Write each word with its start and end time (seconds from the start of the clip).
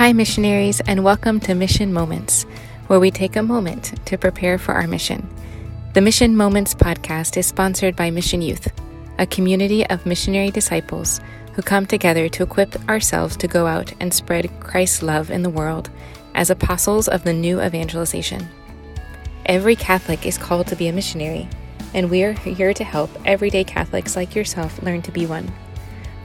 Hi, 0.00 0.14
missionaries, 0.14 0.80
and 0.86 1.04
welcome 1.04 1.40
to 1.40 1.54
Mission 1.54 1.92
Moments, 1.92 2.44
where 2.86 2.98
we 2.98 3.10
take 3.10 3.36
a 3.36 3.42
moment 3.42 3.92
to 4.06 4.16
prepare 4.16 4.56
for 4.56 4.72
our 4.72 4.86
mission. 4.86 5.28
The 5.92 6.00
Mission 6.00 6.34
Moments 6.34 6.74
podcast 6.74 7.36
is 7.36 7.44
sponsored 7.44 7.96
by 7.96 8.10
Mission 8.10 8.40
Youth, 8.40 8.72
a 9.18 9.26
community 9.26 9.86
of 9.88 10.06
missionary 10.06 10.50
disciples 10.50 11.20
who 11.52 11.60
come 11.60 11.84
together 11.84 12.30
to 12.30 12.42
equip 12.42 12.88
ourselves 12.88 13.36
to 13.36 13.46
go 13.46 13.66
out 13.66 13.92
and 14.00 14.14
spread 14.14 14.48
Christ's 14.58 15.02
love 15.02 15.30
in 15.30 15.42
the 15.42 15.50
world 15.50 15.90
as 16.34 16.48
apostles 16.48 17.06
of 17.06 17.24
the 17.24 17.34
new 17.34 17.60
evangelization. 17.62 18.48
Every 19.44 19.76
Catholic 19.76 20.24
is 20.24 20.38
called 20.38 20.66
to 20.68 20.76
be 20.76 20.88
a 20.88 20.94
missionary, 20.94 21.46
and 21.92 22.08
we 22.08 22.22
are 22.22 22.32
here 22.32 22.72
to 22.72 22.84
help 22.84 23.10
everyday 23.26 23.64
Catholics 23.64 24.16
like 24.16 24.34
yourself 24.34 24.82
learn 24.82 25.02
to 25.02 25.12
be 25.12 25.26
one. 25.26 25.52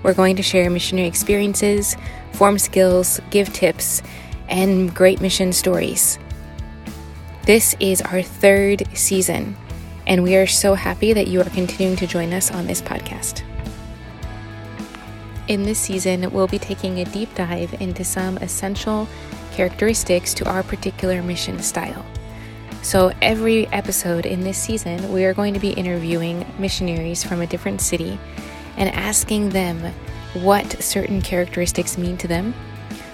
We're 0.03 0.13
going 0.13 0.35
to 0.35 0.43
share 0.43 0.69
missionary 0.69 1.07
experiences, 1.07 1.95
form 2.33 2.59
skills, 2.59 3.19
give 3.29 3.51
tips, 3.53 4.01
and 4.47 4.93
great 4.93 5.21
mission 5.21 5.53
stories. 5.53 6.19
This 7.43 7.75
is 7.79 8.01
our 8.01 8.21
third 8.21 8.83
season, 8.95 9.55
and 10.07 10.23
we 10.23 10.35
are 10.35 10.47
so 10.47 10.73
happy 10.73 11.13
that 11.13 11.27
you 11.27 11.41
are 11.41 11.49
continuing 11.49 11.95
to 11.97 12.07
join 12.07 12.33
us 12.33 12.51
on 12.51 12.67
this 12.67 12.81
podcast. 12.81 13.43
In 15.47 15.63
this 15.63 15.77
season, 15.77 16.31
we'll 16.31 16.47
be 16.47 16.57
taking 16.57 16.99
a 16.99 17.05
deep 17.05 17.33
dive 17.35 17.79
into 17.79 18.03
some 18.03 18.37
essential 18.37 19.07
characteristics 19.51 20.33
to 20.35 20.49
our 20.49 20.63
particular 20.63 21.21
mission 21.21 21.61
style. 21.61 22.03
So, 22.81 23.11
every 23.21 23.67
episode 23.67 24.25
in 24.25 24.41
this 24.41 24.57
season, 24.57 25.11
we 25.11 25.23
are 25.25 25.33
going 25.33 25.53
to 25.53 25.59
be 25.59 25.71
interviewing 25.71 26.45
missionaries 26.57 27.23
from 27.23 27.41
a 27.41 27.47
different 27.47 27.81
city 27.81 28.19
and 28.77 28.89
asking 28.89 29.49
them 29.49 29.93
what 30.33 30.83
certain 30.83 31.21
characteristics 31.21 31.97
mean 31.97 32.17
to 32.17 32.27
them, 32.27 32.53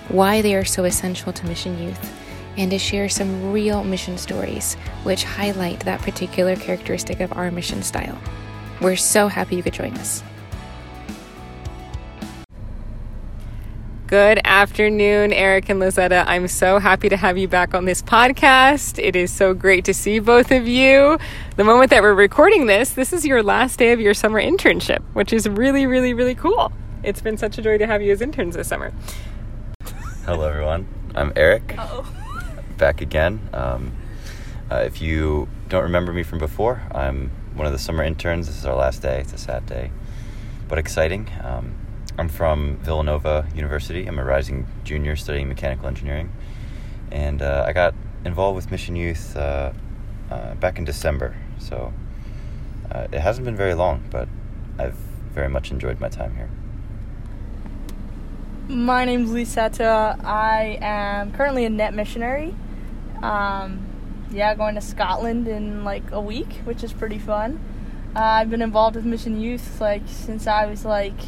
why 0.10 0.42
they 0.42 0.56
are 0.56 0.66
so 0.66 0.86
essential 0.86 1.32
to 1.32 1.46
mission 1.46 1.82
youth, 1.82 2.14
and 2.58 2.72
to 2.72 2.80
share 2.80 3.08
some 3.08 3.52
real 3.52 3.84
mission 3.84 4.18
stories 4.18 4.76
which 5.04 5.24
highlight 5.24 5.80
that 5.82 6.02
particular 6.02 6.56
characteristic 6.56 7.20
of 7.20 7.32
our 7.34 7.52
mission 7.52 7.82
style. 7.82 8.18
We're 8.82 8.96
so 8.96 9.28
happy 9.28 9.56
you 9.56 9.64
could 9.64 9.74
join 9.74 9.94
us. 9.98 10.24
Good 14.12 14.42
afternoon, 14.44 15.32
Eric 15.32 15.70
and 15.70 15.82
Lisetta. 15.82 16.26
I'm 16.28 16.50
so 16.50 16.80
happy 16.80 17.08
to 17.08 17.16
have 17.16 17.38
you 17.38 17.48
back 17.48 17.74
on 17.74 17.86
this 17.86 18.02
podcast. 18.02 19.02
It 19.02 19.16
is 19.16 19.32
so 19.32 19.54
great 19.54 19.86
to 19.86 19.94
see 19.94 20.20
both 20.20 20.52
of 20.52 20.68
you. 20.68 21.18
The 21.56 21.64
moment 21.64 21.92
that 21.92 22.04
we're 22.04 22.14
recording 22.14 22.66
this, 22.66 22.90
this 22.90 23.14
is 23.14 23.26
your 23.26 23.42
last 23.42 23.80
day 23.80 23.94
of 23.94 24.02
your 24.02 24.14
summer 24.14 24.42
internship, 24.42 25.02
which 25.14 25.32
is 25.32 25.48
really, 25.48 25.86
really, 25.86 26.14
really 26.14 26.36
cool. 26.36 26.74
It's 27.04 27.22
been 27.22 27.38
such 27.38 27.58
a 27.58 27.62
joy 27.62 27.78
to 27.78 27.88
have 27.88 28.02
you 28.02 28.12
as 28.12 28.22
interns 28.22 28.58
this 28.58 28.68
summer. 28.68 28.92
Hello, 30.26 30.46
everyone. 30.46 30.90
I'm 31.16 31.32
Eric. 31.38 31.76
Oh. 31.78 32.06
Back 32.78 33.00
again. 33.00 33.40
Um, 33.54 33.94
uh, 34.70 34.84
if 34.86 35.02
you 35.02 35.48
don't 35.70 35.84
remember 35.84 36.12
me 36.12 36.24
from 36.24 36.40
before, 36.40 36.82
I'm 36.92 37.32
one 37.54 37.66
of 37.66 37.72
the 37.72 37.80
summer 37.80 38.04
interns. 38.04 38.48
This 38.48 38.58
is 38.58 38.66
our 38.66 38.76
last 38.76 39.02
day. 39.02 39.22
It's 39.22 39.32
a 39.32 39.38
sad 39.38 39.66
day, 39.68 39.90
but 40.68 40.78
exciting. 40.78 41.30
Um, 41.42 41.76
I'm 42.18 42.30
from 42.30 42.78
Villanova 42.78 43.48
University. 43.56 44.06
I'm 44.06 44.20
a 44.20 44.24
rising 44.24 44.68
junior 44.84 45.16
studying 45.16 45.48
mechanical 45.48 45.88
engineering. 45.88 46.32
And 47.12 47.42
uh, 47.42 47.66
I 47.68 47.74
got 47.74 47.94
involved 48.26 48.56
with 48.56 48.72
Mission 48.72 48.96
Youth 48.96 49.36
uh, 49.36 49.72
uh, 50.30 50.56
back 50.56 50.78
in 50.78 50.86
December. 50.86 51.36
So 51.60 51.94
uh, 52.92 53.08
it 53.12 53.20
hasn't 53.20 53.46
been 53.46 53.56
very 53.56 53.74
long, 53.74 54.04
but 54.12 54.28
I've 54.78 54.98
very 55.34 55.50
much 55.50 55.72
enjoyed 55.72 56.00
my 56.00 56.10
time 56.10 56.36
here. 56.36 56.50
My 58.68 59.06
name's 59.06 59.30
Lisetta. 59.32 60.24
I 60.24 60.78
am 60.82 61.32
currently 61.34 61.66
a 61.66 61.70
net 61.70 61.94
missionary. 61.94 62.56
Um, 63.22 63.86
yeah, 64.32 64.56
going 64.56 64.76
to 64.76 64.82
Scotland 64.82 65.48
in 65.48 65.84
like 65.84 66.12
a 66.12 66.22
week, 66.22 66.62
which 66.64 66.84
is 66.84 66.94
pretty 66.94 67.20
fun. 67.20 67.60
Uh, 68.16 68.20
I've 68.20 68.50
been 68.50 68.62
involved 68.62 68.96
with 68.96 69.06
Mission 69.06 69.40
Youth 69.40 69.80
like 69.80 70.04
since 70.06 70.48
I 70.48 70.66
was 70.66 70.84
like 70.84 71.20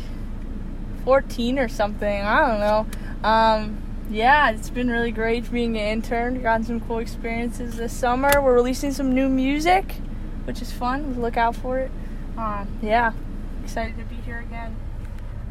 14 1.04 1.60
or 1.60 1.68
something. 1.68 2.22
I 2.22 2.48
don't 2.48 2.60
know. 2.60 3.28
Um, 3.28 3.78
yeah, 4.10 4.52
it's 4.52 4.70
been 4.70 4.90
really 4.90 5.12
great 5.12 5.50
being 5.52 5.78
an 5.78 5.88
intern. 5.88 6.42
Gotten 6.42 6.66
some 6.66 6.80
cool 6.82 7.00
experiences 7.00 7.78
this 7.78 7.94
summer. 7.94 8.42
We're 8.42 8.54
releasing 8.54 8.92
some 8.92 9.14
new 9.14 9.30
music, 9.30 9.96
which 10.46 10.62
is 10.62 10.72
fun. 10.72 11.22
Look 11.22 11.38
out 11.38 11.56
for 11.56 11.80
it. 11.80 11.92
Uh, 12.38 12.66
yeah, 12.82 13.14
excited 13.64 13.98
to 13.98 14.04
be 14.06 14.16
here 14.16 14.40
again. 14.40 14.76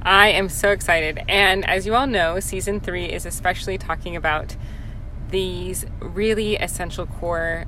I 0.03 0.29
am 0.29 0.49
so 0.49 0.71
excited. 0.71 1.21
And 1.29 1.65
as 1.69 1.87
you 1.87 1.95
all 1.95 2.07
know, 2.07 2.41
season 2.41 2.81
three 2.81 3.07
is 3.07 3.25
especially 3.25 3.79
talking 3.79 4.17
about 4.17 4.57
these 5.31 5.87
really 6.01 6.57
essential 6.57 7.07
core 7.07 7.65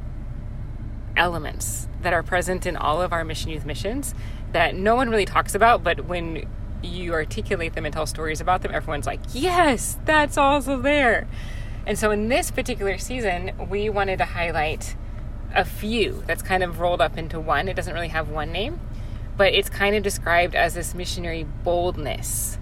elements 1.17 1.89
that 2.03 2.13
are 2.13 2.23
present 2.23 2.67
in 2.67 2.77
all 2.77 3.01
of 3.01 3.13
our 3.13 3.25
mission 3.25 3.51
youth 3.51 3.65
missions 3.65 4.15
that 4.53 4.75
no 4.75 4.95
one 4.95 5.11
really 5.11 5.25
talks 5.25 5.55
about, 5.55 5.83
but 5.83 6.05
when 6.05 6.47
you 6.85 7.13
articulate 7.13 7.75
them 7.75 7.85
and 7.85 7.93
tell 7.93 8.07
stories 8.07 8.41
about 8.41 8.63
them, 8.63 8.73
everyone's 8.75 9.07
like, 9.07 9.21
yes, 9.33 9.99
that's 10.05 10.37
also 10.37 10.81
there. 10.81 11.27
And 11.87 11.99
so 11.99 12.11
in 12.11 12.29
this 12.29 12.51
particular 12.51 12.99
season, 12.99 13.53
we 13.69 13.89
wanted 13.89 14.19
to 14.19 14.25
highlight 14.25 14.97
a 15.55 15.65
few 15.65 16.23
that's 16.27 16.43
kind 16.43 16.63
of 16.63 16.81
rolled 16.81 17.01
up 17.01 17.17
into 17.17 17.39
one. 17.39 17.69
It 17.69 17.75
doesn't 17.75 17.95
really 17.95 18.09
have 18.09 18.29
one 18.29 18.53
name, 18.53 18.81
but 19.37 19.53
it's 19.53 19.69
kind 19.69 19.95
of 19.95 20.03
described 20.03 20.55
as 20.55 20.75
this 20.75 20.95
missionary 20.95 21.45
boldness 21.63 22.59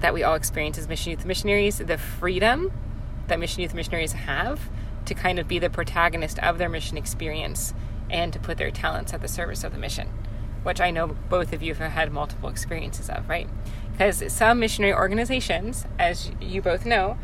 that 0.00 0.12
we 0.12 0.22
all 0.22 0.34
experience 0.34 0.76
as 0.76 0.88
mission 0.88 1.12
youth 1.12 1.24
missionaries, 1.24 1.78
the 1.78 1.96
freedom 1.96 2.72
that 3.28 3.38
mission 3.38 3.62
youth 3.62 3.74
missionaries 3.74 4.12
have 4.12 4.60
to 5.06 5.14
kind 5.14 5.38
of 5.38 5.48
be 5.48 5.58
the 5.58 5.70
protagonist 5.70 6.38
of 6.40 6.58
their 6.58 6.68
mission 6.68 6.96
experience 6.96 7.72
and 8.10 8.32
to 8.32 8.38
put 8.38 8.58
their 8.58 8.70
talents 8.70 9.14
at 9.14 9.20
the 9.20 9.28
service 9.28 9.64
of 9.64 9.72
the 9.72 9.78
mission 9.78 10.08
which 10.64 10.80
I 10.80 10.90
know 10.90 11.16
both 11.28 11.52
of 11.52 11.62
you 11.62 11.74
have 11.74 11.92
had 11.92 12.12
multiple 12.12 12.48
experiences 12.48 13.08
of, 13.08 13.28
right? 13.28 13.48
Because 13.92 14.32
some 14.32 14.58
missionary 14.58 14.92
organizations, 14.92 15.86
as 15.98 16.30
you 16.40 16.60
both 16.60 16.84
know, 16.84 17.16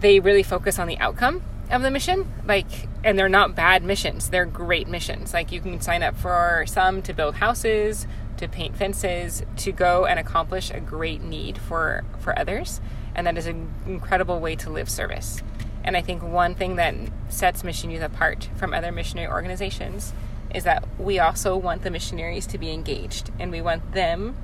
they 0.00 0.20
really 0.20 0.42
focus 0.42 0.78
on 0.78 0.86
the 0.86 0.98
outcome 0.98 1.42
of 1.70 1.82
the 1.82 1.90
mission. 1.90 2.32
Like, 2.46 2.88
and 3.02 3.18
they're 3.18 3.28
not 3.28 3.56
bad 3.56 3.82
missions, 3.82 4.30
they're 4.30 4.46
great 4.46 4.88
missions. 4.88 5.34
Like, 5.34 5.50
you 5.50 5.60
can 5.60 5.80
sign 5.80 6.02
up 6.02 6.16
for 6.16 6.64
some 6.66 7.02
to 7.02 7.12
build 7.12 7.36
houses, 7.36 8.06
to 8.36 8.48
paint 8.48 8.76
fences, 8.76 9.42
to 9.56 9.72
go 9.72 10.06
and 10.06 10.18
accomplish 10.18 10.70
a 10.70 10.80
great 10.80 11.22
need 11.22 11.58
for, 11.58 12.04
for 12.20 12.38
others. 12.38 12.80
And 13.14 13.26
that 13.26 13.36
is 13.36 13.46
an 13.46 13.72
incredible 13.86 14.38
way 14.40 14.54
to 14.56 14.70
live 14.70 14.88
service. 14.88 15.42
And 15.82 15.96
I 15.96 16.02
think 16.02 16.22
one 16.22 16.54
thing 16.54 16.76
that 16.76 16.94
sets 17.28 17.64
Mission 17.64 17.90
Youth 17.90 18.02
apart 18.02 18.48
from 18.56 18.72
other 18.74 18.92
missionary 18.92 19.30
organizations 19.30 20.12
is 20.54 20.64
that 20.64 20.86
we 20.98 21.18
also 21.18 21.56
want 21.56 21.82
the 21.82 21.90
missionaries 21.90 22.46
to 22.46 22.58
be 22.58 22.70
engaged 22.70 23.30
and 23.38 23.50
we 23.50 23.60
want 23.60 23.92
them 23.92 24.36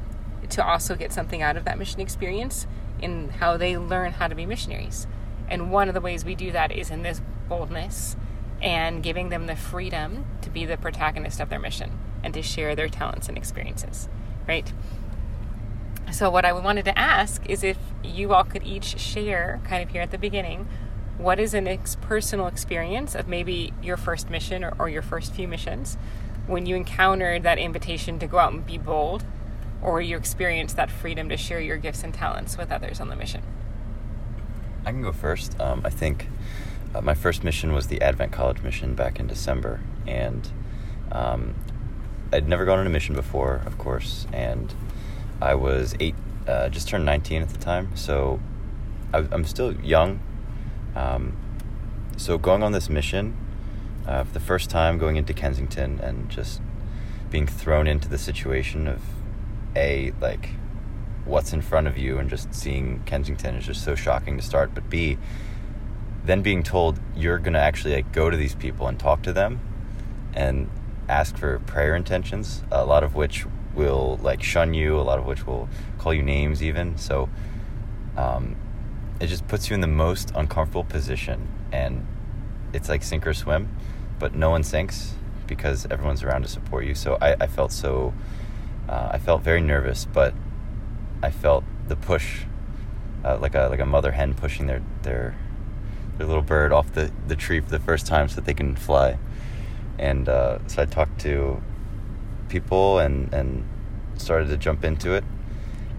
to 0.51 0.65
also 0.65 0.95
get 0.95 1.13
something 1.13 1.43
out 1.43 1.57
of 1.57 1.65
that 1.65 1.79
mission 1.79 2.01
experience 2.01 2.67
in 3.01 3.29
how 3.29 3.57
they 3.57 3.77
learn 3.77 4.13
how 4.13 4.29
to 4.29 4.35
be 4.35 4.47
missionaries. 4.47 5.07
And 5.49 5.71
one 5.71 5.89
of 5.89 5.95
the 5.95 6.01
ways 6.01 6.25
we 6.25 6.35
do 6.35 6.53
that 6.53 6.73
is 6.73 6.91
in 6.91 7.03
this 7.03 7.21
boldness 7.49 8.17
and 8.63 9.03
giving 9.03 9.29
them 9.29 9.47
the 9.47 9.57
freedom 9.57 10.25
to 10.43 10.51
be 10.51 10.65
the 10.65 10.77
protagonist 10.77 11.41
of 11.41 11.49
their 11.49 11.59
mission 11.59 11.99
and 12.23 12.33
to 12.35 12.43
share 12.43 12.75
their 12.75 12.89
talents 12.89 13.29
and 13.29 13.37
experiences, 13.37 14.09
right? 14.49 14.73
So, 16.13 16.31
what 16.31 16.45
I 16.45 16.53
wanted 16.53 16.85
to 16.87 16.99
ask 16.99 17.45
is 17.49 17.65
if 17.65 17.79
you 18.03 18.33
all 18.33 18.45
could 18.45 18.63
each 18.63 18.99
share, 18.99 19.61
kind 19.65 19.83
of 19.83 19.91
here 19.91 20.03
at 20.03 20.13
the 20.13 20.19
beginning, 20.19 20.69
what 21.19 21.41
is 21.41 21.55
an 21.55 21.67
ex- 21.67 21.97
personal 21.97 22.47
experience 22.47 23.15
of 23.15 23.29
maybe 23.29 23.73
your 23.83 23.97
first 23.97 24.29
mission 24.31 24.63
or, 24.63 24.75
or 24.79 24.89
your 24.89 25.03
first 25.03 25.33
few 25.33 25.49
missions 25.49 25.97
when 26.47 26.67
you 26.67 26.77
encountered 26.77 27.43
that 27.43 27.59
invitation 27.59 28.19
to 28.19 28.27
go 28.27 28.39
out 28.39 28.53
and 28.53 28.67
be 28.67 28.79
bold 28.79 29.25
or 29.83 30.01
you 30.01 30.17
experienced 30.17 30.77
that 30.77 30.91
freedom 30.91 31.29
to 31.29 31.37
share 31.37 31.61
your 31.61 31.77
gifts 31.77 32.03
and 32.03 32.13
talents 32.15 32.57
with 32.57 32.71
others 32.71 33.01
on 33.01 33.09
the 33.09 33.17
mission? 33.17 33.43
I 34.85 34.93
can 34.93 35.03
go 35.03 35.13
first. 35.13 35.59
Um, 35.61 35.83
I 35.85 35.91
think 35.91 36.29
uh, 36.95 37.01
my 37.01 37.15
first 37.15 37.43
mission 37.43 37.73
was 37.73 37.89
the 37.89 38.01
Advent 38.01 38.33
College 38.33 38.63
mission 38.63 38.95
back 38.95 39.19
in 39.19 39.27
December, 39.27 39.81
and 40.07 40.49
um, 41.11 41.55
I'd 42.33 42.49
never 42.49 42.65
gone 42.65 42.79
on 42.79 42.87
a 42.87 42.91
mission 42.91 43.15
before, 43.15 43.63
of 43.67 43.79
course, 43.79 44.27
and 44.33 44.73
I 45.41 45.55
was 45.55 45.95
eight, 45.99 46.15
uh, 46.47 46.69
just 46.69 46.89
turned 46.89 47.05
19 47.05 47.43
at 47.43 47.49
the 47.49 47.59
time, 47.59 47.97
so 47.97 48.41
I, 49.13 49.27
I'm 49.31 49.45
still 49.45 49.75
young 49.81 50.21
um, 50.97 51.37
so 52.17 52.39
going 52.39 52.63
on 52.63 52.73
this 52.73 52.89
mission 52.89 53.37
uh, 54.07 54.25
for 54.25 54.33
the 54.33 54.41
first 54.41 54.71
time, 54.71 54.99
going 54.99 55.17
into 55.17 55.35
Kensington 55.35 56.01
and 56.01 56.31
just 56.31 56.61
being 57.31 57.47
thrown 57.47 57.87
into 57.87 58.09
the 58.09 58.19
situation 58.19 58.89
of 58.89 59.03
a 59.75 60.13
like 60.21 60.51
what's 61.27 61.53
in 61.53 61.61
front 61.61 61.87
of 61.87 61.99
you 61.99 62.19
and 62.19 62.31
just 62.31 62.55
seeing 62.55 63.03
Kensington 63.05 63.57
is 63.57 63.67
just 63.67 63.85
so 63.85 63.95
shocking 63.95 64.37
to 64.39 64.43
start. 64.43 64.75
But 64.75 64.89
B, 64.89 65.19
then 66.25 66.41
being 66.41 66.63
told 66.63 66.99
you're 67.15 67.39
gonna 67.39 67.59
actually 67.59 67.95
like 67.95 68.13
go 68.13 68.31
to 68.31 68.37
these 68.37 68.55
people 68.55 68.87
and 68.87 68.99
talk 68.99 69.23
to 69.23 69.33
them 69.33 69.61
and 70.33 70.71
ask 71.09 71.37
for 71.37 71.59
prayer 71.61 71.95
intentions, 71.95 72.63
a 72.71 72.87
lot 72.87 73.05
of 73.05 73.15
which 73.15 73.45
will 73.75 74.19
like 74.23 74.43
shun 74.43 74.73
you, 74.73 74.99
a 74.99 75.03
lot 75.03 75.19
of 75.19 75.27
which 75.27 75.47
will 75.47 75.69
call 75.99 76.15
you 76.15 76.23
names 76.23 76.63
even. 76.63 76.97
So 76.97 77.29
um, 78.17 78.57
it 79.21 79.29
just 79.29 79.47
puts 79.49 79.71
you 79.71 79.75
in 79.75 79.81
the 79.81 79.87
most 79.87 80.33
uncomfortable 80.35 80.85
position, 80.85 81.49
and 81.73 82.07
it's 82.73 82.89
like 82.89 83.03
sink 83.03 83.27
or 83.27 83.35
swim, 83.35 83.69
but 84.19 84.35
no 84.35 84.51
one 84.51 84.63
sinks 84.63 85.15
because 85.47 85.87
everyone's 85.91 86.23
around 86.23 86.43
to 86.43 86.49
support 86.49 86.85
you. 86.85 86.95
So 86.95 87.17
I, 87.21 87.37
I 87.41 87.47
felt 87.47 87.73
so, 87.73 88.13
uh, 88.89 89.11
I 89.13 89.19
felt 89.19 89.43
very 89.43 89.61
nervous, 89.61 90.05
but 90.05 90.35
I 91.23 91.31
felt 91.31 91.65
the 91.89 91.97
push, 91.97 92.45
uh, 93.25 93.39
like 93.39 93.55
a 93.55 93.69
like 93.69 93.81
a 93.81 93.87
mother 93.87 94.13
hen 94.13 94.35
pushing 94.35 94.67
their 94.67 94.83
their 95.03 95.37
their 96.19 96.27
little 96.27 96.43
bird 96.43 96.73
off 96.73 96.93
the, 96.93 97.11
the 97.29 97.37
tree 97.37 97.61
for 97.61 97.71
the 97.71 97.79
first 97.79 98.07
time 98.07 98.29
so 98.29 98.37
that 98.37 98.45
they 98.45 98.55
can 98.55 98.77
fly. 98.77 99.19
And 99.99 100.29
uh, 100.29 100.59
so 100.67 100.83
I 100.83 100.87
talked 100.87 101.21
to 101.21 101.63
people 102.49 102.99
and 102.99 103.33
and 103.33 103.65
started 104.17 104.49
to 104.49 104.57
jump 104.57 104.85
into 104.85 105.13
it. 105.13 105.25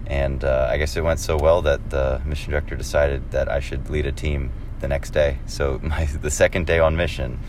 And 0.08 0.44
uh, 0.44 0.70
I 0.72 0.78
guess 0.78 0.96
it 0.96 1.04
went 1.04 1.20
so 1.20 1.38
well 1.38 1.62
that 1.64 1.90
the 1.90 2.22
mission 2.26 2.52
director 2.52 2.76
decided 2.76 3.32
that 3.32 3.50
I 3.50 3.60
should 3.60 3.90
lead 3.90 4.06
a 4.06 4.12
team 4.12 4.52
the 4.80 4.88
next 4.88 5.12
day. 5.12 5.40
So 5.46 5.80
my 5.84 6.06
the 6.06 6.32
second 6.32 6.66
day 6.66 6.80
on 6.80 6.96
mission, 6.96 7.40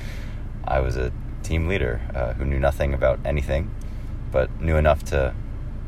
I 0.65 0.81
was 0.81 0.97
a 0.97 1.13
team 1.43 1.69
leader 1.69 2.01
uh, 2.15 2.35
who 2.35 2.45
knew 2.45 2.59
nothing 2.59 2.95
about 2.95 3.21
anything, 3.25 3.71
but 4.33 4.61
knew 4.61 4.77
enough 4.77 5.05
to 5.05 5.35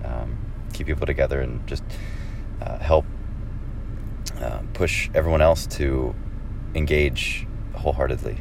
um, 0.05 0.39
keep 0.73 0.87
people 0.87 1.07
together 1.07 1.41
and 1.41 1.67
just 1.67 1.83
uh, 2.63 2.79
help 2.79 3.05
uh, 4.41 4.61
push 4.73 5.11
everyone 5.13 5.43
else 5.43 5.67
to 5.67 6.15
engage 6.75 7.47
wholeheartedly. 7.75 8.39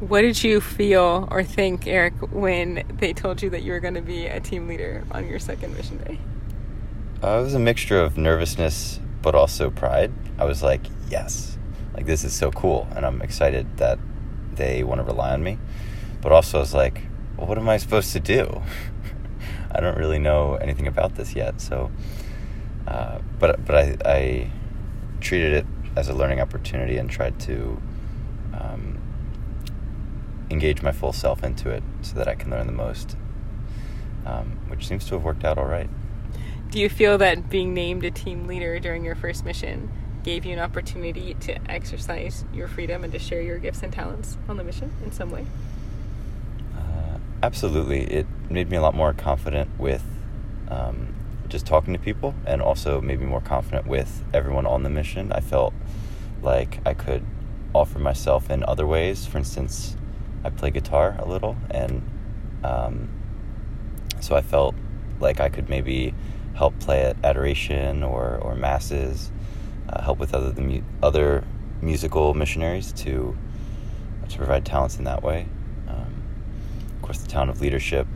What 0.00 0.20
did 0.20 0.44
you 0.44 0.60
feel 0.60 1.26
or 1.30 1.42
think, 1.42 1.88
Eric, 1.88 2.14
when 2.30 2.84
they 2.98 3.12
told 3.12 3.42
you 3.42 3.50
that 3.50 3.64
you 3.64 3.72
were 3.72 3.80
going 3.80 3.94
to 3.94 4.02
be 4.02 4.26
a 4.26 4.38
team 4.38 4.68
leader 4.68 5.04
on 5.10 5.26
your 5.26 5.40
second 5.40 5.76
mission 5.76 5.98
day? 5.98 6.18
Uh, 7.20 7.40
it 7.40 7.42
was 7.42 7.54
a 7.54 7.58
mixture 7.58 7.98
of 8.00 8.16
nervousness, 8.16 9.00
but 9.22 9.34
also 9.34 9.70
pride. 9.70 10.12
I 10.38 10.44
was 10.44 10.62
like, 10.62 10.82
yes, 11.10 11.58
like 11.92 12.06
this 12.06 12.22
is 12.22 12.32
so 12.32 12.52
cool, 12.52 12.86
and 12.94 13.04
I'm 13.04 13.22
excited 13.22 13.78
that 13.78 13.98
they 14.54 14.84
want 14.84 15.00
to 15.00 15.04
rely 15.04 15.32
on 15.32 15.42
me. 15.42 15.58
But 16.20 16.30
also, 16.30 16.58
I 16.58 16.60
was 16.60 16.74
like, 16.74 17.02
well, 17.36 17.48
what 17.48 17.58
am 17.58 17.68
I 17.68 17.76
supposed 17.76 18.12
to 18.12 18.20
do? 18.20 18.62
I 19.72 19.80
don't 19.80 19.98
really 19.98 20.20
know 20.20 20.54
anything 20.54 20.86
about 20.86 21.16
this 21.16 21.34
yet. 21.34 21.60
So, 21.60 21.90
uh, 22.86 23.18
but 23.40 23.64
but 23.66 23.74
I, 23.74 23.96
I 24.04 24.50
treated 25.20 25.54
it 25.54 25.66
as 25.96 26.08
a 26.08 26.14
learning 26.14 26.40
opportunity 26.40 26.98
and 26.98 27.10
tried 27.10 27.40
to 27.40 27.82
um, 28.54 28.96
engage 30.50 30.82
my 30.82 30.92
full 30.92 31.12
self 31.12 31.42
into 31.42 31.68
it 31.68 31.82
so 32.02 32.14
that 32.14 32.28
I 32.28 32.36
can 32.36 32.52
learn 32.52 32.68
the 32.68 32.72
most, 32.72 33.16
um, 34.24 34.56
which 34.68 34.86
seems 34.86 35.04
to 35.06 35.14
have 35.14 35.24
worked 35.24 35.44
out 35.44 35.58
all 35.58 35.66
right. 35.66 35.90
Do 36.70 36.78
you 36.78 36.90
feel 36.90 37.16
that 37.16 37.48
being 37.48 37.72
named 37.72 38.04
a 38.04 38.10
team 38.10 38.46
leader 38.46 38.78
during 38.78 39.02
your 39.02 39.14
first 39.14 39.42
mission 39.42 39.90
gave 40.22 40.44
you 40.44 40.52
an 40.52 40.58
opportunity 40.58 41.32
to 41.40 41.70
exercise 41.70 42.44
your 42.52 42.68
freedom 42.68 43.04
and 43.04 43.12
to 43.14 43.18
share 43.18 43.40
your 43.40 43.56
gifts 43.56 43.82
and 43.82 43.90
talents 43.90 44.36
on 44.50 44.58
the 44.58 44.64
mission 44.64 44.92
in 45.02 45.10
some 45.10 45.30
way? 45.30 45.46
Uh, 46.76 47.16
absolutely. 47.42 48.02
It 48.02 48.26
made 48.50 48.68
me 48.68 48.76
a 48.76 48.82
lot 48.82 48.94
more 48.94 49.14
confident 49.14 49.70
with 49.78 50.04
um, 50.68 51.14
just 51.48 51.64
talking 51.64 51.94
to 51.94 51.98
people 51.98 52.34
and 52.44 52.60
also 52.60 53.00
made 53.00 53.18
me 53.18 53.24
more 53.26 53.40
confident 53.40 53.86
with 53.86 54.22
everyone 54.34 54.66
on 54.66 54.82
the 54.82 54.90
mission. 54.90 55.32
I 55.32 55.40
felt 55.40 55.72
like 56.42 56.80
I 56.84 56.92
could 56.92 57.24
offer 57.74 57.98
myself 57.98 58.50
in 58.50 58.62
other 58.64 58.86
ways. 58.86 59.24
For 59.24 59.38
instance, 59.38 59.96
I 60.44 60.50
play 60.50 60.70
guitar 60.70 61.16
a 61.18 61.26
little, 61.26 61.56
and 61.70 62.02
um, 62.62 63.08
so 64.20 64.36
I 64.36 64.42
felt 64.42 64.74
like 65.18 65.40
I 65.40 65.48
could 65.48 65.70
maybe 65.70 66.12
help 66.58 66.78
play 66.80 67.02
at 67.02 67.16
adoration 67.24 68.02
or, 68.02 68.38
or 68.42 68.56
masses, 68.56 69.30
uh, 69.88 70.02
help 70.02 70.18
with 70.18 70.34
other 70.34 70.50
the 70.50 70.60
mu- 70.60 70.82
other 71.02 71.44
musical 71.80 72.34
missionaries 72.34 72.92
to 72.92 73.36
to 74.28 74.36
provide 74.36 74.66
talents 74.66 74.98
in 74.98 75.04
that 75.04 75.22
way. 75.22 75.46
Um, 75.86 76.22
of 76.96 77.02
course, 77.02 77.18
the 77.18 77.28
town 77.28 77.48
of 77.48 77.60
leadership 77.60 78.06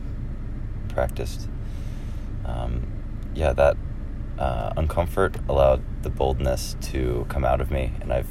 practiced. 0.89 1.47
Um, 2.45 2.85
yeah, 3.33 3.53
that 3.53 3.77
uh, 4.37 4.73
uncomfort 4.73 5.47
allowed 5.47 5.81
the 6.03 6.09
boldness 6.09 6.75
to 6.91 7.25
come 7.29 7.45
out 7.45 7.61
of 7.61 7.71
me, 7.71 7.93
and 8.01 8.11
I've 8.11 8.29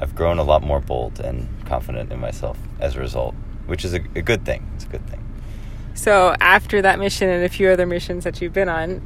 I've 0.00 0.14
grown 0.14 0.38
a 0.38 0.44
lot 0.44 0.62
more 0.62 0.80
bold 0.80 1.18
and 1.18 1.48
confident 1.66 2.12
in 2.12 2.20
myself 2.20 2.56
as 2.78 2.94
a 2.94 3.00
result, 3.00 3.34
which 3.66 3.84
is 3.84 3.94
a, 3.94 4.00
a 4.14 4.22
good 4.22 4.44
thing. 4.44 4.70
It's 4.76 4.84
a 4.84 4.88
good 4.88 5.06
thing. 5.08 5.20
So, 5.94 6.34
after 6.40 6.82
that 6.82 6.98
mission 6.98 7.28
and 7.28 7.44
a 7.44 7.48
few 7.48 7.68
other 7.68 7.86
missions 7.86 8.24
that 8.24 8.40
you've 8.40 8.52
been 8.52 8.68
on, 8.68 9.00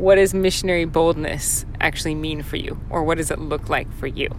what 0.00 0.14
does 0.14 0.32
missionary 0.32 0.86
boldness 0.86 1.66
actually 1.78 2.14
mean 2.14 2.42
for 2.42 2.56
you, 2.56 2.80
or 2.88 3.04
what 3.04 3.18
does 3.18 3.30
it 3.30 3.38
look 3.38 3.68
like 3.68 3.92
for 3.92 4.06
you? 4.06 4.30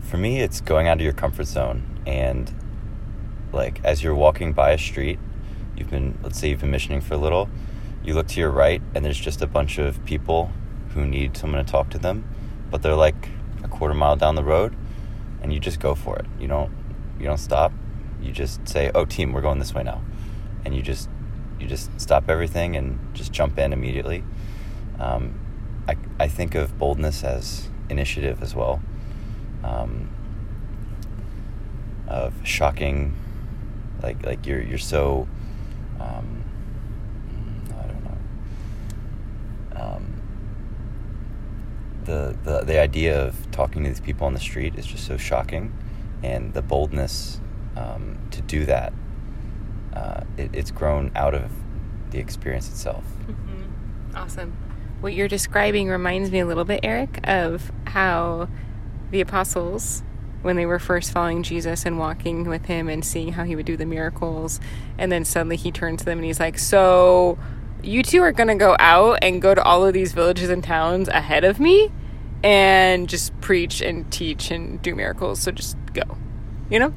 For 0.00 0.16
me, 0.16 0.40
it's 0.40 0.60
going 0.60 0.88
out 0.88 0.96
of 0.96 1.02
your 1.02 1.12
comfort 1.12 1.46
zone 1.46 2.00
and 2.04 2.52
like 3.52 3.80
as 3.84 4.02
you're 4.02 4.16
walking 4.16 4.52
by 4.52 4.72
a 4.72 4.78
street, 4.78 5.20
you've 5.76 5.90
been 5.90 6.18
let's 6.24 6.36
say 6.36 6.50
you've 6.50 6.60
been 6.60 6.70
missioning 6.72 7.00
for 7.00 7.14
a 7.14 7.16
little, 7.16 7.48
you 8.02 8.12
look 8.12 8.26
to 8.28 8.40
your 8.40 8.50
right 8.50 8.82
and 8.92 9.04
there's 9.04 9.18
just 9.18 9.40
a 9.40 9.46
bunch 9.46 9.78
of 9.78 10.04
people 10.04 10.50
who 10.94 11.06
need 11.06 11.36
someone 11.36 11.64
to 11.64 11.70
talk 11.70 11.88
to 11.90 11.98
them, 11.98 12.28
but 12.72 12.82
they're 12.82 12.96
like 12.96 13.28
a 13.62 13.68
quarter 13.68 13.94
mile 13.94 14.16
down 14.16 14.34
the 14.34 14.42
road 14.42 14.74
and 15.42 15.52
you 15.52 15.60
just 15.60 15.78
go 15.78 15.94
for 15.94 16.18
it. 16.18 16.26
You 16.40 16.48
don't 16.48 16.72
you 17.20 17.26
don't 17.26 17.38
stop. 17.38 17.72
You 18.20 18.32
just 18.32 18.66
say, 18.68 18.90
"Oh, 18.96 19.04
team, 19.04 19.32
we're 19.32 19.42
going 19.42 19.60
this 19.60 19.72
way 19.72 19.84
now." 19.84 20.02
And 20.64 20.74
you 20.74 20.82
just 20.82 21.08
you 21.60 21.66
just 21.66 22.00
stop 22.00 22.28
everything 22.28 22.76
and 22.76 22.98
just 23.14 23.32
jump 23.32 23.58
in 23.58 23.72
immediately. 23.72 24.24
Um, 24.98 25.38
I 25.86 25.96
I 26.18 26.28
think 26.28 26.54
of 26.54 26.78
boldness 26.78 27.24
as 27.24 27.68
initiative 27.88 28.42
as 28.42 28.54
well. 28.54 28.80
Um, 29.64 30.10
of 32.06 32.34
shocking, 32.44 33.14
like 34.02 34.24
like 34.24 34.46
you're 34.46 34.62
you're 34.62 34.78
so 34.78 35.28
um, 36.00 36.44
I 37.70 37.86
don't 37.86 38.04
know. 38.04 38.18
Um, 39.82 40.22
the, 42.04 42.36
the 42.44 42.60
the 42.64 42.78
idea 42.78 43.20
of 43.20 43.50
talking 43.50 43.82
to 43.84 43.90
these 43.90 44.00
people 44.00 44.26
on 44.26 44.34
the 44.34 44.40
street 44.40 44.76
is 44.76 44.86
just 44.86 45.06
so 45.06 45.16
shocking, 45.16 45.72
and 46.22 46.54
the 46.54 46.62
boldness 46.62 47.40
um, 47.76 48.18
to 48.30 48.40
do 48.42 48.64
that, 48.66 48.92
uh, 49.94 50.22
it, 50.36 50.50
it's 50.52 50.70
grown 50.70 51.10
out 51.14 51.34
of 51.34 51.50
the 52.10 52.18
experience 52.18 52.68
itself. 52.68 53.04
Mm-hmm. 53.26 54.16
Awesome. 54.16 54.56
What 55.00 55.14
you're 55.14 55.28
describing 55.28 55.88
reminds 55.88 56.30
me 56.30 56.40
a 56.40 56.46
little 56.46 56.64
bit, 56.64 56.80
Eric, 56.82 57.20
of 57.24 57.70
how 57.86 58.48
the 59.10 59.20
apostles 59.20 60.02
when 60.42 60.56
they 60.56 60.66
were 60.66 60.78
first 60.78 61.12
following 61.12 61.42
Jesus 61.42 61.84
and 61.84 61.98
walking 61.98 62.48
with 62.48 62.66
him 62.66 62.88
and 62.88 63.04
seeing 63.04 63.32
how 63.32 63.44
he 63.44 63.56
would 63.56 63.66
do 63.66 63.76
the 63.76 63.86
miracles. 63.86 64.60
And 64.96 65.10
then 65.10 65.24
suddenly 65.24 65.56
he 65.56 65.70
turned 65.70 65.98
to 66.00 66.04
them 66.04 66.18
and 66.18 66.24
he's 66.24 66.40
like, 66.40 66.58
So 66.58 67.38
you 67.82 68.02
two 68.02 68.22
are 68.22 68.32
going 68.32 68.48
to 68.48 68.54
go 68.54 68.76
out 68.78 69.18
and 69.22 69.40
go 69.42 69.54
to 69.54 69.62
all 69.62 69.86
of 69.86 69.94
these 69.94 70.12
villages 70.12 70.50
and 70.50 70.62
towns 70.62 71.08
ahead 71.08 71.44
of 71.44 71.60
me 71.60 71.90
and 72.42 73.08
just 73.08 73.38
preach 73.40 73.80
and 73.80 74.10
teach 74.12 74.50
and 74.50 74.80
do 74.82 74.94
miracles. 74.94 75.40
So 75.40 75.50
just 75.50 75.76
go, 75.92 76.02
you 76.70 76.78
know? 76.78 76.94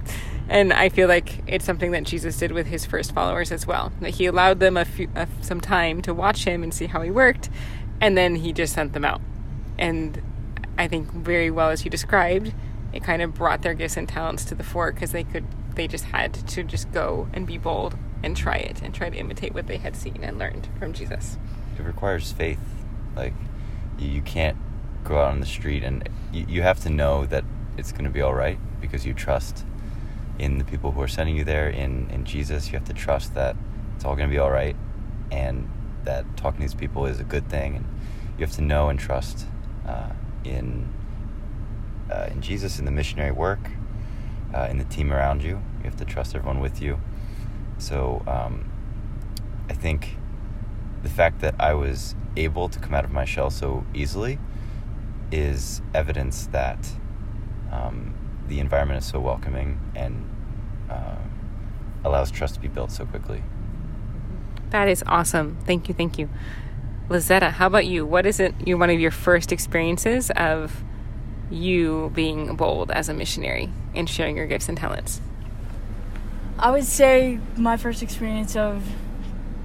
And 0.51 0.73
I 0.73 0.89
feel 0.89 1.07
like 1.07 1.41
it's 1.47 1.63
something 1.63 1.91
that 1.91 2.03
Jesus 2.03 2.37
did 2.37 2.51
with 2.51 2.67
his 2.67 2.85
first 2.85 3.13
followers 3.13 3.53
as 3.53 3.65
well. 3.65 3.93
That 4.01 4.09
he 4.09 4.25
allowed 4.25 4.59
them 4.59 4.75
a 4.75 4.83
few, 4.83 5.09
uh, 5.15 5.27
some 5.39 5.61
time 5.61 6.01
to 6.01 6.13
watch 6.13 6.43
him 6.43 6.61
and 6.61 6.73
see 6.73 6.87
how 6.87 7.01
he 7.01 7.09
worked, 7.09 7.49
and 8.01 8.17
then 8.17 8.35
he 8.35 8.51
just 8.51 8.73
sent 8.73 8.91
them 8.91 9.05
out. 9.05 9.21
And 9.79 10.21
I 10.77 10.89
think 10.89 11.09
very 11.09 11.49
well 11.49 11.69
as 11.69 11.85
you 11.85 11.89
described, 11.89 12.53
it 12.91 13.01
kind 13.01 13.21
of 13.21 13.33
brought 13.33 13.61
their 13.61 13.73
gifts 13.73 13.95
and 13.95 14.09
talents 14.09 14.43
to 14.43 14.53
the 14.53 14.63
fore 14.63 14.91
because 14.91 15.13
they 15.13 15.23
could 15.23 15.45
they 15.75 15.87
just 15.87 16.03
had 16.03 16.33
to 16.33 16.63
just 16.63 16.91
go 16.91 17.29
and 17.31 17.47
be 17.47 17.57
bold 17.57 17.97
and 18.21 18.35
try 18.35 18.57
it 18.57 18.81
and 18.81 18.93
try 18.93 19.09
to 19.09 19.15
imitate 19.15 19.53
what 19.53 19.67
they 19.67 19.77
had 19.77 19.95
seen 19.95 20.19
and 20.21 20.37
learned 20.37 20.67
from 20.77 20.91
Jesus. 20.91 21.37
It 21.79 21.83
requires 21.83 22.33
faith. 22.33 22.59
Like 23.15 23.33
you 23.97 24.21
can't 24.21 24.57
go 25.05 25.17
out 25.17 25.31
on 25.31 25.39
the 25.39 25.45
street 25.45 25.81
and 25.81 26.09
you, 26.33 26.45
you 26.49 26.61
have 26.61 26.81
to 26.81 26.89
know 26.89 27.25
that 27.27 27.45
it's 27.77 27.93
going 27.93 28.03
to 28.03 28.09
be 28.09 28.19
all 28.19 28.33
right 28.33 28.59
because 28.81 29.05
you 29.05 29.13
trust 29.13 29.65
in 30.39 30.57
the 30.57 30.63
people 30.63 30.91
who 30.91 31.01
are 31.01 31.07
sending 31.07 31.35
you 31.35 31.43
there 31.43 31.69
in 31.69 32.09
in 32.09 32.25
Jesus. 32.25 32.67
You 32.67 32.73
have 32.73 32.87
to 32.87 32.93
trust 32.93 33.33
that 33.35 33.55
it's 33.95 34.05
all 34.05 34.15
going 34.15 34.27
to 34.29 34.33
be 34.33 34.39
all 34.39 34.51
right 34.51 34.75
and 35.31 35.69
that 36.03 36.25
talking 36.35 36.59
to 36.59 36.61
these 36.61 36.73
people 36.73 37.05
is 37.05 37.19
a 37.19 37.23
good 37.23 37.47
thing 37.49 37.75
and 37.75 37.85
you 38.37 38.45
have 38.45 38.55
to 38.55 38.61
know 38.61 38.89
and 38.89 38.99
trust 38.99 39.45
uh, 39.87 40.11
in 40.43 40.91
uh, 42.11 42.27
in 42.31 42.41
Jesus, 42.41 42.79
in 42.79 42.85
the 42.85 42.91
missionary 42.91 43.31
work, 43.31 43.69
uh, 44.53 44.67
in 44.69 44.77
the 44.77 44.83
team 44.85 45.13
around 45.13 45.43
you. 45.43 45.61
You 45.77 45.85
have 45.85 45.95
to 45.97 46.05
trust 46.05 46.35
everyone 46.35 46.59
with 46.59 46.81
you. 46.81 46.99
So 47.77 48.21
um, 48.27 48.69
I 49.69 49.73
think 49.73 50.17
the 51.03 51.09
fact 51.09 51.39
that 51.41 51.55
I 51.59 51.73
was 51.73 52.15
able 52.35 52.69
to 52.69 52.79
come 52.79 52.93
out 52.93 53.05
of 53.05 53.11
my 53.11 53.25
shell 53.25 53.49
so 53.49 53.85
easily 53.93 54.39
is 55.31 55.81
evidence 55.93 56.47
that 56.47 56.89
um, 57.71 58.13
the 58.51 58.59
environment 58.59 59.01
is 59.01 59.09
so 59.09 59.17
welcoming 59.17 59.79
and 59.95 60.29
uh, 60.89 61.15
allows 62.03 62.29
trust 62.29 62.53
to 62.55 62.59
be 62.59 62.67
built 62.67 62.91
so 62.91 63.05
quickly. 63.05 63.41
That 64.71 64.89
is 64.89 65.03
awesome. 65.07 65.57
Thank 65.65 65.87
you. 65.87 65.95
Thank 65.95 66.19
you. 66.19 66.29
Lisetta, 67.09 67.51
how 67.51 67.67
about 67.67 67.85
you? 67.85 68.05
What 68.05 68.25
is 68.25 68.39
it? 68.41 68.53
You 68.65 68.77
one 68.77 68.89
of 68.89 68.99
your 68.99 69.11
first 69.11 69.53
experiences 69.53 70.31
of 70.31 70.83
you 71.49 72.11
being 72.13 72.55
bold 72.55 72.91
as 72.91 73.07
a 73.07 73.13
missionary 73.13 73.69
and 73.95 74.09
sharing 74.09 74.35
your 74.35 74.47
gifts 74.47 74.67
and 74.67 74.77
talents? 74.77 75.21
I 76.59 76.71
would 76.71 76.85
say 76.85 77.39
my 77.55 77.77
first 77.77 78.03
experience 78.03 78.55
of 78.55 78.83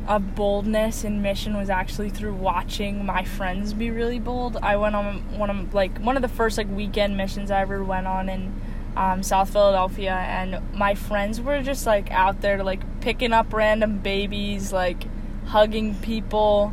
of 0.07 0.37
boldness 0.37 1.03
in 1.03 1.21
mission 1.21 1.57
was 1.57 1.69
actually 1.69 2.11
through 2.11 2.35
watching 2.35 3.05
my 3.05 3.25
friends 3.25 3.73
be 3.73 3.91
really 3.91 4.21
bold. 4.21 4.57
I 4.63 4.77
went 4.77 4.95
on 4.95 5.37
one 5.37 5.51
of 5.51 5.75
like 5.75 5.99
one 5.99 6.15
of 6.15 6.23
the 6.23 6.29
first 6.29 6.57
like 6.57 6.71
weekend 6.71 7.17
missions 7.17 7.51
I 7.51 7.63
ever 7.63 7.83
went 7.83 8.07
on 8.07 8.29
in 8.29 8.55
um, 8.97 9.23
South 9.23 9.51
Philadelphia, 9.51 10.15
and 10.15 10.61
my 10.75 10.95
friends 10.95 11.41
were 11.41 11.63
just 11.63 11.87
like 11.87 12.11
out 12.11 12.41
there 12.41 12.63
like 12.63 13.01
picking 13.01 13.33
up 13.33 13.53
random 13.53 13.99
babies, 13.99 14.73
like 14.73 15.05
hugging 15.47 15.95
people, 15.97 16.73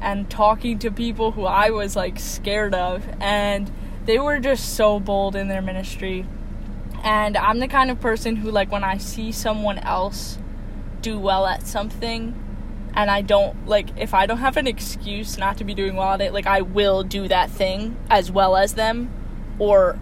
and 0.00 0.28
talking 0.28 0.78
to 0.80 0.90
people 0.90 1.32
who 1.32 1.44
I 1.44 1.70
was 1.70 1.96
like 1.96 2.18
scared 2.18 2.74
of, 2.74 3.06
and 3.20 3.72
they 4.04 4.18
were 4.18 4.38
just 4.38 4.74
so 4.74 5.00
bold 5.00 5.34
in 5.34 5.48
their 5.48 5.62
ministry. 5.62 6.26
And 7.02 7.36
I'm 7.36 7.58
the 7.58 7.68
kind 7.68 7.90
of 7.90 8.00
person 8.00 8.36
who 8.36 8.50
like 8.50 8.70
when 8.70 8.84
I 8.84 8.98
see 8.98 9.32
someone 9.32 9.78
else 9.78 10.38
do 11.02 11.18
well 11.18 11.46
at 11.46 11.66
something 11.66 12.34
and 12.94 13.10
I 13.10 13.20
don't 13.20 13.66
like 13.66 13.88
if 13.98 14.14
I 14.14 14.26
don't 14.26 14.38
have 14.38 14.56
an 14.56 14.66
excuse 14.66 15.36
not 15.36 15.58
to 15.58 15.64
be 15.64 15.74
doing 15.74 15.96
well 15.96 16.12
at 16.12 16.20
it, 16.20 16.32
like 16.32 16.46
I 16.46 16.62
will 16.62 17.02
do 17.02 17.28
that 17.28 17.50
thing 17.50 17.96
as 18.08 18.30
well 18.30 18.56
as 18.56 18.74
them 18.74 19.10
or 19.58 19.98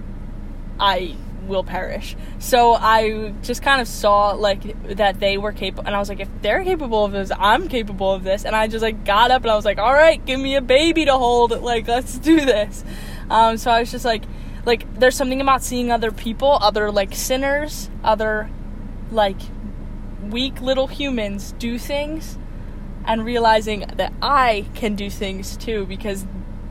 I 0.79 1.17
will 1.47 1.65
perish. 1.65 2.17
So 2.39 2.75
I 2.75 3.35
just 3.43 3.63
kind 3.63 3.81
of 3.81 3.89
saw 3.89 4.33
like 4.33 4.97
that 4.97 5.21
they 5.21 5.39
were 5.39 5.53
capable 5.53 5.87
and 5.87 5.95
I 5.95 5.99
was 5.99 6.09
like 6.09 6.21
if 6.21 6.29
they're 6.41 6.65
capable 6.65 7.05
of 7.05 7.13
this, 7.13 7.31
I'm 7.37 7.69
capable 7.69 8.13
of 8.13 8.25
this 8.25 8.45
and 8.45 8.55
I 8.55 8.69
just 8.69 8.83
like 8.83 9.05
got 9.05 9.31
up 9.31 9.43
and 9.43 9.51
I 9.51 9.57
was 9.57 9.65
like, 9.65 9.79
"All 9.79 9.93
right, 9.93 10.25
give 10.25 10.41
me 10.41 10.57
a 10.57 10.61
baby 10.61 11.05
to 11.05 11.13
hold. 11.13 11.51
Like 11.63 11.89
let's 11.89 12.19
do 12.19 12.45
this." 12.45 12.85
Um, 13.31 13.57
so 13.57 13.71
I 13.71 13.81
was 13.81 13.91
just 13.91 14.05
like 14.05 14.25
like 14.65 14.93
there's 14.99 15.17
something 15.17 15.41
about 15.41 15.63
seeing 15.63 15.91
other 15.91 16.13
people, 16.13 16.51
other 16.61 16.91
like 16.91 17.15
sinners, 17.15 17.91
other 18.05 18.51
like 19.11 19.41
weak 20.23 20.61
little 20.61 20.87
humans 20.87 21.53
do 21.59 21.79
things 21.79 22.39
and 23.05 23.25
realizing 23.25 23.81
that 23.97 24.13
I 24.23 24.67
can 24.75 24.95
do 24.95 25.11
things 25.11 25.57
too 25.57 25.87
because 25.87 26.25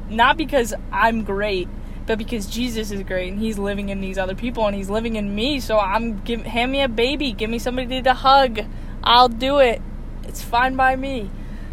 not 0.09 0.37
because 0.37 0.73
I'm 0.91 1.23
great, 1.23 1.67
but 2.05 2.17
because 2.17 2.47
Jesus 2.47 2.91
is 2.91 3.03
great 3.03 3.31
and 3.31 3.39
he's 3.39 3.57
living 3.57 3.89
in 3.89 4.01
these 4.01 4.17
other 4.17 4.35
people 4.35 4.65
and 4.65 4.75
he's 4.75 4.89
living 4.89 5.15
in 5.15 5.33
me. 5.33 5.59
So 5.59 5.79
I'm 5.79 6.19
give 6.21 6.43
hand 6.43 6.71
me 6.71 6.81
a 6.81 6.87
baby, 6.87 7.31
give 7.31 7.49
me 7.49 7.59
somebody 7.59 8.01
to 8.01 8.13
hug. 8.13 8.61
I'll 9.03 9.29
do 9.29 9.59
it. 9.59 9.81
It's 10.23 10.41
fine 10.41 10.75
by 10.75 10.95
me. 10.95 11.29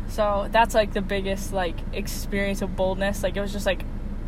So 0.08 0.48
that's 0.50 0.74
like 0.74 0.92
the 0.92 1.02
biggest 1.02 1.52
like 1.52 1.76
experience 1.92 2.62
of 2.62 2.76
boldness. 2.76 3.22
Like 3.22 3.36
it 3.36 3.40
was 3.40 3.52
just 3.52 3.66
like 3.66 3.82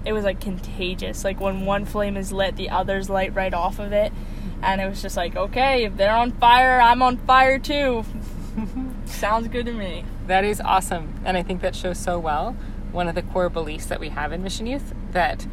it 0.05 0.13
was 0.13 0.25
like 0.25 0.41
contagious. 0.41 1.25
Like 1.25 1.41
when 1.41 1.67
one 1.67 1.85
flame 1.85 2.17
is 2.17 2.33
lit, 2.33 2.57
the 2.57 2.71
others 2.71 3.11
light 3.11 3.35
right 3.35 3.53
off 3.53 3.79
of 3.79 3.93
it. 3.93 4.13
And 4.63 4.81
it 4.81 4.89
was 4.89 5.01
just 5.01 5.17
like, 5.17 5.37
okay, 5.37 5.85
if 5.85 5.97
they're 5.97 6.15
on 6.15 6.33
fire, 6.33 6.81
I'm 6.81 7.03
on 7.03 7.17
fire 7.19 7.59
too. 7.59 8.05
Sounds 9.07 9.49
good 9.49 9.67
to 9.67 9.73
me. 9.73 10.05
That 10.27 10.45
is 10.45 10.61
awesome. 10.61 11.15
And 11.25 11.37
I 11.37 11.43
think 11.43 11.63
that 11.63 11.75
shows 11.75 11.99
so 11.99 12.19
well 12.19 12.57
one 12.93 13.09
of 13.09 13.15
the 13.15 13.23
core 13.23 13.49
beliefs 13.49 13.87
that 13.87 14.01
we 14.01 14.09
have 14.11 14.33
in 14.33 14.43
Mission 14.43 14.67
Youth 14.67 14.95
that 15.13 15.47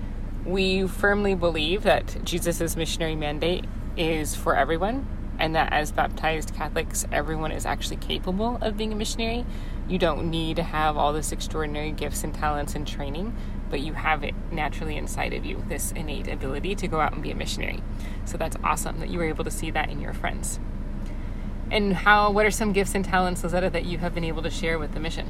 we 0.47 0.87
firmly 0.87 1.35
believe 1.35 1.83
that 1.83 2.23
Jesus' 2.23 2.75
missionary 2.75 3.15
mandate 3.15 3.65
is 3.97 4.35
for 4.35 4.55
everyone, 4.55 5.05
and 5.37 5.53
that 5.55 5.73
as 5.73 5.91
baptized 5.91 6.55
Catholics, 6.55 7.05
everyone 7.11 7.51
is 7.51 7.65
actually 7.65 7.97
capable 7.97 8.57
of 8.61 8.77
being 8.77 8.93
a 8.93 8.95
missionary. 8.95 9.45
You 9.87 9.97
don't 9.97 10.29
need 10.29 10.55
to 10.55 10.63
have 10.63 10.97
all 10.97 11.13
this 11.13 11.31
extraordinary 11.31 11.91
gifts 11.91 12.23
and 12.23 12.33
talents 12.33 12.75
and 12.75 12.87
training, 12.87 13.35
but 13.69 13.81
you 13.81 13.93
have 13.93 14.23
it 14.23 14.33
naturally 14.51 14.95
inside 14.95 15.33
of 15.33 15.45
you, 15.45 15.63
this 15.67 15.91
innate 15.91 16.27
ability 16.27 16.75
to 16.75 16.87
go 16.87 17.01
out 17.01 17.13
and 17.13 17.21
be 17.21 17.31
a 17.31 17.35
missionary. 17.35 17.83
So 18.25 18.37
that's 18.37 18.55
awesome 18.63 18.99
that 18.99 19.09
you 19.09 19.19
were 19.19 19.25
able 19.25 19.43
to 19.43 19.51
see 19.51 19.69
that 19.71 19.89
in 19.89 19.99
your 19.99 20.13
friends. 20.13 20.59
And 21.69 21.93
how? 21.93 22.31
What 22.31 22.45
are 22.45 22.51
some 22.51 22.71
gifts 22.71 22.95
and 22.95 23.03
talents, 23.03 23.41
Lisetta, 23.41 23.71
that 23.73 23.85
you 23.85 23.97
have 23.97 24.15
been 24.15 24.23
able 24.23 24.41
to 24.43 24.49
share 24.49 24.79
with 24.79 24.93
the 24.93 25.01
mission? 25.01 25.27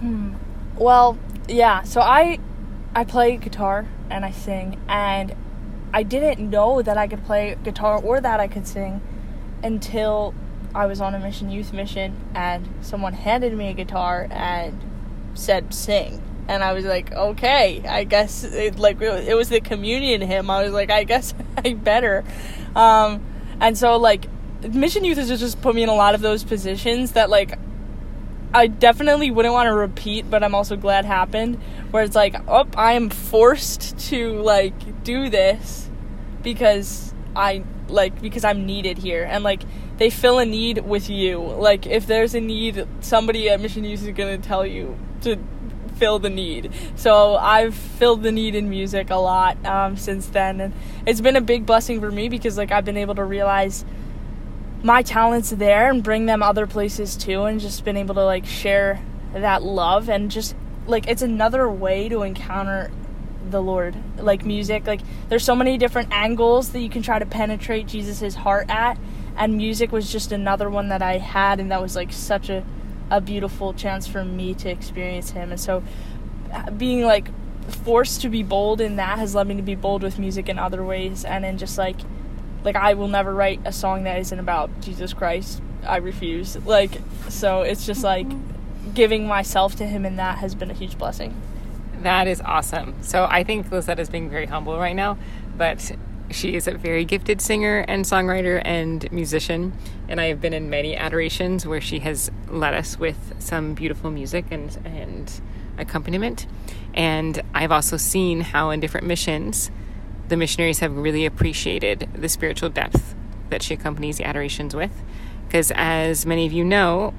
Hmm. 0.00 0.34
Well, 0.76 1.18
yeah. 1.46 1.82
So 1.82 2.00
I, 2.00 2.38
I 2.94 3.04
play 3.04 3.36
guitar 3.36 3.86
and 4.10 4.24
I 4.24 4.30
sing, 4.30 4.80
and 4.88 5.34
I 5.92 6.02
didn't 6.02 6.48
know 6.48 6.82
that 6.82 6.96
I 6.96 7.06
could 7.06 7.24
play 7.24 7.56
guitar 7.62 8.00
or 8.00 8.20
that 8.20 8.40
I 8.40 8.48
could 8.48 8.66
sing 8.66 9.00
until 9.62 10.34
I 10.74 10.86
was 10.86 11.00
on 11.00 11.14
a 11.14 11.18
mission 11.18 11.50
youth 11.50 11.72
mission, 11.72 12.16
and 12.34 12.68
someone 12.82 13.12
handed 13.12 13.52
me 13.54 13.68
a 13.68 13.74
guitar 13.74 14.28
and 14.30 14.80
said 15.34 15.74
sing. 15.74 16.22
And 16.46 16.62
I 16.62 16.72
was 16.72 16.84
like, 16.84 17.10
okay, 17.12 17.82
I 17.88 18.04
guess 18.04 18.44
it, 18.44 18.78
like 18.78 19.00
it 19.00 19.34
was 19.34 19.48
the 19.48 19.60
communion 19.60 20.20
hymn. 20.20 20.50
I 20.50 20.62
was 20.62 20.72
like, 20.72 20.90
I 20.90 21.04
guess 21.04 21.32
I 21.64 21.72
better. 21.74 22.22
Um, 22.76 23.24
and 23.60 23.78
so 23.78 23.96
like 23.96 24.26
Mission 24.62 25.04
Youth 25.04 25.18
has 25.18 25.28
just 25.28 25.60
put 25.62 25.74
me 25.74 25.82
in 25.82 25.88
a 25.88 25.94
lot 25.94 26.14
of 26.14 26.20
those 26.20 26.44
positions 26.44 27.12
that 27.12 27.30
like 27.30 27.58
I 28.52 28.68
definitely 28.68 29.30
wouldn't 29.30 29.52
want 29.52 29.66
to 29.66 29.74
repeat, 29.74 30.30
but 30.30 30.44
I'm 30.44 30.54
also 30.54 30.76
glad 30.76 31.04
happened. 31.04 31.60
Where 31.94 32.02
it's 32.02 32.16
like, 32.16 32.34
oh, 32.48 32.66
I 32.76 32.94
am 32.94 33.08
forced 33.08 33.96
to 34.08 34.42
like 34.42 35.04
do 35.04 35.30
this 35.30 35.88
because 36.42 37.14
I 37.36 37.62
like 37.86 38.20
because 38.20 38.42
I'm 38.42 38.66
needed 38.66 38.98
here, 38.98 39.22
and 39.22 39.44
like 39.44 39.62
they 39.98 40.10
fill 40.10 40.40
a 40.40 40.44
need 40.44 40.78
with 40.78 41.08
you. 41.08 41.38
Like 41.38 41.86
if 41.86 42.08
there's 42.08 42.34
a 42.34 42.40
need, 42.40 42.84
somebody 42.98 43.48
at 43.48 43.60
Mission 43.60 43.84
Youth 43.84 44.02
is 44.02 44.12
gonna 44.12 44.38
tell 44.38 44.66
you 44.66 44.98
to 45.20 45.38
fill 45.94 46.18
the 46.18 46.30
need. 46.30 46.72
So 46.96 47.36
I've 47.36 47.76
filled 47.76 48.24
the 48.24 48.32
need 48.32 48.56
in 48.56 48.68
music 48.68 49.10
a 49.10 49.14
lot 49.14 49.64
um, 49.64 49.96
since 49.96 50.26
then, 50.26 50.60
and 50.60 50.74
it's 51.06 51.20
been 51.20 51.36
a 51.36 51.40
big 51.40 51.64
blessing 51.64 52.00
for 52.00 52.10
me 52.10 52.28
because 52.28 52.58
like 52.58 52.72
I've 52.72 52.84
been 52.84 52.96
able 52.96 53.14
to 53.14 53.24
realize 53.24 53.84
my 54.82 55.02
talents 55.02 55.50
there 55.50 55.90
and 55.90 56.02
bring 56.02 56.26
them 56.26 56.42
other 56.42 56.66
places 56.66 57.14
too 57.16 57.44
and 57.44 57.60
just 57.60 57.84
been 57.84 57.96
able 57.96 58.16
to 58.16 58.24
like 58.24 58.46
share 58.46 59.00
that 59.32 59.62
love 59.62 60.08
and 60.08 60.28
just 60.28 60.56
like 60.86 61.08
it's 61.08 61.22
another 61.22 61.68
way 61.68 62.08
to 62.08 62.22
encounter 62.22 62.90
the 63.48 63.62
Lord. 63.62 63.96
Like 64.18 64.44
music, 64.44 64.86
like 64.86 65.00
there's 65.28 65.44
so 65.44 65.54
many 65.54 65.78
different 65.78 66.12
angles 66.12 66.70
that 66.70 66.80
you 66.80 66.90
can 66.90 67.02
try 67.02 67.18
to 67.18 67.26
penetrate 67.26 67.86
Jesus's 67.86 68.34
heart 68.34 68.70
at 68.70 68.98
and 69.36 69.56
music 69.56 69.92
was 69.92 70.10
just 70.10 70.32
another 70.32 70.70
one 70.70 70.88
that 70.88 71.02
I 71.02 71.18
had 71.18 71.60
and 71.60 71.70
that 71.70 71.82
was 71.82 71.96
like 71.96 72.12
such 72.12 72.48
a 72.48 72.64
a 73.10 73.20
beautiful 73.20 73.74
chance 73.74 74.06
for 74.06 74.24
me 74.24 74.54
to 74.54 74.70
experience 74.70 75.30
him. 75.30 75.50
And 75.50 75.60
so 75.60 75.82
being 76.76 77.02
like 77.02 77.28
forced 77.84 78.22
to 78.22 78.28
be 78.28 78.42
bold 78.42 78.80
in 78.80 78.96
that 78.96 79.18
has 79.18 79.34
led 79.34 79.46
me 79.46 79.56
to 79.56 79.62
be 79.62 79.74
bold 79.74 80.02
with 80.02 80.18
music 80.18 80.48
in 80.48 80.58
other 80.58 80.84
ways 80.84 81.24
and 81.24 81.44
then 81.44 81.58
just 81.58 81.78
like 81.78 81.96
like 82.62 82.76
I 82.76 82.94
will 82.94 83.08
never 83.08 83.34
write 83.34 83.60
a 83.64 83.72
song 83.72 84.04
that 84.04 84.18
isn't 84.18 84.38
about 84.38 84.80
Jesus 84.80 85.12
Christ. 85.12 85.60
I 85.86 85.98
refuse. 85.98 86.56
Like 86.64 87.00
so 87.28 87.62
it's 87.62 87.84
just 87.86 88.02
like 88.02 88.26
giving 88.92 89.26
myself 89.26 89.76
to 89.76 89.86
him 89.86 90.04
in 90.04 90.16
that 90.16 90.38
has 90.38 90.54
been 90.54 90.70
a 90.70 90.74
huge 90.74 90.98
blessing. 90.98 91.40
That 92.02 92.28
is 92.28 92.40
awesome. 92.40 93.02
So 93.02 93.26
I 93.30 93.44
think 93.44 93.70
Lizette 93.70 93.98
is 93.98 94.10
being 94.10 94.28
very 94.28 94.46
humble 94.46 94.78
right 94.78 94.96
now, 94.96 95.16
but 95.56 95.92
she 96.30 96.54
is 96.54 96.66
a 96.66 96.72
very 96.72 97.04
gifted 97.04 97.40
singer 97.40 97.84
and 97.86 98.04
songwriter 98.04 98.60
and 98.64 99.10
musician, 99.12 99.72
and 100.08 100.20
I 100.20 100.26
have 100.26 100.40
been 100.40 100.52
in 100.52 100.68
many 100.68 100.96
adorations 100.96 101.66
where 101.66 101.80
she 101.80 102.00
has 102.00 102.30
led 102.48 102.74
us 102.74 102.98
with 102.98 103.34
some 103.38 103.74
beautiful 103.74 104.10
music 104.10 104.46
and 104.50 104.76
and 104.84 105.40
accompaniment. 105.78 106.46
And 106.94 107.42
I've 107.54 107.72
also 107.72 107.96
seen 107.96 108.40
how 108.40 108.70
in 108.70 108.80
different 108.80 109.06
missions 109.06 109.70
the 110.28 110.36
missionaries 110.36 110.78
have 110.78 110.96
really 110.96 111.26
appreciated 111.26 112.08
the 112.14 112.28
spiritual 112.28 112.70
depth 112.70 113.14
that 113.50 113.62
she 113.62 113.74
accompanies 113.74 114.18
the 114.18 114.24
adorations 114.24 114.74
with. 114.74 115.02
Because, 115.46 115.70
as 115.74 116.24
many 116.24 116.46
of 116.46 116.52
you 116.52 116.64
know, 116.64 117.14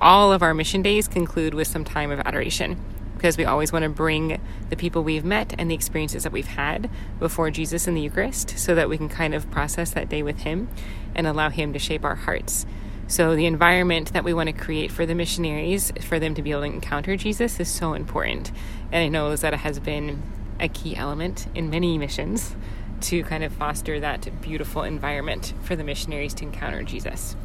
all 0.00 0.32
of 0.32 0.42
our 0.42 0.54
mission 0.54 0.82
days 0.82 1.06
conclude 1.06 1.52
with 1.52 1.68
some 1.68 1.84
time 1.84 2.10
of 2.10 2.20
adoration 2.20 2.82
because 3.20 3.36
we 3.36 3.44
always 3.44 3.70
want 3.70 3.82
to 3.82 3.88
bring 3.90 4.40
the 4.70 4.76
people 4.76 5.04
we've 5.04 5.26
met 5.26 5.54
and 5.58 5.70
the 5.70 5.74
experiences 5.74 6.22
that 6.22 6.32
we've 6.32 6.46
had 6.46 6.88
before 7.18 7.50
Jesus 7.50 7.86
in 7.86 7.92
the 7.92 8.00
Eucharist 8.00 8.58
so 8.58 8.74
that 8.74 8.88
we 8.88 8.96
can 8.96 9.10
kind 9.10 9.34
of 9.34 9.50
process 9.50 9.90
that 9.90 10.08
day 10.08 10.22
with 10.22 10.38
Him 10.38 10.70
and 11.14 11.26
allow 11.26 11.50
Him 11.50 11.74
to 11.74 11.78
shape 11.78 12.02
our 12.02 12.14
hearts. 12.14 12.64
So, 13.08 13.36
the 13.36 13.44
environment 13.44 14.14
that 14.14 14.24
we 14.24 14.32
want 14.32 14.46
to 14.46 14.54
create 14.54 14.90
for 14.90 15.04
the 15.04 15.14
missionaries, 15.14 15.92
for 16.00 16.18
them 16.18 16.34
to 16.34 16.42
be 16.42 16.52
able 16.52 16.60
to 16.60 16.66
encounter 16.68 17.16
Jesus, 17.16 17.60
is 17.60 17.68
so 17.68 17.92
important. 17.92 18.52
And 18.90 19.04
I 19.04 19.08
know 19.08 19.36
that 19.36 19.52
it 19.52 19.58
has 19.58 19.80
been 19.80 20.22
a 20.58 20.68
key 20.68 20.96
element 20.96 21.46
in 21.54 21.68
many 21.68 21.98
missions 21.98 22.54
to 23.02 23.22
kind 23.24 23.44
of 23.44 23.52
foster 23.52 24.00
that 24.00 24.40
beautiful 24.40 24.82
environment 24.82 25.52
for 25.62 25.76
the 25.76 25.84
missionaries 25.84 26.34
to 26.34 26.44
encounter 26.44 26.82
Jesus. 26.84 27.36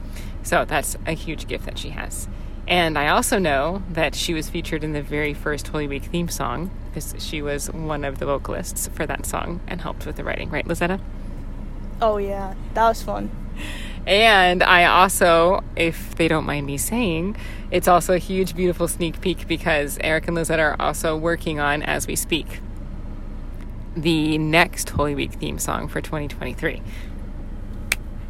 So 0.43 0.63
that's 0.63 0.95
a 1.05 1.13
huge 1.13 1.47
gift 1.47 1.65
that 1.65 1.77
she 1.79 1.89
has. 1.89 2.29
And 2.67 2.98
I 2.98 3.10
also 3.10 3.38
know 3.38 3.84
that 3.89 4.15
she 4.15 4.34
was 4.34 4.50
featured 4.50 4.84
in 4.84 4.93
the 4.93 5.01
very 5.01 5.34
first 5.34 5.67
Holy 5.67 5.88
Week 5.88 6.03
theme 6.03 6.29
song 6.29 6.72
because 6.88 7.15
she 7.19 7.41
was 7.41 7.69
one 7.72 8.03
of 8.03 8.17
the 8.17 8.25
vocalists 8.25 8.88
for 8.88 9.05
that 9.05 9.25
song 9.25 9.60
and 9.67 9.81
helped 9.81 10.05
with 10.05 10.15
the 10.15 10.24
writing, 10.24 10.50
right, 10.50 10.65
Lisetta? 10.65 11.00
Oh, 12.01 12.17
yeah. 12.17 12.55
That 12.74 12.89
was 12.89 13.03
fun. 13.03 13.29
And 14.07 14.63
I 14.63 14.86
also, 14.86 15.63
if 15.75 16.15
they 16.15 16.27
don't 16.27 16.45
mind 16.45 16.65
me 16.65 16.77
saying, 16.77 17.36
it's 17.72 17.88
also 17.88 18.13
a 18.13 18.17
huge, 18.17 18.55
beautiful 18.55 18.88
sneak 18.88 19.22
peek 19.22 19.48
because 19.48 19.98
Eric 20.01 20.27
and 20.27 20.36
Lizette 20.36 20.60
are 20.60 20.75
also 20.79 21.15
working 21.15 21.60
on, 21.60 21.81
as 21.84 22.07
we 22.07 22.15
speak, 22.15 22.60
the 23.95 24.38
next 24.38 24.89
Holy 24.91 25.15
Week 25.15 25.34
theme 25.34 25.57
song 25.57 25.88
for 25.88 26.01
2023. 26.01 26.81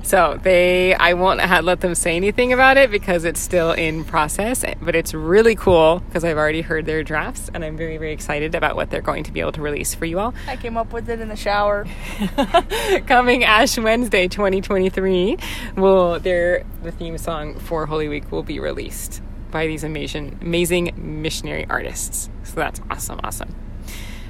So 0.06 0.40
they, 0.44 0.94
I 0.94 1.14
won't 1.14 1.40
let 1.64 1.82
them 1.82 1.96
say 1.96 2.16
anything 2.16 2.54
about 2.54 2.78
it 2.78 2.92
because 2.92 3.26
it's 3.26 3.40
still 3.40 3.72
in 3.72 4.04
process. 4.04 4.64
But 4.80 4.96
it's 4.96 5.16
really 5.16 5.56
cool 5.56 6.04
because 6.08 6.24
I've 6.24 6.38
already 6.38 6.62
heard 6.62 6.86
their 6.86 7.04
drafts, 7.04 7.50
and 7.52 7.66
I'm 7.66 7.76
very, 7.76 7.98
very 7.98 8.14
excited 8.14 8.54
about 8.54 8.76
what 8.76 8.92
they're 8.92 9.02
going 9.02 9.24
to 9.24 9.32
be 9.32 9.40
able 9.40 9.54
to 9.54 9.64
release 9.64 9.96
for 9.96 10.06
you 10.06 10.20
all. 10.20 10.36
I 10.48 10.58
came 10.58 10.78
up 10.78 10.94
with 10.94 11.10
it 11.10 11.20
in 11.22 11.30
the 11.30 11.36
shower. 11.36 11.88
Coming 13.08 13.44
Ash 13.44 13.80
Wednesday 13.80 14.28
2023, 14.28 15.38
will 15.76 16.20
their 16.20 16.66
the 16.84 16.92
theme 16.92 17.18
song 17.18 17.58
for 17.58 17.88
Holy 17.88 18.08
Week 18.08 18.32
will 18.32 18.44
be 18.44 18.60
released 18.60 19.24
by 19.50 19.66
these 19.66 19.84
amazing, 19.84 20.38
amazing 20.40 20.94
missionary 20.98 21.66
artists. 21.68 22.30
So 22.44 22.54
that's 22.58 22.80
awesome, 22.92 23.22
awesome. 23.24 23.56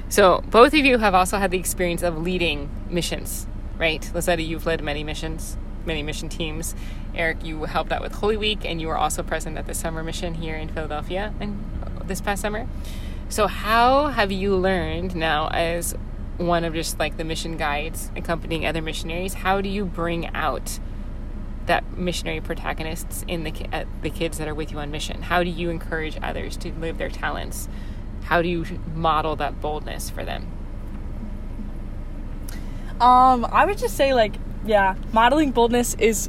So 0.08 0.42
both 0.48 0.72
of 0.72 0.86
you 0.86 0.96
have 0.96 1.14
also 1.14 1.36
had 1.36 1.50
the 1.50 1.58
experience 1.58 2.02
of 2.02 2.16
leading 2.16 2.70
missions, 2.88 3.46
right? 3.76 4.00
Lisetta, 4.14 4.46
you've 4.46 4.64
led 4.64 4.82
many 4.82 5.04
missions 5.04 5.58
many 5.86 6.02
mission 6.02 6.28
teams. 6.28 6.74
Eric, 7.14 7.44
you 7.44 7.64
helped 7.64 7.92
out 7.92 8.02
with 8.02 8.12
Holy 8.12 8.36
Week, 8.36 8.64
and 8.64 8.80
you 8.80 8.88
were 8.88 8.98
also 8.98 9.22
present 9.22 9.56
at 9.56 9.66
the 9.66 9.74
summer 9.74 10.02
mission 10.02 10.34
here 10.34 10.56
in 10.56 10.68
Philadelphia 10.68 11.32
and 11.40 11.62
this 12.04 12.20
past 12.20 12.42
summer. 12.42 12.66
So, 13.28 13.46
how 13.46 14.08
have 14.08 14.30
you 14.30 14.54
learned 14.56 15.16
now 15.16 15.48
as 15.48 15.94
one 16.36 16.64
of 16.64 16.74
just 16.74 16.98
like 16.98 17.16
the 17.16 17.24
mission 17.24 17.56
guides 17.56 18.10
accompanying 18.16 18.66
other 18.66 18.82
missionaries? 18.82 19.34
How 19.34 19.60
do 19.60 19.68
you 19.68 19.84
bring 19.84 20.26
out 20.28 20.78
that 21.66 21.96
missionary 21.96 22.40
protagonists 22.40 23.24
in 23.26 23.42
the 23.42 23.52
uh, 23.72 23.84
the 24.02 24.10
kids 24.10 24.38
that 24.38 24.46
are 24.46 24.54
with 24.54 24.70
you 24.70 24.78
on 24.78 24.90
mission? 24.90 25.22
How 25.22 25.42
do 25.42 25.50
you 25.50 25.70
encourage 25.70 26.18
others 26.22 26.56
to 26.58 26.72
live 26.72 26.98
their 26.98 27.10
talents? 27.10 27.68
How 28.24 28.42
do 28.42 28.48
you 28.48 28.64
model 28.94 29.36
that 29.36 29.60
boldness 29.60 30.10
for 30.10 30.24
them? 30.24 30.46
Um, 33.00 33.44
I 33.44 33.66
would 33.66 33.78
just 33.78 33.96
say 33.96 34.14
like 34.14 34.34
yeah, 34.66 34.96
modeling 35.12 35.52
boldness 35.52 35.94
is 35.94 36.28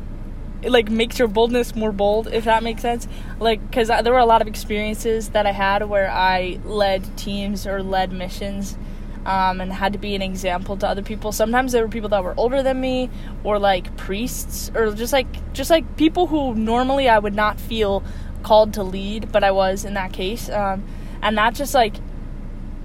like 0.64 0.90
makes 0.90 1.20
your 1.20 1.28
boldness 1.28 1.76
more 1.76 1.92
bold 1.92 2.28
if 2.28 2.46
that 2.46 2.64
makes 2.64 2.82
sense. 2.82 3.08
Like 3.40 3.62
because 3.70 3.88
there 3.88 4.14
were 4.14 4.20
a 4.20 4.26
lot 4.26 4.42
of 4.42 4.48
experiences 4.48 5.30
that 5.30 5.46
i 5.46 5.52
had 5.52 5.88
where 5.88 6.10
i 6.10 6.60
led 6.64 7.18
teams 7.18 7.68
or 7.68 7.84
led 7.84 8.12
missions 8.12 8.78
um, 9.26 9.60
and 9.60 9.74
had 9.74 9.94
to 9.94 10.00
be 10.00 10.16
an 10.16 10.22
example 10.22 10.78
to 10.78 10.88
other 10.88 11.02
people. 11.02 11.34
Sometimes 11.34 11.74
there 11.74 11.84
were 11.84 11.90
people 11.90 12.10
that 12.10 12.24
were 12.24 12.34
older 12.38 12.64
than 12.64 12.80
me 12.80 13.10
or 13.44 13.60
like 13.60 13.96
priests 13.98 14.72
or 14.74 14.94
just 14.94 15.12
like 15.14 15.28
just 15.54 15.70
like 15.70 15.98
people 15.98 16.28
who 16.28 16.56
normally 16.56 17.10
i 17.10 17.20
would 17.20 17.36
not 17.36 17.60
feel 17.60 18.04
called 18.44 18.74
to 18.74 18.84
lead 18.84 19.32
but 19.32 19.44
i 19.44 19.52
was 19.52 19.86
in 19.86 19.94
that 19.96 20.14
case. 20.14 20.50
Um, 20.50 20.86
and 21.22 21.38
that 21.38 21.56
just 21.56 21.74
like 21.74 21.96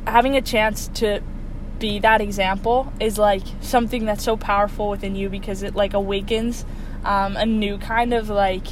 having 0.06 0.36
a 0.36 0.42
chance 0.42 0.88
to 0.94 1.22
be 1.82 1.98
that 1.98 2.20
example 2.20 2.92
is 3.00 3.18
like 3.18 3.42
something 3.60 4.04
that's 4.04 4.22
so 4.22 4.36
powerful 4.36 4.88
within 4.88 5.16
you 5.16 5.28
because 5.28 5.64
it 5.64 5.74
like 5.74 5.92
awakens 5.94 6.64
um, 7.04 7.36
a 7.36 7.44
new 7.44 7.76
kind 7.76 8.14
of 8.14 8.30
like 8.30 8.64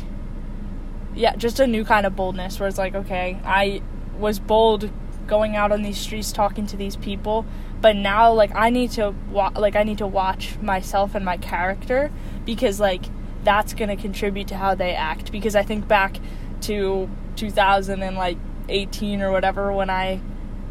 yeah 1.17 1.35
just 1.35 1.59
a 1.59 1.67
new 1.67 1.85
kind 1.85 2.07
of 2.07 2.15
boldness 2.15 2.61
where 2.61 2.69
it's 2.69 2.79
like 2.79 2.95
okay 2.95 3.37
i 3.45 3.83
was 4.17 4.39
bold 4.39 4.89
going 5.27 5.57
out 5.57 5.73
on 5.73 5.83
these 5.83 5.99
streets 5.99 6.31
talking 6.31 6.67
to 6.67 6.77
these 6.77 6.95
people 6.95 7.45
but 7.81 7.97
now 7.97 8.33
like 8.33 8.55
i 8.55 8.71
need 8.71 8.93
to 8.93 9.13
wa- 9.31 9.53
like 9.57 9.75
i 9.75 9.83
need 9.83 9.99
to 9.99 10.07
watch 10.07 10.57
myself 10.61 11.17
and 11.17 11.25
my 11.25 11.37
character 11.37 12.13
because 12.45 12.79
like 12.79 13.03
that's 13.43 13.75
going 13.75 13.89
to 13.89 13.97
contribute 13.97 14.49
to 14.49 14.57
how 14.57 14.75
they 14.75 14.95
act. 14.95 15.33
Because 15.33 15.57
i 15.57 15.63
think 15.63 15.89
back 15.89 16.19
to 16.63 17.09
2018 17.37 19.23
or 19.23 19.33
whatever 19.33 19.73
when 19.73 19.89
i 19.89 20.21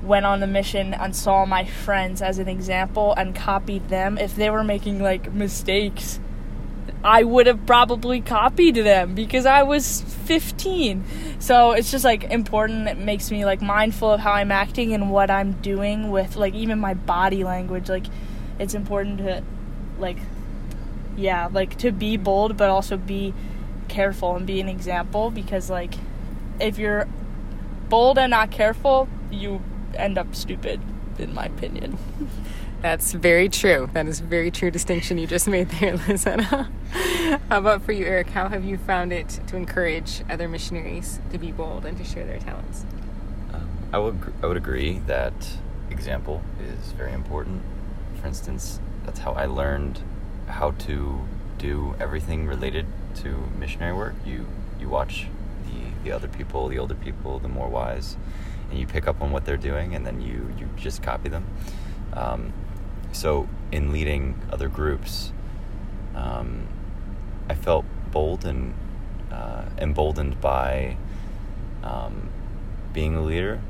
went 0.03 0.25
on 0.25 0.39
the 0.39 0.47
mission 0.47 0.93
and 0.93 1.15
saw 1.15 1.45
my 1.45 1.65
friends 1.65 2.21
as 2.21 2.39
an 2.39 2.47
example 2.47 3.13
and 3.15 3.35
copied 3.35 3.89
them 3.89 4.17
if 4.17 4.35
they 4.35 4.49
were 4.49 4.63
making 4.63 5.01
like 5.01 5.31
mistakes 5.33 6.19
I 7.03 7.23
would 7.23 7.47
have 7.47 7.65
probably 7.65 8.19
copied 8.19 8.75
them 8.75 9.15
because 9.15 9.45
I 9.45 9.63
was 9.63 10.01
15. 10.01 11.39
So 11.39 11.71
it's 11.71 11.91
just 11.91 12.03
like 12.03 12.25
important. 12.25 12.87
It 12.89 12.97
makes 12.97 13.31
me 13.31 13.45
like 13.45 13.61
mindful 13.61 14.11
of 14.11 14.19
how 14.19 14.33
I'm 14.33 14.51
acting 14.51 14.93
and 14.93 15.09
what 15.09 15.31
I'm 15.31 15.53
doing 15.53 16.11
with 16.11 16.35
like 16.35 16.53
even 16.55 16.79
my 16.79 16.93
body 16.93 17.43
language. 17.43 17.87
Like 17.87 18.05
it's 18.59 18.73
important 18.73 19.19
to 19.19 19.43
like 19.97 20.17
yeah, 21.15 21.47
like 21.51 21.77
to 21.79 21.91
be 21.91 22.17
bold 22.17 22.57
but 22.57 22.69
also 22.69 22.97
be 22.97 23.33
careful 23.87 24.35
and 24.35 24.45
be 24.45 24.59
an 24.59 24.67
example 24.67 25.31
because 25.31 25.69
like 25.69 25.93
if 26.59 26.77
you're 26.77 27.07
bold 27.87 28.17
and 28.17 28.31
not 28.31 28.51
careful, 28.51 29.07
you 29.31 29.61
end 29.95 30.17
up 30.17 30.35
stupid, 30.35 30.81
in 31.17 31.33
my 31.33 31.45
opinion. 31.45 31.97
That's 32.81 33.11
very 33.11 33.49
true. 33.49 33.89
That 33.91 34.07
is 34.07 34.21
a 34.21 34.23
very 34.23 34.51
true 34.51 34.71
distinction 34.71 35.17
you 35.17 35.27
just 35.27 35.47
made 35.47 35.69
there, 35.69 35.93
Lisetta. 35.97 36.69
How 37.49 37.57
about 37.57 37.81
for 37.81 37.91
you, 37.91 38.05
Eric? 38.05 38.29
How 38.29 38.47
have 38.47 38.63
you 38.63 38.77
found 38.77 39.11
it 39.11 39.41
to 39.47 39.57
encourage 39.57 40.23
other 40.29 40.47
missionaries 40.47 41.19
to 41.31 41.37
be 41.37 41.51
bold 41.51 41.85
and 41.85 41.97
to 41.97 42.05
share 42.05 42.25
their 42.25 42.39
talents? 42.39 42.85
Um, 43.53 43.69
I 43.91 43.99
would 43.99 44.33
I 44.41 44.47
would 44.47 44.55
agree 44.55 44.99
that 45.07 45.33
example 45.89 46.41
is 46.61 46.93
very 46.93 47.11
important. 47.11 47.61
For 48.21 48.27
instance, 48.27 48.79
that's 49.05 49.19
how 49.19 49.33
I 49.33 49.45
learned 49.45 49.99
how 50.47 50.71
to 50.71 51.19
do 51.57 51.95
everything 51.99 52.47
related 52.47 52.85
to 53.15 53.49
missionary 53.59 53.93
work. 53.93 54.15
You 54.25 54.47
you 54.79 54.87
watch 54.87 55.27
the 55.65 56.05
the 56.05 56.11
other 56.13 56.29
people, 56.29 56.69
the 56.69 56.79
older 56.79 56.95
people, 56.95 57.39
the 57.39 57.49
more 57.49 57.67
wise, 57.67 58.15
and 58.69 58.79
you 58.79 58.87
pick 58.87 59.07
up 59.07 59.21
on 59.21 59.31
what 59.31 59.45
they're 59.45 59.57
doing, 59.57 59.95
and 59.95 60.05
then 60.05 60.21
you 60.21 60.53
you 60.57 60.69
just 60.77 61.01
copy 61.01 61.29
them. 61.29 61.45
Um, 62.13 62.53
so 63.11 63.47
in 63.71 63.91
leading 63.91 64.39
other 64.51 64.67
groups, 64.67 65.31
um, 66.15 66.67
I 67.49 67.55
felt 67.55 67.85
bold 68.11 68.45
and 68.45 68.73
uh, 69.31 69.65
emboldened 69.77 70.39
by 70.41 70.97
um, 71.83 72.29
being 72.93 73.15
a 73.15 73.21
leader, 73.21 73.61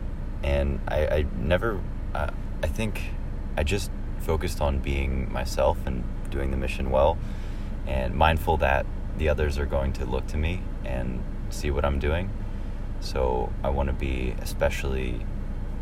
and 0.43 0.79
I, 0.87 1.07
I 1.07 1.25
never. 1.37 1.79
Uh, 2.13 2.31
I 2.61 2.67
think 2.67 3.11
I 3.55 3.63
just 3.63 3.91
focused 4.19 4.61
on 4.61 4.79
being 4.79 5.31
myself 5.31 5.77
and 5.85 6.03
doing 6.29 6.51
the 6.51 6.57
mission 6.57 6.91
well, 6.91 7.17
and 7.87 8.15
mindful 8.15 8.57
that 8.57 8.85
the 9.17 9.29
others 9.29 9.57
are 9.57 9.65
going 9.65 9.93
to 9.93 10.05
look 10.05 10.27
to 10.27 10.37
me 10.37 10.61
and 10.85 11.21
see 11.49 11.71
what 11.71 11.85
I'm 11.85 11.99
doing. 11.99 12.29
So 13.01 13.51
I 13.63 13.69
want 13.69 13.87
to 13.87 13.93
be 13.93 14.35
especially 14.41 15.25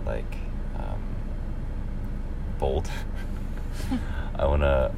like 0.05 0.35
um, 0.75 1.03
bold. 2.59 2.89
I 4.35 4.45
want 4.45 4.61
to 4.61 4.91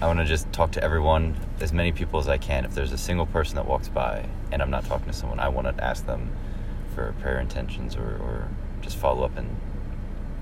I 0.00 0.06
want 0.06 0.20
to 0.20 0.24
just 0.24 0.52
talk 0.52 0.70
to 0.72 0.84
everyone, 0.84 1.36
as 1.60 1.72
many 1.72 1.90
people 1.90 2.20
as 2.20 2.28
I 2.28 2.38
can. 2.38 2.64
If 2.64 2.74
there's 2.74 2.92
a 2.92 2.98
single 2.98 3.26
person 3.26 3.56
that 3.56 3.66
walks 3.66 3.88
by 3.88 4.26
and 4.52 4.62
I'm 4.62 4.70
not 4.70 4.84
talking 4.84 5.06
to 5.06 5.12
someone, 5.12 5.40
I 5.40 5.48
want 5.48 5.76
to 5.76 5.84
ask 5.84 6.06
them 6.06 6.30
for 6.94 7.14
prayer 7.20 7.40
intentions 7.40 7.96
or, 7.96 8.02
or 8.02 8.48
just 8.80 8.96
follow 8.96 9.24
up 9.24 9.36
and 9.36 9.56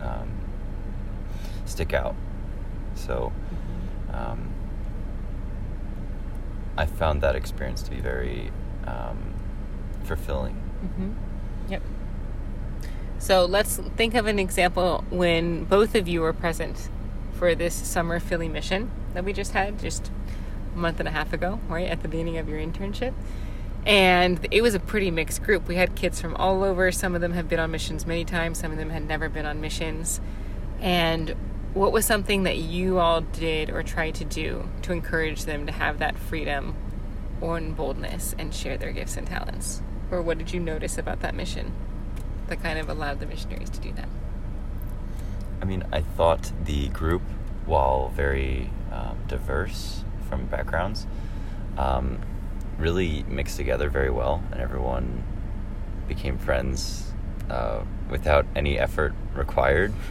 um, 0.03 0.31
stick 1.65 1.95
out. 1.95 2.15
So 2.95 3.33
um, 4.13 4.53
I 6.77 6.85
found 6.85 7.23
that 7.23 7.35
experience 7.35 7.83
to 7.85 7.91
be 7.91 8.01
very 8.01 8.51
um, 8.87 9.35
fulfilling. 10.05 10.66
Mm-hmm. 10.87 11.13
Yep. 11.73 11.83
So 13.19 13.45
let's 13.45 13.77
think 13.97 14.15
of 14.15 14.27
an 14.27 14.39
example 14.39 15.05
when 15.11 15.65
both 15.65 15.95
of 15.95 16.07
you 16.07 16.21
were 16.21 16.33
present 16.33 16.89
for 17.33 17.55
this 17.55 17.75
summer 17.75 18.21
Philly 18.21 18.49
mission 18.49 18.91
that 19.15 19.25
we 19.25 19.33
just 19.33 19.53
had 19.53 19.79
just 19.79 20.11
a 20.75 20.79
month 20.79 21.01
and 21.01 21.09
a 21.09 21.13
half 21.13 21.33
ago, 21.33 21.59
right 21.69 21.89
at 21.89 22.03
the 22.03 22.09
beginning 22.09 22.39
of 22.39 22.49
your 22.49 22.59
internship. 22.59 23.15
And 23.85 24.47
it 24.51 24.63
was 24.63 24.75
a 24.75 24.81
pretty 24.81 25.11
mixed 25.11 25.43
group. 25.43 25.69
We 25.69 25.77
had 25.77 25.95
kids 25.95 26.21
from 26.21 26.35
all 26.37 26.65
over. 26.65 26.91
Some 26.91 27.15
of 27.15 27.21
them 27.21 27.33
have 27.33 27.49
been 27.49 27.61
on 27.61 27.71
missions 27.71 28.07
many 28.07 28.25
times, 28.25 28.59
some 28.59 28.73
of 28.73 28.79
them 28.79 28.91
had 28.91 29.07
never 29.07 29.29
been 29.29 29.47
on 29.47 29.61
missions. 29.61 30.21
And 30.81 31.35
what 31.73 31.93
was 31.93 32.05
something 32.05 32.45
that 32.45 32.57
you 32.57 32.99
all 32.99 33.21
did 33.21 33.71
or 33.71 33.83
tried 33.83 34.15
to 34.17 34.25
do 34.25 34.69
to 34.83 34.93
encourage 34.93 35.45
them 35.45 35.67
to 35.67 35.73
have 35.73 35.99
that 35.99 36.17
freedom 36.17 36.75
or 37.41 37.61
boldness 37.61 38.35
and 38.39 38.55
share 38.55 38.77
their 38.77 38.93
gifts 38.93 39.17
and 39.17 39.27
talents? 39.27 39.83
Or 40.11 40.23
what 40.23 40.39
did 40.39 40.53
you 40.53 40.61
notice 40.61 40.99
about 40.99 41.21
that 41.21 41.35
mission 41.35 41.73
that 42.49 42.63
kind 42.63 42.79
of 42.79 42.89
allowed 42.89 43.21
the 43.21 43.27
missionaries 43.27 43.71
to 43.71 43.81
do 43.81 43.93
that? 43.93 44.09
I 45.61 45.65
mean, 45.65 45.85
I 45.93 46.01
thought 46.01 46.53
the 46.65 46.89
group, 46.89 47.23
while 47.65 48.09
very 48.11 48.71
um, 48.93 49.19
diverse 49.27 50.05
from 50.29 50.47
backgrounds, 50.47 51.07
um, 51.77 52.21
really 52.79 53.25
mixed 53.29 53.57
together 53.57 53.89
very 53.89 54.11
well, 54.11 54.43
and 54.53 54.61
everyone 54.61 55.25
became 56.07 56.39
friends 56.39 57.13
uh, 57.51 57.83
without 58.11 58.47
any 58.55 58.79
effort 58.79 59.15
required. 59.35 59.93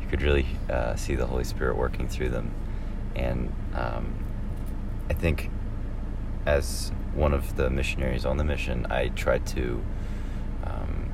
You 0.00 0.18
could 0.18 0.26
really 0.26 0.46
uh, 0.68 0.94
see 0.94 1.14
the 1.14 1.24
Holy 1.24 1.44
Spirit 1.44 1.74
working 1.74 2.06
through 2.06 2.28
them, 2.28 2.52
and 3.16 3.50
um, 3.74 4.12
I 5.08 5.14
think 5.14 5.48
as 6.44 6.92
one 7.14 7.34
of 7.34 7.56
the 7.56 7.70
missionaries 7.70 8.24
on 8.24 8.36
the 8.36 8.44
mission, 8.44 8.86
I 8.90 9.08
tried 9.08 9.46
to 9.48 9.82
um, 10.64 11.10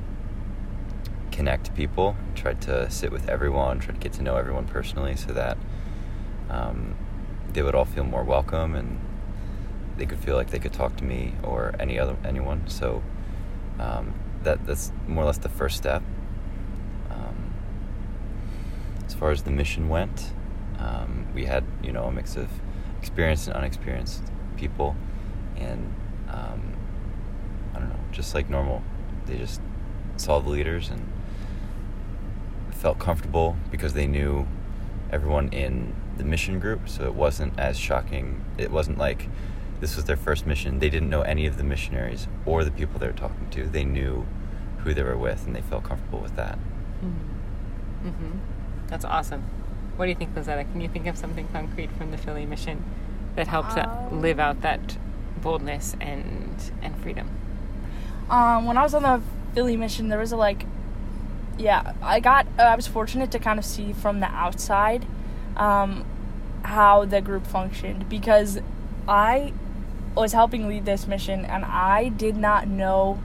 connect 1.31 1.75
people, 1.75 2.15
tried 2.35 2.61
to 2.61 2.89
sit 2.89 3.11
with 3.11 3.27
everyone, 3.29 3.79
tried 3.79 3.95
to 3.95 3.99
get 3.99 4.13
to 4.13 4.23
know 4.23 4.37
everyone 4.37 4.65
personally, 4.65 5.15
so 5.15 5.33
that 5.33 5.57
um, 6.49 6.95
they 7.51 7.61
would 7.61 7.75
all 7.75 7.85
feel 7.85 8.03
more 8.03 8.23
welcome 8.23 8.75
and 8.75 8.99
they 9.97 10.05
could 10.05 10.19
feel 10.19 10.35
like 10.35 10.49
they 10.49 10.59
could 10.59 10.73
talk 10.73 10.95
to 10.97 11.03
me 11.03 11.33
or 11.43 11.75
any 11.79 11.99
other 11.99 12.15
anyone. 12.23 12.67
So 12.67 13.03
um, 13.79 14.13
that 14.43 14.65
that's 14.65 14.91
more 15.07 15.23
or 15.23 15.27
less 15.27 15.37
the 15.37 15.49
first 15.49 15.77
step. 15.77 16.01
Um, 17.09 17.53
as 19.05 19.13
far 19.13 19.31
as 19.31 19.43
the 19.43 19.51
mission 19.51 19.89
went, 19.89 20.31
um, 20.77 21.27
we 21.33 21.45
had 21.45 21.63
you 21.83 21.91
know 21.91 22.05
a 22.05 22.11
mix 22.11 22.35
of 22.35 22.49
experienced 22.99 23.47
and 23.47 23.55
unexperienced 23.55 24.23
people, 24.57 24.95
and 25.59 25.93
um, 26.29 26.73
I 27.73 27.79
don't 27.79 27.89
know, 27.89 27.99
just 28.11 28.33
like 28.33 28.49
normal, 28.49 28.81
they 29.25 29.37
just 29.37 29.61
saw 30.17 30.39
the 30.39 30.49
leaders 30.49 30.89
and 30.89 31.07
felt 32.71 32.99
comfortable 32.99 33.55
because 33.71 33.93
they 33.93 34.07
knew 34.07 34.47
everyone 35.11 35.49
in 35.49 35.95
the 36.17 36.23
mission 36.23 36.59
group, 36.59 36.87
so 36.87 37.05
it 37.05 37.13
wasn't 37.13 37.57
as 37.59 37.77
shocking. 37.77 38.43
It 38.57 38.71
wasn't 38.71 38.97
like 38.97 39.27
this 39.79 39.95
was 39.95 40.05
their 40.05 40.17
first 40.17 40.45
mission. 40.45 40.79
They 40.79 40.89
didn't 40.89 41.09
know 41.09 41.21
any 41.21 41.45
of 41.45 41.57
the 41.57 41.63
missionaries 41.63 42.27
or 42.45 42.63
the 42.63 42.71
people 42.71 42.99
they 42.99 43.07
were 43.07 43.13
talking 43.13 43.49
to. 43.51 43.65
They 43.65 43.83
knew 43.83 44.25
who 44.79 44.93
they 44.93 45.03
were 45.03 45.17
with, 45.17 45.45
and 45.45 45.55
they 45.55 45.61
felt 45.61 45.83
comfortable 45.83 46.19
with 46.19 46.35
that. 46.35 46.57
Mm-hmm. 47.03 48.07
Mm-hmm. 48.07 48.37
That's 48.87 49.05
awesome. 49.05 49.43
What 49.95 50.05
do 50.05 50.09
you 50.09 50.15
think, 50.15 50.33
Lisetta? 50.35 50.69
Can 50.71 50.81
you 50.81 50.89
think 50.89 51.07
of 51.07 51.17
something 51.17 51.47
concrete 51.49 51.91
from 51.97 52.11
the 52.11 52.17
Philly 52.17 52.45
mission 52.45 52.83
that 53.35 53.47
helped 53.47 53.77
um, 53.77 54.21
live 54.21 54.39
out 54.39 54.61
that 54.61 54.97
boldness 55.41 55.95
and 55.99 56.71
and 56.81 56.95
freedom? 57.01 57.29
Um, 58.29 58.65
when 58.65 58.77
I 58.77 58.83
was 58.83 58.93
on 58.93 59.03
the 59.03 59.21
Philly 59.53 59.75
mission, 59.75 60.09
there 60.09 60.19
was 60.19 60.31
a 60.31 60.37
like, 60.37 60.65
yeah, 61.57 61.93
I 62.01 62.19
got 62.19 62.47
uh, 62.57 62.63
I 62.63 62.75
was 62.75 62.87
fortunate 62.87 63.31
to 63.31 63.39
kind 63.39 63.59
of 63.59 63.65
see 63.65 63.93
from 63.93 64.19
the 64.19 64.27
outside 64.27 65.05
um, 65.57 66.05
how 66.63 67.05
the 67.05 67.21
group 67.21 67.45
functioned 67.47 68.07
because 68.09 68.59
I 69.07 69.53
was 70.15 70.33
helping 70.33 70.67
lead 70.67 70.85
this 70.85 71.07
mission 71.07 71.45
and 71.45 71.65
I 71.65 72.09
did 72.09 72.35
not 72.35 72.67
know 72.67 73.19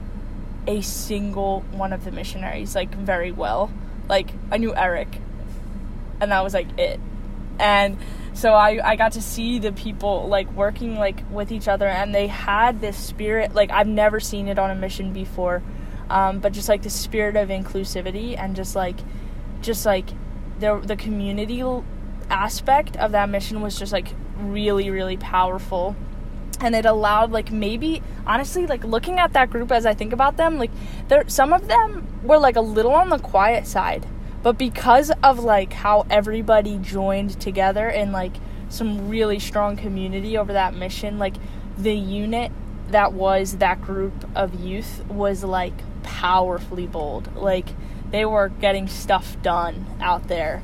a 0.67 0.81
single 0.81 1.61
one 1.71 1.93
of 1.93 2.05
the 2.05 2.11
missionaries 2.11 2.75
like 2.75 2.93
very 2.95 3.31
well. 3.31 3.71
Like 4.09 4.31
I 4.51 4.57
knew 4.57 4.75
Eric 4.75 5.19
and 6.19 6.31
that 6.31 6.43
was 6.43 6.53
like 6.53 6.77
it. 6.77 6.99
And 7.59 7.97
so 8.35 8.53
I, 8.53 8.91
I 8.91 8.95
got 8.97 9.13
to 9.13 9.21
see 9.21 9.59
the 9.59 9.71
people 9.71 10.27
like 10.27 10.51
working 10.51 10.97
like 10.97 11.23
with 11.31 11.53
each 11.53 11.69
other 11.69 11.87
and 11.87 12.13
they 12.13 12.27
had 12.27 12.81
this 12.81 12.97
spirit 12.97 13.55
like 13.55 13.71
I've 13.71 13.87
never 13.87 14.19
seen 14.19 14.49
it 14.49 14.59
on 14.59 14.69
a 14.69 14.75
mission 14.75 15.13
before. 15.13 15.63
Um, 16.09 16.39
but 16.39 16.51
just 16.51 16.67
like 16.67 16.83
the 16.83 16.89
spirit 16.89 17.37
of 17.37 17.47
inclusivity 17.47 18.37
and 18.37 18.55
just 18.55 18.75
like 18.75 18.97
just 19.61 19.85
like 19.85 20.09
the 20.59 20.79
the 20.81 20.97
community 20.97 21.63
aspect 22.29 22.97
of 22.97 23.13
that 23.13 23.29
mission 23.29 23.61
was 23.61 23.79
just 23.79 23.93
like 23.93 24.09
really 24.37 24.89
really 24.89 25.17
powerful 25.17 25.95
and 26.59 26.75
it 26.75 26.85
allowed 26.85 27.31
like 27.31 27.51
maybe 27.51 28.01
honestly 28.25 28.65
like 28.67 28.83
looking 28.83 29.19
at 29.19 29.33
that 29.33 29.49
group 29.49 29.71
as 29.71 29.85
i 29.85 29.93
think 29.93 30.13
about 30.13 30.37
them 30.37 30.57
like 30.57 30.71
there 31.07 31.27
some 31.27 31.53
of 31.53 31.67
them 31.67 32.07
were 32.23 32.37
like 32.37 32.55
a 32.55 32.61
little 32.61 32.93
on 32.93 33.09
the 33.09 33.19
quiet 33.19 33.67
side 33.67 34.05
but 34.45 34.59
because 34.59 35.11
of 35.23 35.39
like 35.39 35.73
how 35.73 36.05
everybody 36.07 36.77
joined 36.77 37.41
together 37.41 37.89
in 37.89 38.11
like 38.11 38.33
some 38.69 39.09
really 39.09 39.39
strong 39.39 39.75
community 39.75 40.37
over 40.37 40.53
that 40.53 40.75
mission 40.75 41.17
like 41.17 41.33
the 41.79 41.95
unit 41.95 42.51
that 42.89 43.11
was 43.11 43.57
that 43.57 43.81
group 43.81 44.13
of 44.35 44.53
youth 44.53 45.03
was 45.07 45.43
like 45.43 45.73
powerfully 46.03 46.85
bold. 46.85 47.35
Like 47.35 47.69
they 48.11 48.23
were 48.23 48.49
getting 48.49 48.87
stuff 48.87 49.41
done 49.41 49.83
out 49.99 50.27
there 50.27 50.61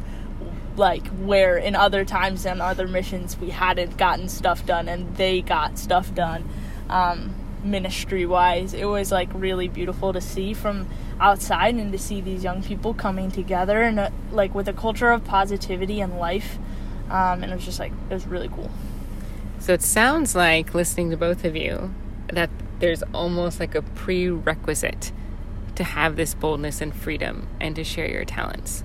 like 0.78 1.08
where 1.08 1.58
in 1.58 1.76
other 1.76 2.06
times 2.06 2.46
and 2.46 2.62
other 2.62 2.88
missions 2.88 3.36
we 3.40 3.50
hadn't 3.50 3.98
gotten 3.98 4.30
stuff 4.30 4.64
done 4.64 4.88
and 4.88 5.18
they 5.18 5.42
got 5.42 5.80
stuff 5.80 6.14
done 6.14 6.48
um, 6.88 7.34
ministry 7.64 8.28
wise 8.28 8.74
it 8.74 8.86
was 8.86 9.12
like 9.12 9.28
really 9.34 9.68
beautiful 9.68 10.14
to 10.14 10.22
see 10.22 10.54
from 10.54 10.88
outside 11.22 11.76
and 11.76 11.92
to 11.92 11.98
see 11.98 12.20
these 12.20 12.44
young 12.44 12.62
people 12.64 12.94
coming 12.94 13.32
together 13.32 13.82
and 13.82 14.00
uh, 14.00 14.10
like 14.32 14.54
with 14.54 14.68
a 14.68 14.74
culture 14.74 15.12
of 15.12 15.24
positivity 15.24 16.02
and 16.02 16.18
life 16.18 16.58
um, 17.12 17.44
and 17.44 17.52
it 17.52 17.56
was 17.56 17.66
just 17.66 17.80
like 17.80 17.92
it 18.10 18.14
was 18.14 18.26
really 18.26 18.48
cool. 18.48 18.72
So 19.60 19.74
it 19.74 19.82
sounds 19.82 20.34
like 20.34 20.74
listening 20.74 21.12
to 21.12 21.18
both 21.18 21.44
of 21.44 21.56
you 21.56 21.94
that 22.32 22.50
there's 22.80 23.04
almost 23.14 23.60
like 23.60 23.76
a 23.76 23.82
prerequisite 23.82 25.12
to 25.76 25.84
have 25.84 26.16
this 26.16 26.34
boldness 26.34 26.82
and 26.82 26.96
freedom 26.96 27.48
and 27.60 27.76
to 27.76 27.84
share 27.84 28.10
your 28.10 28.26
talents. 28.26 28.84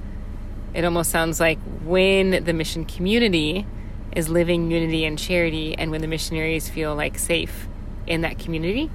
It 0.74 0.84
almost 0.84 1.10
sounds 1.10 1.40
like 1.40 1.58
when 1.84 2.44
the 2.44 2.52
mission 2.52 2.84
community 2.84 3.66
is 4.14 4.28
living 4.28 4.70
unity 4.70 5.04
and 5.04 5.18
charity, 5.18 5.74
and 5.76 5.90
when 5.90 6.00
the 6.00 6.06
missionaries 6.06 6.68
feel 6.68 6.94
like 6.94 7.18
safe 7.18 7.68
in 8.06 8.22
that 8.22 8.38
community, 8.38 8.90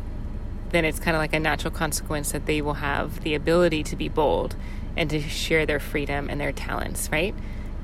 then 0.72 0.86
it's 0.86 1.00
kind 1.00 1.16
of 1.16 1.22
like 1.22 1.34
a 1.34 1.40
natural 1.40 1.72
consequence 1.72 2.32
that 2.32 2.46
they 2.46 2.62
will 2.62 2.76
have 2.76 3.22
the 3.24 3.36
ability 3.36 3.84
to 3.84 3.96
be 3.96 4.10
bold 4.10 4.56
and 4.96 5.10
to 5.10 5.22
share 5.22 5.66
their 5.66 5.80
freedom 5.80 6.30
and 6.30 6.40
their 6.40 6.52
talents, 6.52 7.10
right? 7.12 7.36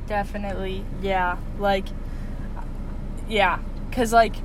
Definitely. 0.07 0.83
Yeah. 1.01 1.37
Like, 1.59 1.85
yeah. 3.27 3.59
Because, 3.89 4.13
like, 4.13 4.35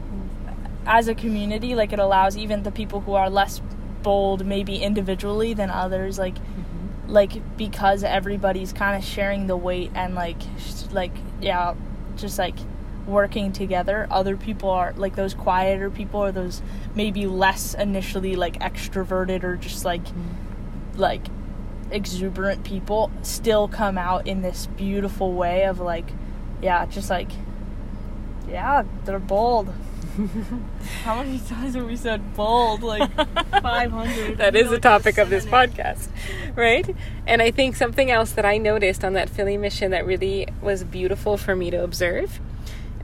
as 0.87 1.09
a 1.09 1.14
community, 1.14 1.74
like, 1.74 1.92
it 1.92 1.98
allows 1.98 2.37
even 2.37 2.62
the 2.62 2.72
people 2.72 3.00
who 3.00 3.14
are 3.14 3.31
less 3.31 3.61
bold, 4.02 4.44
maybe 4.44 4.76
individually 4.76 5.55
than 5.55 5.70
others, 5.70 6.18
like, 6.18 6.35
mm-hmm. 6.35 7.12
like 7.12 7.57
because 7.57 8.02
everybody's 8.02 8.72
kind 8.72 8.96
of 8.96 9.09
sharing 9.09 9.46
the 9.46 9.57
weight 9.57 9.92
and 9.94 10.14
like 10.14 10.40
like 10.92 11.12
yeah 11.40 11.74
just 12.16 12.38
like 12.38 12.57
working 13.06 13.52
together 13.52 14.06
other 14.10 14.36
people 14.36 14.70
are 14.70 14.92
like 14.96 15.16
those 15.16 15.34
quieter 15.34 15.90
people 15.90 16.20
or 16.20 16.30
those 16.30 16.62
maybe 16.94 17.26
less 17.26 17.74
initially 17.74 18.36
like 18.36 18.58
extroverted 18.60 19.42
or 19.42 19.56
just 19.56 19.84
like 19.84 20.04
mm-hmm. 20.04 20.98
like 20.98 21.26
exuberant 21.90 22.64
people 22.64 23.10
still 23.22 23.68
come 23.68 23.98
out 23.98 24.26
in 24.26 24.42
this 24.42 24.66
beautiful 24.76 25.32
way 25.32 25.64
of 25.64 25.80
like 25.80 26.10
yeah 26.62 26.86
just 26.86 27.10
like 27.10 27.30
yeah 28.48 28.82
they're 29.04 29.18
bold 29.18 29.72
How 31.04 31.22
many 31.22 31.38
times 31.38 31.74
have 31.74 31.86
we 31.86 31.96
said 31.96 32.34
bold? 32.34 32.82
Like 32.82 33.10
500. 33.62 34.38
that 34.38 34.54
is 34.54 34.68
the 34.68 34.78
topic 34.78 35.16
of 35.16 35.30
this 35.30 35.46
podcast, 35.46 36.08
right? 36.54 36.94
And 37.26 37.40
I 37.40 37.50
think 37.50 37.76
something 37.76 38.10
else 38.10 38.32
that 38.32 38.44
I 38.44 38.58
noticed 38.58 39.04
on 39.04 39.14
that 39.14 39.30
Philly 39.30 39.56
mission 39.56 39.90
that 39.92 40.04
really 40.04 40.48
was 40.60 40.84
beautiful 40.84 41.38
for 41.38 41.56
me 41.56 41.70
to 41.70 41.82
observe, 41.82 42.40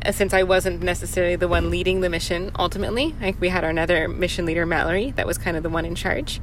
Uh, 0.08 0.12
since 0.12 0.32
I 0.32 0.42
wasn't 0.42 0.82
necessarily 0.82 1.36
the 1.36 1.48
one 1.48 1.68
leading 1.68 2.00
the 2.00 2.08
mission 2.08 2.50
ultimately, 2.58 3.14
like 3.20 3.38
we 3.42 3.50
had 3.50 3.62
our 3.62 3.68
another 3.68 4.08
mission 4.08 4.46
leader, 4.46 4.64
Mallory, 4.64 5.10
that 5.16 5.26
was 5.26 5.36
kind 5.36 5.54
of 5.54 5.62
the 5.62 5.68
one 5.68 5.84
in 5.84 5.94
charge. 5.94 6.40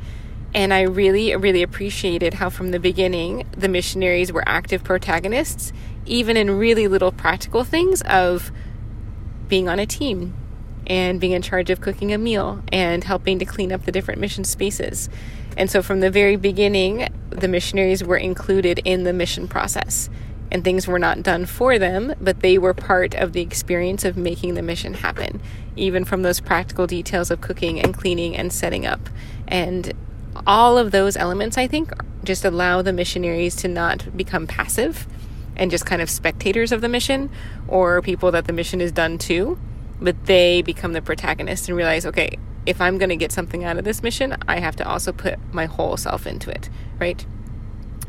And 0.53 0.71
I 0.71 0.81
really, 0.81 1.35
really 1.35 1.63
appreciated 1.63 2.35
how 2.35 2.51
from 2.51 2.69
the 2.69 2.79
beginning 2.79 3.47
the 3.57 3.67
missionaries 3.67 4.31
were 4.31 4.43
active 4.45 4.83
protagonists, 4.83 5.73
even 6.05 6.37
in 6.37 6.51
really 6.51 6.87
little 6.87 7.11
practical 7.11 7.63
things 7.63 8.03
of 8.03 8.51
being 9.47 9.67
on 9.67 9.79
a 9.79 9.87
team, 9.87 10.35
and 10.85 11.19
being 11.19 11.33
in 11.33 11.41
charge 11.41 11.71
of 11.71 11.81
cooking 11.81 12.13
a 12.13 12.19
meal 12.19 12.61
and 12.71 13.03
helping 13.03 13.39
to 13.39 13.45
clean 13.45 13.71
up 13.71 13.85
the 13.85 13.91
different 13.91 14.21
mission 14.21 14.43
spaces. 14.43 15.09
And 15.57 15.71
so 15.71 15.81
from 15.81 16.01
the 16.01 16.11
very 16.11 16.35
beginning, 16.35 17.07
the 17.31 17.47
missionaries 17.47 18.03
were 18.03 18.17
included 18.17 18.81
in 18.85 19.05
the 19.05 19.13
mission 19.13 19.47
process. 19.47 20.07
And 20.51 20.63
things 20.63 20.87
were 20.87 20.99
not 20.99 21.23
done 21.23 21.45
for 21.45 21.79
them, 21.79 22.13
but 22.21 22.41
they 22.41 22.57
were 22.57 22.73
part 22.73 23.15
of 23.15 23.33
the 23.33 23.41
experience 23.41 24.05
of 24.05 24.15
making 24.15 24.53
the 24.53 24.61
mission 24.61 24.93
happen, 24.93 25.41
even 25.75 26.05
from 26.05 26.21
those 26.21 26.39
practical 26.39 26.87
details 26.87 27.31
of 27.31 27.41
cooking 27.41 27.81
and 27.81 27.93
cleaning 27.93 28.35
and 28.35 28.53
setting 28.53 28.85
up. 28.85 29.09
And 29.47 29.93
all 30.45 30.77
of 30.77 30.91
those 30.91 31.17
elements, 31.17 31.57
I 31.57 31.67
think, 31.67 31.91
just 32.23 32.45
allow 32.45 32.81
the 32.81 32.93
missionaries 32.93 33.55
to 33.57 33.67
not 33.67 34.15
become 34.15 34.47
passive 34.47 35.07
and 35.55 35.71
just 35.71 35.85
kind 35.85 36.01
of 36.01 36.09
spectators 36.09 36.71
of 36.71 36.81
the 36.81 36.89
mission 36.89 37.29
or 37.67 38.01
people 38.01 38.31
that 38.31 38.45
the 38.45 38.53
mission 38.53 38.81
is 38.81 38.91
done 38.91 39.17
to, 39.17 39.57
but 40.01 40.25
they 40.25 40.61
become 40.61 40.93
the 40.93 41.01
protagonist 41.01 41.67
and 41.67 41.77
realize, 41.77 42.05
okay, 42.05 42.37
if 42.65 42.81
I'm 42.81 42.97
going 42.97 43.09
to 43.09 43.15
get 43.15 43.31
something 43.31 43.63
out 43.63 43.77
of 43.77 43.85
this 43.85 44.03
mission, 44.03 44.35
I 44.47 44.59
have 44.59 44.75
to 44.77 44.87
also 44.87 45.11
put 45.11 45.39
my 45.53 45.65
whole 45.65 45.97
self 45.97 46.27
into 46.27 46.49
it, 46.49 46.69
right? 46.99 47.25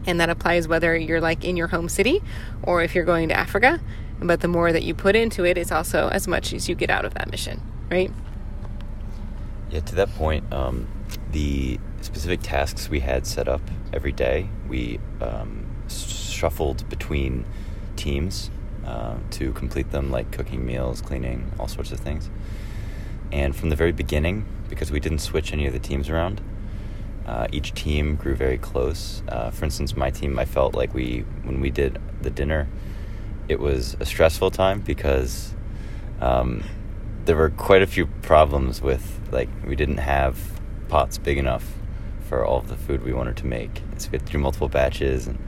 And 0.06 0.20
that 0.20 0.30
applies 0.30 0.68
whether 0.68 0.96
you're 0.96 1.20
like 1.20 1.44
in 1.44 1.56
your 1.56 1.68
home 1.68 1.88
city 1.88 2.22
or 2.62 2.82
if 2.82 2.94
you're 2.94 3.04
going 3.04 3.28
to 3.28 3.36
Africa. 3.36 3.80
But 4.20 4.40
the 4.40 4.48
more 4.48 4.72
that 4.72 4.82
you 4.82 4.94
put 4.94 5.14
into 5.16 5.44
it, 5.44 5.58
it's 5.58 5.72
also 5.72 6.08
as 6.08 6.26
much 6.26 6.52
as 6.52 6.68
you 6.68 6.74
get 6.74 6.88
out 6.88 7.04
of 7.04 7.14
that 7.14 7.30
mission, 7.30 7.60
right? 7.90 8.10
Yeah, 9.70 9.80
to 9.80 9.94
that 9.96 10.14
point, 10.14 10.50
um, 10.52 10.86
the 11.32 11.78
specific 12.00 12.40
tasks 12.42 12.88
we 12.88 13.00
had 13.00 13.26
set 13.26 13.48
up 13.48 13.60
every 13.92 14.12
day, 14.12 14.48
we 14.68 15.00
um, 15.20 15.66
shuffled 15.88 16.88
between 16.88 17.44
teams 17.96 18.50
uh, 18.86 19.16
to 19.32 19.52
complete 19.52 19.90
them, 19.90 20.10
like 20.10 20.30
cooking 20.30 20.64
meals, 20.64 21.00
cleaning, 21.00 21.50
all 21.58 21.68
sorts 21.68 21.92
of 21.92 22.00
things. 22.00 22.30
And 23.32 23.56
from 23.56 23.70
the 23.70 23.76
very 23.76 23.92
beginning, 23.92 24.46
because 24.68 24.92
we 24.92 25.00
didn't 25.00 25.18
switch 25.18 25.52
any 25.52 25.66
of 25.66 25.72
the 25.72 25.78
teams 25.78 26.08
around, 26.08 26.40
uh, 27.26 27.48
each 27.50 27.74
team 27.74 28.14
grew 28.14 28.34
very 28.34 28.56
close. 28.56 29.22
Uh, 29.28 29.50
for 29.50 29.64
instance, 29.64 29.96
my 29.96 30.10
team, 30.10 30.38
I 30.38 30.44
felt 30.44 30.74
like 30.74 30.94
we, 30.94 31.24
when 31.42 31.60
we 31.60 31.70
did 31.70 32.00
the 32.22 32.30
dinner, 32.30 32.68
it 33.48 33.58
was 33.58 33.96
a 34.00 34.06
stressful 34.06 34.52
time 34.52 34.80
because 34.80 35.54
um, 36.20 36.62
there 37.24 37.36
were 37.36 37.50
quite 37.50 37.82
a 37.82 37.86
few 37.86 38.06
problems 38.06 38.80
with, 38.80 39.20
like, 39.32 39.48
we 39.66 39.74
didn't 39.74 39.98
have 39.98 40.38
pots 40.88 41.18
big 41.18 41.36
enough 41.36 41.74
for 42.28 42.44
all 42.44 42.58
of 42.58 42.68
the 42.68 42.76
food 42.76 43.02
we 43.02 43.12
wanted 43.12 43.36
to 43.36 43.46
make. 43.46 43.82
So 43.98 44.10
we 44.10 44.18
had 44.18 44.26
to 44.26 44.32
do 44.32 44.38
multiple 44.38 44.68
batches, 44.68 45.26
and 45.26 45.38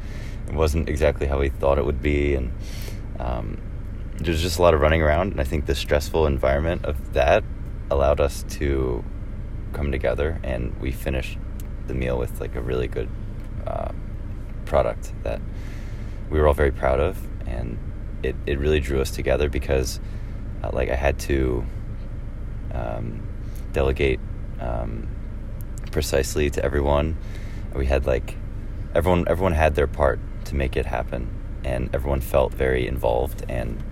it 0.49 0.55
wasn't 0.55 0.89
exactly 0.89 1.27
how 1.27 1.39
we 1.39 1.49
thought 1.49 1.79
it 1.79 1.85
would 1.85 2.03
be. 2.03 2.35
And 2.35 2.53
um, 3.21 3.59
there's 4.17 4.43
just 4.43 4.59
a 4.59 4.63
lot 4.63 4.75
of 4.75 4.81
running 4.81 5.03
around, 5.03 5.33
and 5.33 5.41
I 5.41 5.45
think 5.45 5.67
the 5.67 5.75
stressful 5.75 6.27
environment 6.27 6.85
of 6.85 7.13
that 7.13 7.45
allowed 7.91 8.21
us 8.21 8.45
to 8.51 9.05
come 9.73 9.93
together, 9.93 10.41
and 10.43 10.77
we 10.81 10.91
finished 10.91 11.39
the 11.89 11.95
meal 11.95 12.19
with 12.19 12.41
like 12.41 12.55
a 12.55 12.61
really 12.61 12.89
good 12.89 13.09
uh, 13.67 13.93
product 14.65 15.13
that 15.23 15.41
we 16.31 16.39
were 16.39 16.47
all 16.47 16.55
very 16.55 16.71
proud 16.71 17.01
of, 17.01 17.19
and 17.47 17.79
it, 18.23 18.37
it 18.47 18.59
really 18.59 18.81
drew 18.81 19.01
us 19.01 19.11
together 19.11 19.49
because 19.49 20.01
uh, 20.63 20.71
like 20.73 20.91
I 20.91 20.95
had 20.95 21.19
to 21.21 21.65
um, 22.73 23.27
delegate 23.73 24.21
um, 24.61 25.09
precisely 25.91 26.51
to 26.51 26.65
everyone. 26.65 27.17
We 27.75 27.87
had 27.87 28.07
like 28.07 28.37
everyone 28.95 29.25
everyone 29.29 29.53
had 29.53 29.75
their 29.75 29.87
part 29.87 30.21
to 30.47 30.55
make 30.55 30.77
it 30.77 30.87
happen, 30.87 31.29
and 31.65 31.91
everyone 31.95 32.21
felt 32.21 32.53
very 32.53 32.87
involved 32.87 33.45
and 33.49 33.83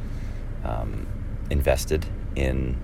um, 0.64 1.06
invested 1.50 2.06
in 2.34 2.76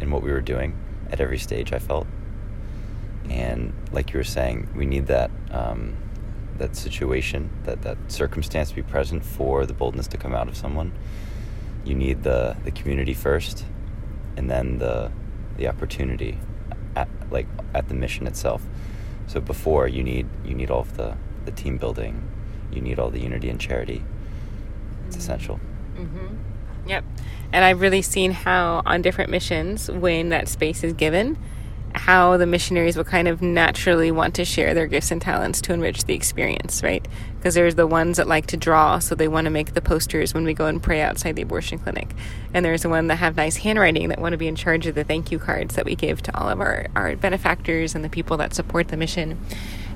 in 0.00 0.10
what 0.10 0.22
we 0.22 0.30
were 0.30 0.40
doing 0.40 0.76
at 1.10 1.20
every 1.20 1.38
stage. 1.38 1.72
I 1.72 1.78
felt 1.78 2.06
and 3.30 3.72
like 3.92 4.12
you 4.12 4.18
were 4.18 4.24
saying, 4.24 4.68
we 4.74 4.86
need 4.86 5.06
that 5.06 5.30
um, 5.50 5.96
that 6.58 6.76
situation, 6.76 7.50
that 7.64 7.82
that 7.82 7.98
circumstance 8.08 8.70
to 8.70 8.74
be 8.76 8.82
present 8.82 9.24
for 9.24 9.66
the 9.66 9.74
boldness 9.74 10.06
to 10.08 10.16
come 10.16 10.34
out 10.34 10.48
of 10.48 10.56
someone. 10.56 10.92
You 11.84 11.94
need 11.94 12.22
the 12.22 12.56
the 12.64 12.70
community 12.70 13.14
first, 13.14 13.64
and 14.36 14.50
then 14.50 14.78
the 14.78 15.10
the 15.56 15.68
opportunity, 15.68 16.38
at, 16.94 17.08
like 17.30 17.46
at 17.74 17.88
the 17.88 17.94
mission 17.94 18.26
itself. 18.26 18.62
So 19.26 19.40
before 19.40 19.88
you 19.88 20.02
need 20.02 20.26
you 20.44 20.54
need 20.54 20.70
all 20.70 20.80
of 20.80 20.96
the 20.96 21.16
the 21.44 21.52
team 21.52 21.78
building, 21.78 22.28
you 22.72 22.80
need 22.80 22.98
all 22.98 23.10
the 23.10 23.20
unity 23.20 23.48
and 23.48 23.60
charity. 23.60 24.02
It's 25.06 25.16
essential. 25.16 25.60
Mm-hmm. 25.96 26.88
Yep. 26.88 27.04
And 27.52 27.64
I've 27.64 27.80
really 27.80 28.02
seen 28.02 28.32
how 28.32 28.82
on 28.84 29.02
different 29.02 29.30
missions, 29.30 29.90
when 29.90 30.30
that 30.30 30.48
space 30.48 30.84
is 30.84 30.92
given, 30.92 31.38
how 31.98 32.36
the 32.36 32.46
missionaries 32.46 32.96
will 32.96 33.04
kind 33.04 33.26
of 33.26 33.42
naturally 33.42 34.10
want 34.10 34.34
to 34.34 34.44
share 34.44 34.74
their 34.74 34.86
gifts 34.86 35.10
and 35.10 35.20
talents 35.20 35.60
to 35.62 35.72
enrich 35.72 36.04
the 36.04 36.14
experience, 36.14 36.82
right? 36.82 37.06
Because 37.36 37.54
there's 37.54 37.74
the 37.74 37.86
ones 37.86 38.16
that 38.16 38.28
like 38.28 38.46
to 38.46 38.56
draw, 38.56 38.98
so 38.98 39.14
they 39.14 39.28
want 39.28 39.46
to 39.46 39.50
make 39.50 39.74
the 39.74 39.80
posters 39.80 40.34
when 40.34 40.44
we 40.44 40.54
go 40.54 40.66
and 40.66 40.82
pray 40.82 41.00
outside 41.00 41.36
the 41.36 41.42
abortion 41.42 41.78
clinic. 41.78 42.10
And 42.52 42.64
there's 42.64 42.82
the 42.82 42.88
one 42.88 43.06
that 43.06 43.16
have 43.16 43.36
nice 43.36 43.56
handwriting 43.56 44.08
that 44.08 44.20
want 44.20 44.32
to 44.32 44.38
be 44.38 44.48
in 44.48 44.56
charge 44.56 44.86
of 44.86 44.94
the 44.94 45.04
thank 45.04 45.32
you 45.32 45.38
cards 45.38 45.74
that 45.76 45.84
we 45.84 45.94
give 45.94 46.22
to 46.22 46.38
all 46.38 46.48
of 46.48 46.60
our, 46.60 46.86
our 46.94 47.16
benefactors 47.16 47.94
and 47.94 48.04
the 48.04 48.08
people 48.08 48.36
that 48.36 48.54
support 48.54 48.88
the 48.88 48.96
mission. 48.96 49.38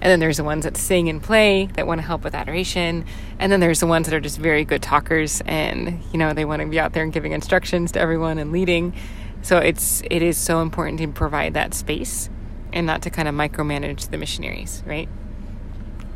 And 0.03 0.11
then 0.11 0.21
there's 0.21 0.39
the 0.39 0.45
ones 0.45 0.65
that 0.65 0.77
sing 0.77 1.09
and 1.09 1.23
play 1.23 1.67
that 1.75 1.87
want 1.87 2.01
to 2.01 2.07
help 2.07 2.25
with 2.25 2.35
adoration. 2.35 3.05
And 3.39 3.53
then 3.53 3.61
there's 3.61 3.81
the 3.81 3.87
ones 3.87 4.07
that 4.07 4.15
are 4.15 4.21
just 4.21 4.39
very 4.39 4.65
good 4.65 4.83
talkers 4.83 5.43
and, 5.45 6.03
you 6.13 6.19
know, 6.19 6.33
they 6.33 6.47
want 6.47 6.63
to 6.63 6.69
be 6.69 6.81
out 6.81 6.95
there 6.95 7.03
and 7.03 7.13
giving 7.13 7.33
instructions 7.33 7.93
to 7.93 8.01
everyone 8.01 8.39
and 8.39 8.51
leading. 8.51 8.95
So 9.43 9.59
it's 9.59 10.03
it 10.11 10.23
is 10.23 10.37
so 10.37 10.61
important 10.63 10.99
to 11.01 11.09
provide 11.09 11.55
that 11.55 11.75
space 11.75 12.29
and 12.73 12.87
not 12.87 13.03
to 13.03 13.11
kind 13.11 13.29
of 13.29 13.35
micromanage 13.35 14.11
the 14.11 14.19
missionaries, 14.19 14.83
right? 14.87 15.09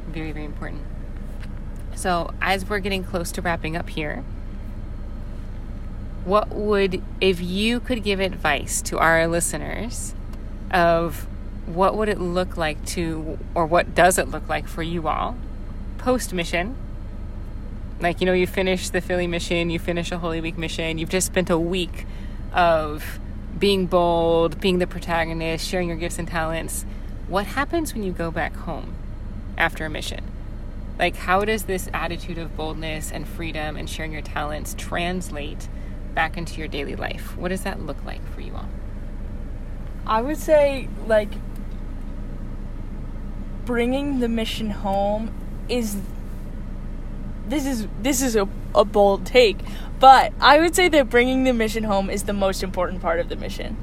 Very 0.08 0.32
very 0.32 0.44
important. 0.44 0.82
So 1.94 2.32
as 2.40 2.68
we're 2.68 2.80
getting 2.80 3.04
close 3.04 3.32
to 3.32 3.42
wrapping 3.42 3.76
up 3.76 3.88
here, 3.88 4.24
what 6.24 6.48
would 6.50 7.02
if 7.20 7.40
you 7.40 7.80
could 7.80 8.02
give 8.02 8.20
advice 8.20 8.80
to 8.82 8.98
our 8.98 9.26
listeners 9.26 10.14
of 10.70 11.26
what 11.66 11.96
would 11.96 12.08
it 12.08 12.20
look 12.20 12.56
like 12.56 12.84
to 12.84 13.38
or 13.54 13.66
what 13.66 13.94
does 13.94 14.18
it 14.18 14.28
look 14.28 14.48
like 14.48 14.66
for 14.66 14.82
you 14.82 15.06
all 15.06 15.36
post 15.98 16.32
mission 16.32 16.76
like 18.00 18.20
you 18.20 18.26
know 18.26 18.32
you 18.32 18.46
finish 18.46 18.90
the 18.90 19.00
philly 19.00 19.26
mission 19.26 19.70
you 19.70 19.78
finish 19.78 20.10
a 20.12 20.18
holy 20.18 20.40
week 20.40 20.58
mission 20.58 20.98
you've 20.98 21.08
just 21.08 21.26
spent 21.26 21.48
a 21.48 21.58
week 21.58 22.06
of 22.54 23.18
being 23.58 23.86
bold, 23.86 24.60
being 24.60 24.78
the 24.78 24.86
protagonist, 24.86 25.66
sharing 25.66 25.88
your 25.88 25.96
gifts 25.96 26.18
and 26.18 26.28
talents. 26.28 26.86
What 27.28 27.46
happens 27.46 27.92
when 27.92 28.02
you 28.02 28.12
go 28.12 28.30
back 28.30 28.54
home 28.54 28.94
after 29.58 29.84
a 29.84 29.90
mission? 29.90 30.24
Like, 30.98 31.16
how 31.16 31.44
does 31.44 31.64
this 31.64 31.88
attitude 31.92 32.38
of 32.38 32.56
boldness 32.56 33.10
and 33.10 33.26
freedom 33.26 33.76
and 33.76 33.90
sharing 33.90 34.12
your 34.12 34.22
talents 34.22 34.74
translate 34.78 35.68
back 36.14 36.36
into 36.36 36.58
your 36.58 36.68
daily 36.68 36.94
life? 36.94 37.36
What 37.36 37.48
does 37.48 37.62
that 37.62 37.84
look 37.84 38.02
like 38.04 38.24
for 38.32 38.40
you 38.40 38.54
all? 38.54 38.68
I 40.06 40.20
would 40.20 40.36
say, 40.36 40.88
like, 41.06 41.30
bringing 43.64 44.20
the 44.20 44.28
mission 44.28 44.70
home 44.70 45.32
is 45.68 45.96
this 47.48 47.66
is 47.66 47.88
this 48.00 48.22
is 48.22 48.36
a, 48.36 48.48
a 48.74 48.84
bold 48.84 49.24
take 49.24 49.58
but 50.04 50.34
i 50.38 50.60
would 50.60 50.74
say 50.74 50.86
that 50.86 51.08
bringing 51.08 51.44
the 51.44 51.52
mission 51.54 51.84
home 51.84 52.10
is 52.10 52.24
the 52.24 52.32
most 52.34 52.62
important 52.62 53.00
part 53.00 53.20
of 53.20 53.30
the 53.30 53.36
mission. 53.36 53.74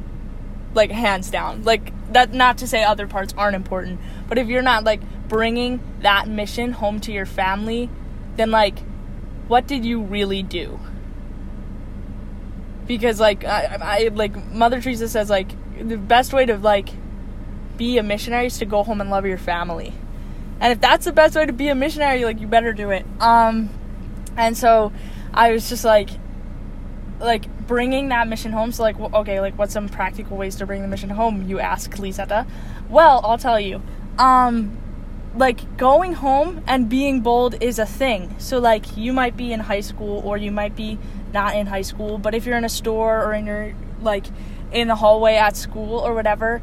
Like 0.76 0.92
hands 0.92 1.32
down. 1.32 1.64
Like 1.64 1.92
that 2.14 2.32
not 2.32 2.60
to 2.60 2.68
say 2.68 2.84
other 2.84 3.08
parts 3.08 3.34
aren't 3.36 3.56
important 3.56 4.00
but 4.30 4.38
if 4.38 4.48
you're 4.48 4.62
not 4.62 4.84
like 4.84 5.02
bringing 5.28 5.80
that 6.02 6.28
mission 6.28 6.74
home 6.74 7.00
to 7.00 7.12
your 7.12 7.26
family 7.26 7.90
then 8.36 8.52
like 8.52 8.78
what 9.48 9.66
did 9.66 9.84
you 9.84 10.00
really 10.00 10.44
do? 10.44 10.80
Because 12.86 13.20
like 13.20 13.44
I, 13.44 13.80
I 13.82 14.08
like 14.10 14.36
mother 14.54 14.80
teresa 14.80 15.10
says 15.10 15.28
like 15.28 15.50
the 15.76 15.98
best 15.98 16.34
way 16.34 16.46
to 16.46 16.56
like 16.56 16.90
be 17.78 17.98
a 17.98 18.04
missionary 18.04 18.46
is 18.46 18.60
to 18.60 18.68
go 18.68 18.84
home 18.84 19.02
and 19.02 19.10
love 19.10 19.26
your 19.26 19.40
family. 19.40 19.92
And 20.60 20.72
if 20.72 20.80
that's 20.82 21.06
the 21.06 21.14
best 21.14 21.36
way 21.36 21.48
to 21.48 21.54
be 21.54 21.70
a 21.70 21.74
missionary, 21.74 22.26
like 22.26 22.40
you 22.40 22.46
better 22.46 22.74
do 22.74 22.92
it. 22.92 23.08
Um, 23.20 23.72
and 24.38 24.56
so 24.56 24.92
I 25.34 25.52
was 25.52 25.70
just 25.70 25.86
like, 25.86 26.10
like 27.20 27.68
bringing 27.68 28.10
that 28.10 28.28
mission 28.28 28.52
home. 28.52 28.72
So 28.72 28.84
like, 28.84 29.00
okay, 29.00 29.40
like 29.40 29.58
what's 29.58 29.74
some 29.74 29.90
practical 29.90 30.38
ways 30.38 30.56
to 30.58 30.66
bring 30.66 30.82
the 30.82 30.88
mission 30.88 31.10
home? 31.10 31.48
You 31.48 31.60
ask 31.60 31.92
Lisetta. 31.92 32.48
Well, 32.90 33.22
I'll 33.24 33.38
tell 33.38 33.60
you. 33.60 33.82
Um, 34.18 34.78
like 35.36 35.78
going 35.78 36.14
home 36.14 36.62
and 36.68 36.90
being 36.90 37.22
bold 37.22 37.62
is 37.62 37.80
a 37.80 37.86
thing. 37.86 38.36
So 38.38 38.60
like 38.60 38.98
you 38.98 39.14
might 39.14 39.38
be 39.38 39.54
in 39.54 39.62
high 39.62 39.82
school 39.82 40.22
or 40.26 40.38
you 40.38 40.52
might 40.52 40.76
be 40.76 41.00
not 41.34 41.56
in 41.56 41.68
high 41.68 41.84
school, 41.84 42.18
but 42.18 42.36
if 42.36 42.46
you're 42.46 42.58
in 42.58 42.66
a 42.66 42.70
store 42.70 43.24
or 43.24 43.34
in 43.34 43.46
your 43.46 43.74
like 44.02 44.26
in 44.72 44.88
the 44.88 44.96
hallway 44.96 45.36
at 45.36 45.56
school 45.56 46.00
or 46.00 46.14
whatever, 46.14 46.62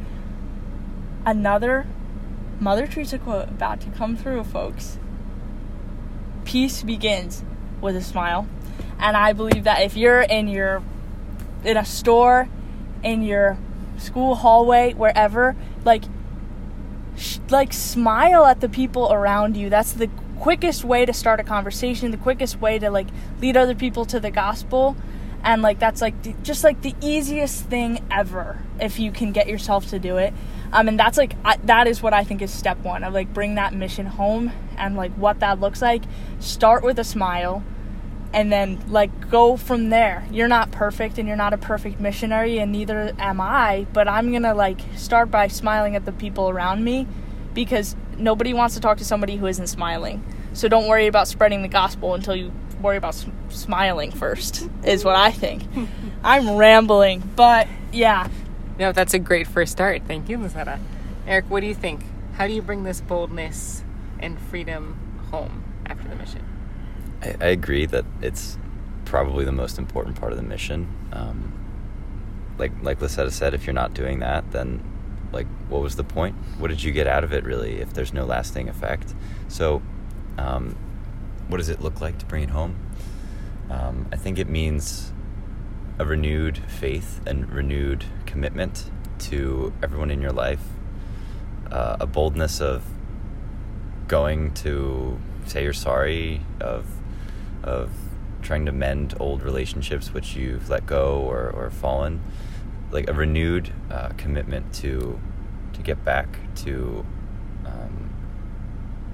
another 1.24 1.86
Mother 2.60 2.86
Teresa 2.88 3.18
quote 3.18 3.48
about 3.48 3.80
to 3.82 3.90
come 3.90 4.16
through, 4.16 4.42
folks. 4.44 4.98
Peace 6.44 6.82
begins 6.82 7.44
with 7.80 7.94
a 7.94 8.02
smile. 8.02 8.48
And 8.98 9.16
I 9.16 9.32
believe 9.32 9.64
that 9.64 9.82
if 9.82 9.96
you're 9.96 10.22
in 10.22 10.48
your 10.48 10.82
in 11.64 11.76
a 11.76 11.84
store, 11.84 12.48
in 13.02 13.22
your 13.22 13.58
school 13.98 14.36
hallway, 14.36 14.94
wherever, 14.94 15.56
like 15.84 16.04
sh- 17.16 17.38
like 17.50 17.72
smile 17.72 18.44
at 18.44 18.60
the 18.60 18.68
people 18.68 19.12
around 19.12 19.56
you. 19.56 19.68
That's 19.70 19.92
the 19.92 20.08
quickest 20.38 20.84
way 20.84 21.04
to 21.04 21.12
start 21.12 21.40
a 21.40 21.44
conversation, 21.44 22.10
the 22.10 22.16
quickest 22.16 22.60
way 22.60 22.78
to 22.78 22.90
like 22.90 23.08
lead 23.40 23.56
other 23.56 23.74
people 23.74 24.04
to 24.06 24.20
the 24.20 24.30
gospel. 24.30 24.96
And 25.42 25.62
like 25.62 25.78
that's 25.78 26.00
like 26.00 26.20
the, 26.22 26.34
just 26.42 26.64
like 26.64 26.82
the 26.82 26.94
easiest 27.00 27.64
thing 27.64 28.04
ever 28.10 28.58
if 28.80 28.98
you 28.98 29.12
can 29.12 29.32
get 29.32 29.48
yourself 29.48 29.88
to 29.90 29.98
do 29.98 30.16
it. 30.16 30.32
Um, 30.72 30.88
and 30.88 30.98
that's 30.98 31.16
like 31.16 31.34
I, 31.44 31.56
that 31.64 31.86
is 31.86 32.02
what 32.02 32.12
I 32.12 32.24
think 32.24 32.42
is 32.42 32.52
step 32.52 32.78
one 32.78 33.04
of 33.04 33.14
like 33.14 33.32
bring 33.32 33.54
that 33.54 33.72
mission 33.72 34.06
home 34.06 34.52
and 34.76 34.96
like 34.96 35.12
what 35.12 35.40
that 35.40 35.60
looks 35.60 35.80
like. 35.80 36.02
Start 36.40 36.82
with 36.82 36.98
a 36.98 37.04
smile, 37.04 37.62
and 38.32 38.52
then 38.52 38.82
like 38.88 39.30
go 39.30 39.56
from 39.56 39.90
there. 39.90 40.26
You're 40.30 40.48
not 40.48 40.70
perfect, 40.70 41.18
and 41.18 41.26
you're 41.26 41.36
not 41.36 41.52
a 41.52 41.58
perfect 41.58 42.00
missionary, 42.00 42.58
and 42.58 42.72
neither 42.72 43.12
am 43.18 43.40
I. 43.40 43.86
But 43.92 44.08
I'm 44.08 44.32
gonna 44.32 44.54
like 44.54 44.80
start 44.96 45.30
by 45.30 45.48
smiling 45.48 45.96
at 45.96 46.04
the 46.04 46.12
people 46.12 46.48
around 46.48 46.84
me, 46.84 47.06
because 47.54 47.96
nobody 48.16 48.52
wants 48.52 48.74
to 48.74 48.80
talk 48.80 48.98
to 48.98 49.04
somebody 49.04 49.36
who 49.36 49.46
isn't 49.46 49.68
smiling. 49.68 50.24
So 50.52 50.68
don't 50.68 50.88
worry 50.88 51.06
about 51.06 51.28
spreading 51.28 51.62
the 51.62 51.68
gospel 51.68 52.14
until 52.14 52.34
you 52.34 52.52
worry 52.80 52.96
about 52.96 53.14
sm- 53.14 53.30
smiling 53.48 54.10
first. 54.10 54.68
Is 54.84 55.04
what 55.04 55.16
I 55.16 55.30
think. 55.30 55.62
I'm 56.24 56.56
rambling, 56.56 57.22
but 57.36 57.68
yeah, 57.92 58.28
no, 58.78 58.92
that's 58.92 59.14
a 59.14 59.18
great 59.18 59.46
first 59.46 59.72
start. 59.72 60.02
Thank 60.06 60.28
you, 60.28 60.38
Lisetta. 60.38 60.78
Eric, 61.26 61.50
what 61.50 61.60
do 61.60 61.66
you 61.66 61.74
think? 61.74 62.04
How 62.34 62.46
do 62.46 62.52
you 62.52 62.62
bring 62.62 62.84
this 62.84 63.00
boldness 63.00 63.82
and 64.20 64.38
freedom 64.38 64.96
home 65.30 65.64
after 65.86 66.08
the 66.08 66.14
mission? 66.14 66.47
I, 67.22 67.34
I 67.40 67.46
agree 67.46 67.86
that 67.86 68.04
it's 68.20 68.58
probably 69.04 69.44
the 69.44 69.52
most 69.52 69.78
important 69.78 70.20
part 70.20 70.32
of 70.32 70.38
the 70.38 70.44
mission. 70.44 70.88
Um, 71.12 71.54
like 72.58 72.72
like 72.82 72.98
Lisetta 72.98 73.30
said, 73.30 73.54
if 73.54 73.66
you're 73.66 73.74
not 73.74 73.94
doing 73.94 74.18
that, 74.20 74.50
then 74.52 74.82
like 75.32 75.46
what 75.68 75.82
was 75.82 75.96
the 75.96 76.04
point? 76.04 76.36
What 76.58 76.68
did 76.68 76.82
you 76.82 76.92
get 76.92 77.06
out 77.06 77.24
of 77.24 77.32
it 77.32 77.44
really? 77.44 77.80
If 77.80 77.92
there's 77.94 78.12
no 78.12 78.24
lasting 78.24 78.68
effect, 78.68 79.14
so 79.48 79.82
um, 80.36 80.76
what 81.48 81.58
does 81.58 81.68
it 81.68 81.80
look 81.80 82.00
like 82.00 82.18
to 82.18 82.26
bring 82.26 82.42
it 82.42 82.50
home? 82.50 82.76
Um, 83.70 84.06
I 84.12 84.16
think 84.16 84.38
it 84.38 84.48
means 84.48 85.12
a 85.98 86.04
renewed 86.04 86.58
faith 86.58 87.20
and 87.26 87.50
renewed 87.50 88.04
commitment 88.26 88.90
to 89.18 89.72
everyone 89.82 90.10
in 90.10 90.22
your 90.22 90.32
life, 90.32 90.62
uh, 91.70 91.96
a 92.00 92.06
boldness 92.06 92.60
of 92.60 92.84
going 94.06 94.54
to 94.54 95.18
say 95.46 95.64
you're 95.64 95.72
sorry, 95.72 96.40
of 96.60 96.86
of 97.62 97.90
trying 98.42 98.66
to 98.66 98.72
mend 98.72 99.14
old 99.18 99.42
relationships 99.42 100.12
which 100.12 100.36
you've 100.36 100.68
let 100.68 100.86
go 100.86 101.20
or, 101.20 101.50
or 101.50 101.70
fallen, 101.70 102.22
like 102.90 103.08
a 103.08 103.12
renewed 103.12 103.72
uh, 103.90 104.10
commitment 104.16 104.72
to 104.72 105.20
to 105.72 105.82
get 105.82 106.04
back 106.04 106.38
to 106.54 107.04
um, 107.66 108.10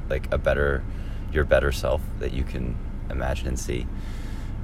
like 0.08 0.32
a 0.32 0.38
better 0.38 0.84
your 1.32 1.44
better 1.44 1.72
self 1.72 2.00
that 2.20 2.32
you 2.32 2.44
can 2.44 2.76
imagine 3.10 3.48
and 3.48 3.58
see. 3.58 3.86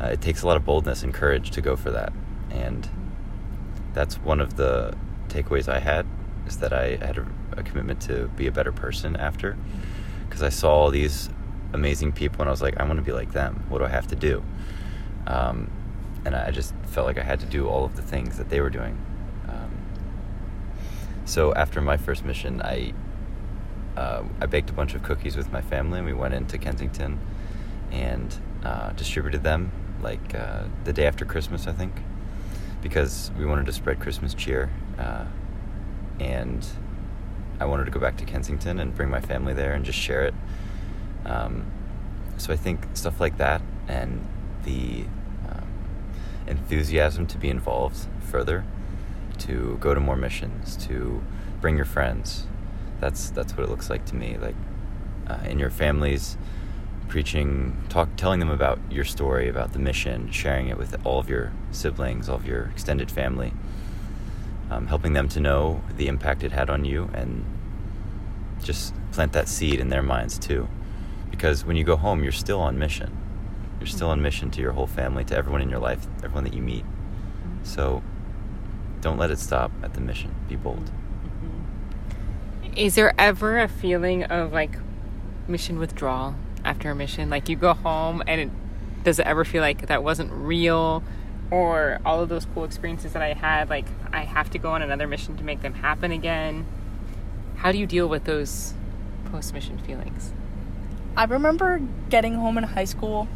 Uh, 0.01 0.07
it 0.07 0.21
takes 0.21 0.43
a 0.43 0.47
lot 0.47 0.57
of 0.57 0.65
boldness 0.65 1.03
and 1.03 1.13
courage 1.13 1.51
to 1.51 1.61
go 1.61 1.77
for 1.77 1.91
that, 1.91 2.13
and 2.51 2.89
that's 3.93 4.17
one 4.19 4.41
of 4.41 4.57
the 4.57 4.95
takeaways 5.29 5.69
I 5.69 5.81
had 5.81 6.07
is 6.47 6.59
that 6.59 6.73
I 6.73 6.97
had 6.97 7.19
a, 7.19 7.27
a 7.57 7.63
commitment 7.63 8.01
to 8.03 8.29
be 8.37 8.47
a 8.47 8.53
better 8.53 8.73
person 8.73 9.17
after 9.17 9.57
because 10.29 10.43
I 10.43 10.49
saw 10.49 10.73
all 10.75 10.91
these 10.91 11.29
amazing 11.73 12.13
people 12.13 12.41
and 12.41 12.49
I 12.49 12.51
was 12.51 12.63
like, 12.63 12.79
I 12.79 12.85
want 12.85 12.99
to 12.99 13.05
be 13.05 13.13
like 13.13 13.33
them. 13.33 13.65
What 13.69 13.79
do 13.79 13.85
I 13.85 13.89
have 13.89 14.07
to 14.09 14.17
do? 14.17 14.43
Um, 15.27 15.71
and 16.25 16.35
I 16.35 16.51
just 16.51 16.75
felt 16.87 17.07
like 17.07 17.19
I 17.19 17.23
had 17.23 17.41
to 17.41 17.47
do 17.47 17.69
all 17.69 17.85
of 17.85 17.97
the 17.97 18.03
things 18.03 18.37
that 18.39 18.51
they 18.51 18.61
were 18.61 18.71
doing. 18.71 18.99
Um, 19.49 19.71
so 21.25 21.55
after 21.55 21.81
my 21.81 21.97
first 21.97 22.25
mission, 22.25 22.61
I 22.63 22.93
uh, 23.97 24.23
I 24.41 24.47
baked 24.47 24.71
a 24.71 24.73
bunch 24.73 24.95
of 24.95 25.03
cookies 25.03 25.37
with 25.37 25.51
my 25.53 25.61
family 25.61 25.99
and 25.99 26.07
we 26.07 26.15
went 26.15 26.33
into 26.33 26.59
Kensington 26.59 27.19
and 27.91 28.35
uh, 28.65 28.91
distributed 28.91 29.43
them 29.43 29.73
like 30.03 30.35
uh, 30.35 30.65
the 30.85 30.93
day 30.93 31.07
after 31.07 31.25
Christmas, 31.25 31.67
I 31.67 31.73
think, 31.73 31.93
because 32.83 33.31
we 33.39 33.45
wanted 33.45 33.67
to 33.67 33.73
spread 33.73 34.01
Christmas 34.01 34.33
cheer. 34.33 34.71
Uh, 34.99 35.25
and 36.19 36.67
I 37.59 37.65
wanted 37.65 37.85
to 37.87 37.91
go 37.91 38.01
back 38.01 38.17
to 38.19 38.25
Kensington 38.25 38.79
and 38.79 38.95
bring 38.95 39.11
my 39.11 39.21
family 39.21 39.55
there 39.55 39.73
and 39.73 39.85
just 39.85 39.99
share 39.99 40.25
it. 40.25 40.35
Um, 41.25 41.71
so 42.37 42.53
I 42.53 42.57
think 42.57 42.87
stuff 42.95 43.21
like 43.21 43.37
that 43.39 43.61
and 43.87 44.27
the 44.65 45.05
um, 45.49 45.69
enthusiasm 46.47 47.27
to 47.29 47.39
be 47.39 47.49
involved 47.49 48.07
further, 48.21 48.65
to 49.39 49.77
go 49.81 49.95
to 49.95 50.01
more 50.01 50.17
missions, 50.17 50.77
to 50.87 51.23
bring 51.61 51.77
your 51.77 51.85
friends. 51.85 52.47
That's 53.01 53.31
that's 53.31 53.57
what 53.57 53.65
it 53.65 53.71
looks 53.71 53.91
like 53.91 54.05
to 54.07 54.15
me. 54.15 54.37
Like 54.41 54.55
uh, 55.27 55.39
in 55.45 55.59
your 55.59 55.71
families, 55.71 56.37
preaching, 57.09 57.77
talk, 57.89 58.09
telling 58.17 58.41
them 58.41 58.51
about 58.51 58.79
your 58.91 59.05
story, 59.05 59.49
about 59.49 59.73
the 59.73 59.79
mission, 59.79 60.31
sharing 60.31 60.69
it 60.69 60.79
with 60.79 60.97
all 61.05 61.19
of 61.19 61.29
your 61.29 61.53
siblings, 61.73 62.29
all 62.29 62.37
of 62.37 62.47
your 62.47 62.65
extended 62.67 63.11
family, 63.11 63.53
um, 64.71 64.87
helping 64.87 65.13
them 65.13 65.29
to 65.29 65.41
know 65.41 65.83
the 65.97 66.07
impact 66.07 66.43
it 66.43 66.53
had 66.53 66.71
on 66.71 66.85
you, 66.85 67.11
and 67.13 67.45
just 68.63 68.95
plant 69.13 69.33
that 69.33 69.49
seed 69.49 69.81
in 69.81 69.89
their 69.89 70.03
minds 70.03 70.39
too. 70.39 70.69
Because 71.31 71.65
when 71.65 71.77
you 71.77 71.85
go 71.85 71.97
home, 71.97 72.23
you're 72.23 72.33
still 72.33 72.61
on 72.61 72.79
mission. 72.79 73.17
You're 73.79 73.87
still 73.87 74.11
on 74.11 74.21
mission 74.21 74.51
to 74.53 74.61
your 74.61 74.73
whole 74.73 74.87
family, 74.87 75.25
to 75.25 75.37
everyone 75.37 75.63
in 75.63 75.71
your 75.71 75.79
life, 75.79 76.07
everyone 76.19 76.45
that 76.45 76.53
you 76.53 76.63
meet. 76.63 76.85
So 77.63 78.03
don't 79.01 79.19
let 79.19 79.31
it 79.31 79.39
stop 79.39 79.71
at 79.83 79.95
the 79.95 80.01
mission. 80.01 80.35
Be 80.49 80.57
bold. 80.57 80.91
Is 82.77 82.95
there 82.95 83.15
ever 83.19 83.59
a 83.59 83.69
feeling 83.69 84.25
of 84.25 84.53
like 84.53 84.77
mission 85.49 85.79
withdrawal 85.79 86.35
after 86.65 86.91
a 86.91 86.95
mission? 86.95 87.31
Like 87.31 87.49
you 87.49 87.57
go 87.57 87.73
home 87.73 88.23
and 88.27 88.41
it, 88.41 88.51
does 89.03 89.19
it 89.19 89.27
ever 89.27 89.45
feel 89.45 89.63
like 89.63 89.87
that 89.87 90.05
wasn't 90.05 90.31
real? 90.33 91.03
Or 91.51 92.01
all 92.05 92.21
of 92.21 92.29
those 92.29 92.47
cool 92.55 92.65
experiences 92.65 93.13
that 93.15 93.23
I 93.23 93.33
had, 93.33 93.71
like 93.71 93.87
I 94.13 94.21
have 94.21 94.51
to 94.51 94.59
go 94.59 94.71
on 94.71 94.83
another 94.83 95.09
mission 95.09 95.37
to 95.39 95.43
make 95.43 95.63
them 95.63 95.75
happen 95.75 96.13
again? 96.13 96.67
How 97.57 97.73
do 97.73 97.79
you 97.79 97.87
deal 97.87 98.09
with 98.09 98.25
those 98.25 98.75
post 99.33 99.53
mission 99.53 99.79
feelings? 99.79 100.33
I 101.17 101.25
remember 101.25 101.81
getting 102.09 102.35
home 102.35 102.59
in 102.59 102.65
high 102.65 102.85
school, 102.85 103.29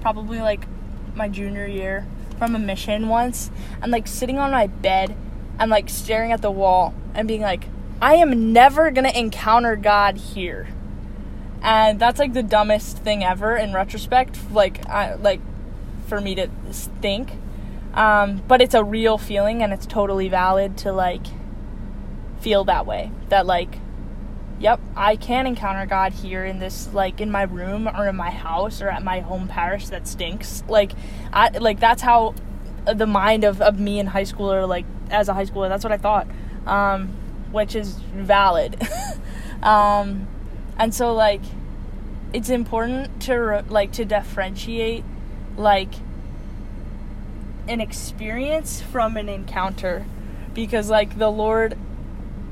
probably 0.00 0.40
like 0.40 0.66
my 1.14 1.28
junior 1.28 1.66
year, 1.66 2.06
from 2.38 2.54
a 2.54 2.58
mission 2.58 3.08
once, 3.08 3.50
and 3.82 3.90
like 3.90 4.06
sitting 4.06 4.38
on 4.38 4.50
my 4.50 4.66
bed 4.66 5.16
and 5.58 5.70
like 5.70 5.88
staring 5.88 6.32
at 6.32 6.42
the 6.42 6.50
wall 6.50 6.94
and 7.14 7.26
being 7.26 7.40
like, 7.40 7.64
I 8.00 8.14
am 8.16 8.52
never 8.52 8.90
gonna 8.90 9.10
encounter 9.10 9.76
God 9.76 10.16
here. 10.16 10.68
And 11.62 11.98
that's 11.98 12.18
like 12.18 12.34
the 12.34 12.42
dumbest 12.42 12.98
thing 12.98 13.24
ever 13.24 13.56
in 13.56 13.72
retrospect, 13.72 14.38
like 14.52 14.86
I 14.88 15.14
like 15.14 15.40
for 16.06 16.20
me 16.20 16.34
to 16.36 16.48
think. 17.00 17.32
Um, 17.94 18.42
but 18.46 18.60
it's 18.60 18.74
a 18.74 18.84
real 18.84 19.16
feeling 19.16 19.62
and 19.62 19.72
it's 19.72 19.86
totally 19.86 20.28
valid 20.28 20.76
to 20.78 20.92
like 20.92 21.26
feel 22.40 22.64
that 22.64 22.86
way. 22.86 23.10
That 23.30 23.46
like 23.46 23.78
yep, 24.58 24.80
I 24.96 25.16
can 25.16 25.46
encounter 25.46 25.86
God 25.86 26.12
here 26.12 26.44
in 26.44 26.58
this 26.58 26.92
like 26.92 27.20
in 27.20 27.30
my 27.30 27.42
room 27.42 27.88
or 27.88 28.08
in 28.08 28.16
my 28.16 28.30
house 28.30 28.80
or 28.80 28.88
at 28.88 29.02
my 29.02 29.20
home 29.20 29.48
parish 29.48 29.88
that 29.88 30.06
stinks. 30.06 30.62
Like 30.68 30.92
I 31.32 31.48
like 31.58 31.80
that's 31.80 32.02
how 32.02 32.34
the 32.84 33.06
mind 33.06 33.44
of, 33.44 33.60
of 33.60 33.78
me 33.78 33.98
in 33.98 34.06
high 34.06 34.24
school 34.24 34.52
or 34.52 34.66
like 34.66 34.86
as 35.10 35.28
a 35.28 35.34
high 35.34 35.44
schooler, 35.44 35.68
that's 35.68 35.84
what 35.84 35.92
I 35.92 35.98
thought. 35.98 36.26
Um, 36.66 37.08
which 37.52 37.74
is 37.74 37.94
valid. 37.94 38.76
um, 39.62 40.26
and 40.78 40.94
so 40.94 41.14
like 41.14 41.42
it's 42.32 42.50
important 42.50 43.22
to 43.22 43.64
like 43.68 43.92
to 43.92 44.04
differentiate 44.04 45.04
like 45.56 45.94
an 47.68 47.80
experience 47.80 48.80
from 48.80 49.16
an 49.16 49.28
encounter 49.28 50.04
because 50.54 50.90
like 50.90 51.18
the 51.18 51.30
lord 51.30 51.76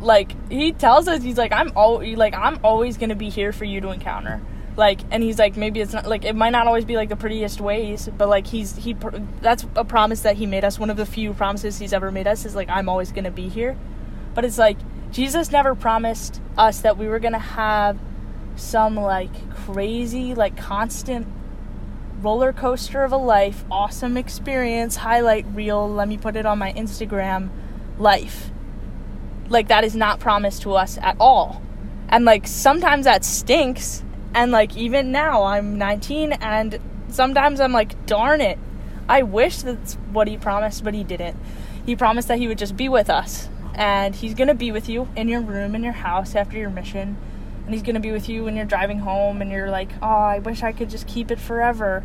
like 0.00 0.35
he 0.50 0.72
tells 0.72 1.09
us 1.09 1.22
he's 1.22 1.38
like 1.38 1.52
i'm 1.52 1.72
always 1.76 2.16
like 2.16 2.35
i'm 2.35 2.59
always 2.62 2.96
gonna 2.96 3.14
be 3.14 3.30
here 3.30 3.52
for 3.52 3.64
you 3.64 3.80
to 3.80 3.90
encounter. 3.90 4.40
Like 4.76 5.00
and 5.12 5.22
he's 5.22 5.38
like 5.38 5.57
maybe 5.57 5.80
it's 5.80 5.92
not 5.92 6.07
like 6.07 6.24
it 6.24 6.35
might 6.35 6.50
not 6.50 6.66
always 6.66 6.85
be 6.85 6.96
like 6.96 7.09
the 7.09 7.16
prettiest 7.16 7.61
ways 7.61 8.09
but 8.18 8.28
like 8.28 8.48
he's 8.48 8.74
he 8.76 8.96
that's 9.40 9.64
a 9.76 9.85
promise 9.85 10.22
that 10.22 10.37
he 10.37 10.46
made 10.46 10.64
us. 10.64 10.78
One 10.78 10.90
of 10.90 10.96
the 10.96 11.07
few 11.07 11.33
promises 11.33 11.78
he's 11.78 11.92
ever 11.92 12.11
made 12.11 12.26
us 12.26 12.44
is 12.44 12.57
like 12.57 12.68
i'm 12.68 12.88
always 12.88 13.12
gonna 13.12 13.30
be 13.30 13.48
here. 13.48 13.76
But 14.35 14.44
it's 14.44 14.59
like 14.59 14.76
jesus 15.12 15.52
never 15.52 15.76
promised 15.76 16.40
us 16.59 16.80
that 16.80 16.98
we 16.98 17.07
were 17.07 17.20
gonna 17.20 17.38
have 17.38 17.98
some 18.57 18.96
like 18.96 19.50
crazy 19.50 20.35
like 20.35 20.57
constant 20.57 21.26
roller 22.20 22.52
coaster 22.52 23.04
of 23.04 23.12
a 23.12 23.16
life 23.16 23.64
awesome 23.70 24.16
experience 24.16 24.96
highlight 24.96 25.44
reel 25.52 25.88
let 25.88 26.09
me 26.09 26.16
put 26.16 26.37
it 26.37 26.46
on 26.46 26.59
my 26.59 26.72
instagram 26.72 27.50
life 27.98 28.50
like 29.48 29.68
that 29.68 29.85
is 29.85 29.94
not 29.94 30.20
promised 30.20 30.62
to 30.62 30.74
us 30.74 30.98
at 30.98 31.16
all. 31.20 31.62
And 32.09 32.24
like 32.24 32.46
sometimes 32.46 33.04
that 33.04 33.24
stinks. 33.24 34.02
And 34.35 34.50
like 34.50 34.76
even 34.76 35.12
now 35.12 35.44
i'm 35.44 35.78
19 35.78 36.33
and 36.33 36.80
sometimes 37.09 37.61
i'm 37.61 37.72
like 37.72 38.07
darn 38.07 38.40
it. 38.40 38.59
I 39.09 39.22
wish 39.22 39.59
that's 39.62 39.94
what 40.12 40.28
he 40.28 40.37
promised 40.37 40.83
but 40.85 40.94
he 40.94 41.04
didn't. 41.04 41.37
He 41.87 41.94
promised 41.94 42.28
that 42.28 42.38
he 42.38 42.48
would 42.48 42.59
just 42.59 42.76
be 42.76 42.88
with 42.88 43.11
us. 43.11 43.48
And 43.74 44.14
he's 44.14 44.35
gonna 44.35 44.54
be 44.54 44.72
with 44.72 44.88
you 44.88 45.09
in 45.16 45.28
your 45.28 45.40
room 45.40 45.74
in 45.74 45.85
your 45.85 45.92
house 45.92 46.35
after 46.35 46.59
your 46.59 46.70
mission. 46.70 47.16
And 47.64 47.72
he's 47.72 47.83
gonna 47.83 48.00
be 48.00 48.12
with 48.12 48.28
you 48.28 48.44
when 48.44 48.57
you're 48.57 48.64
driving 48.64 48.98
home 49.00 49.40
and 49.40 49.50
you're 49.50 49.70
like 49.70 49.90
oh 50.02 50.07
i 50.07 50.38
wish 50.38 50.62
i 50.62 50.72
could 50.72 50.90
just 50.90 51.07
keep 51.07 51.30
it 51.30 51.38
forever. 51.38 52.02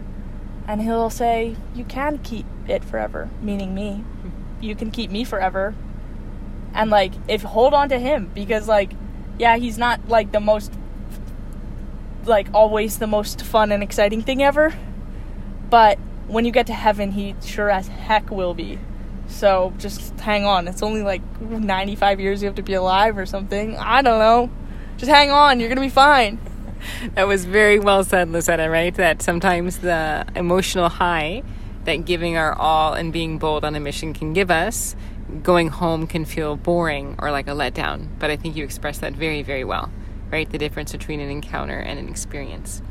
And 0.67 0.81
he'll 0.81 1.09
say 1.09 1.55
you 1.73 1.83
can 1.83 2.19
keep 2.19 2.45
it 2.67 2.83
forever 2.83 3.29
meaning 3.41 3.73
me. 3.73 4.03
You 4.61 4.75
can 4.75 4.91
keep 4.91 5.09
me 5.09 5.23
forever 5.23 5.73
and 6.73 6.89
like 6.89 7.13
if 7.27 7.41
hold 7.41 7.73
on 7.73 7.89
to 7.89 7.99
him 7.99 8.29
because 8.33 8.67
like 8.67 8.91
yeah 9.37 9.57
he's 9.57 9.77
not 9.77 10.07
like 10.07 10.31
the 10.31 10.39
most 10.39 10.71
like 12.25 12.47
always 12.53 12.99
the 12.99 13.07
most 13.07 13.41
fun 13.41 13.71
and 13.71 13.81
exciting 13.83 14.21
thing 14.21 14.43
ever. 14.43 14.73
But 15.69 15.97
when 16.27 16.45
you 16.45 16.51
get 16.51 16.67
to 16.67 16.73
heaven 16.73 17.11
he 17.11 17.35
sure 17.43 17.69
as 17.69 17.87
heck 17.87 18.29
will 18.29 18.53
be. 18.53 18.79
So 19.27 19.73
just 19.77 20.19
hang 20.19 20.45
on. 20.45 20.67
It's 20.67 20.81
only 20.81 21.01
like 21.01 21.21
95 21.41 22.19
years 22.19 22.41
you 22.41 22.47
have 22.47 22.55
to 22.55 22.63
be 22.63 22.73
alive 22.73 23.17
or 23.17 23.25
something. 23.25 23.77
I 23.77 24.01
don't 24.01 24.19
know. 24.19 24.49
Just 24.97 25.11
hang 25.11 25.31
on. 25.31 25.59
You're 25.59 25.69
gonna 25.69 25.81
be 25.81 25.89
fine. 25.89 26.39
That 27.15 27.27
was 27.27 27.43
very 27.43 27.77
well 27.77 28.05
said 28.05 28.29
Lisetta 28.29 28.71
right? 28.71 28.95
That 28.95 29.21
sometimes 29.21 29.79
the 29.79 30.25
emotional 30.33 30.87
high 30.87 31.43
that 31.83 32.05
giving 32.05 32.37
our 32.37 32.53
all 32.53 32.93
and 32.93 33.11
being 33.11 33.37
bold 33.37 33.65
on 33.65 33.75
a 33.75 33.81
mission 33.81 34.13
can 34.13 34.31
give 34.31 34.49
us 34.49 34.95
going 35.43 35.69
home 35.69 36.07
can 36.07 36.25
feel 36.25 36.55
boring 36.55 37.15
or 37.19 37.31
like 37.31 37.47
a 37.47 37.51
letdown. 37.51 38.07
But 38.19 38.29
I 38.29 38.35
think 38.35 38.55
you 38.55 38.63
expressed 38.63 39.01
that 39.01 39.13
very, 39.13 39.43
very 39.43 39.63
well, 39.63 39.91
right? 40.31 40.49
The 40.49 40.57
difference 40.57 40.91
between 40.91 41.19
an 41.19 41.29
encounter 41.29 41.77
and 41.77 41.99
an 41.99 42.09
experience. 42.09 42.81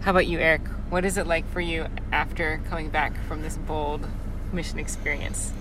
How 0.00 0.10
about 0.10 0.26
you, 0.26 0.38
Eric? 0.38 0.66
What 0.90 1.04
is 1.04 1.16
it 1.16 1.26
like 1.26 1.48
for 1.50 1.60
you 1.60 1.86
after 2.12 2.60
coming 2.68 2.90
back 2.90 3.12
from 3.26 3.42
this 3.42 3.56
bold 3.56 4.06
mission 4.52 4.78
experience? 4.78 5.52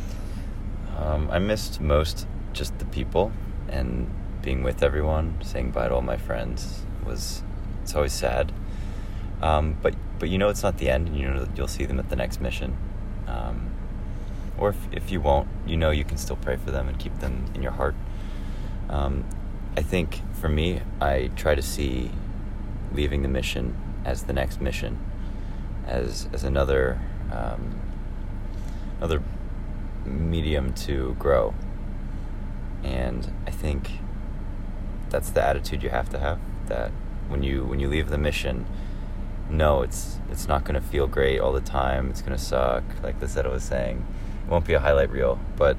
Um, 0.97 1.29
I 1.31 1.39
missed 1.39 1.81
most 1.81 2.27
just 2.53 2.77
the 2.79 2.85
people 2.85 3.31
and 3.69 4.09
being 4.41 4.63
with 4.63 4.83
everyone, 4.83 5.37
saying 5.41 5.71
bye 5.71 5.87
to 5.87 5.95
all 5.95 6.01
my 6.01 6.17
friends 6.17 6.83
was 7.05 7.41
it's 7.81 7.95
always 7.95 8.13
sad. 8.13 8.51
Um, 9.41 9.77
but 9.81 9.95
but 10.19 10.29
you 10.29 10.37
know 10.37 10.49
it's 10.49 10.63
not 10.63 10.77
the 10.77 10.89
end, 10.89 11.07
and 11.09 11.17
you 11.17 11.27
know 11.27 11.47
you'll 11.55 11.67
see 11.67 11.85
them 11.85 11.99
at 11.99 12.09
the 12.09 12.15
next 12.15 12.39
mission. 12.39 12.77
Um, 13.27 13.72
or 14.57 14.69
if, 14.69 14.77
if 14.91 15.11
you 15.11 15.19
won't, 15.19 15.47
you 15.65 15.77
know 15.77 15.91
you 15.91 16.03
can 16.03 16.17
still 16.17 16.35
pray 16.35 16.57
for 16.57 16.71
them 16.71 16.87
and 16.87 16.99
keep 16.99 17.19
them 17.19 17.45
in 17.53 17.61
your 17.63 17.71
heart. 17.71 17.95
Um, 18.89 19.23
I 19.75 19.81
think 19.81 20.21
for 20.33 20.49
me, 20.49 20.81
I 21.01 21.31
try 21.35 21.55
to 21.55 21.61
see 21.61 22.11
leaving 22.93 23.23
the 23.23 23.27
mission 23.27 23.75
as 24.05 24.23
the 24.23 24.33
next 24.33 24.61
mission, 24.61 24.99
as 25.87 26.27
as 26.31 26.43
another 26.43 26.99
um, 27.31 27.79
another 28.97 29.21
medium 30.05 30.73
to 30.73 31.15
grow. 31.17 31.53
And 32.83 33.31
I 33.47 33.51
think 33.51 33.91
that's 35.09 35.29
the 35.29 35.41
attitude 35.41 35.81
you 35.83 35.89
have 35.89 36.09
to 36.09 36.19
have. 36.19 36.39
That 36.67 36.91
when 37.27 37.43
you 37.43 37.63
when 37.63 37.79
you 37.79 37.87
leave 37.87 38.09
the 38.09 38.17
mission, 38.17 38.65
no, 39.49 39.81
it's 39.81 40.19
it's 40.29 40.47
not 40.47 40.63
going 40.63 40.79
to 40.79 40.87
feel 40.87 41.07
great 41.07 41.39
all 41.39 41.51
the 41.51 41.61
time. 41.61 42.09
It's 42.09 42.21
going 42.21 42.37
to 42.37 42.43
suck, 42.43 42.83
like 43.01 43.19
Lisetta 43.19 43.49
was 43.49 43.63
saying. 43.63 44.05
Won't 44.47 44.65
be 44.65 44.73
a 44.73 44.79
highlight 44.79 45.09
reel, 45.09 45.39
but 45.55 45.77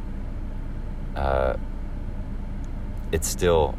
uh, 1.15 1.57
it's 3.12 3.29
still 3.29 3.77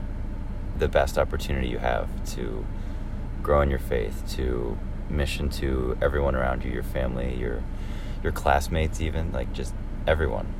the 0.77 0.87
best 0.87 1.17
opportunity 1.17 1.67
you 1.67 1.79
have 1.79 2.09
to 2.35 2.65
grow 3.41 3.61
in 3.61 3.69
your 3.69 3.79
faith, 3.79 4.23
to 4.35 4.77
mission 5.09 5.49
to 5.49 5.97
everyone 6.01 6.35
around 6.35 6.63
you, 6.63 6.71
your 6.71 6.83
family, 6.83 7.35
your 7.35 7.63
your 8.23 8.31
classmates, 8.31 9.01
even 9.01 9.31
like 9.31 9.51
just 9.53 9.73
everyone. 10.07 10.53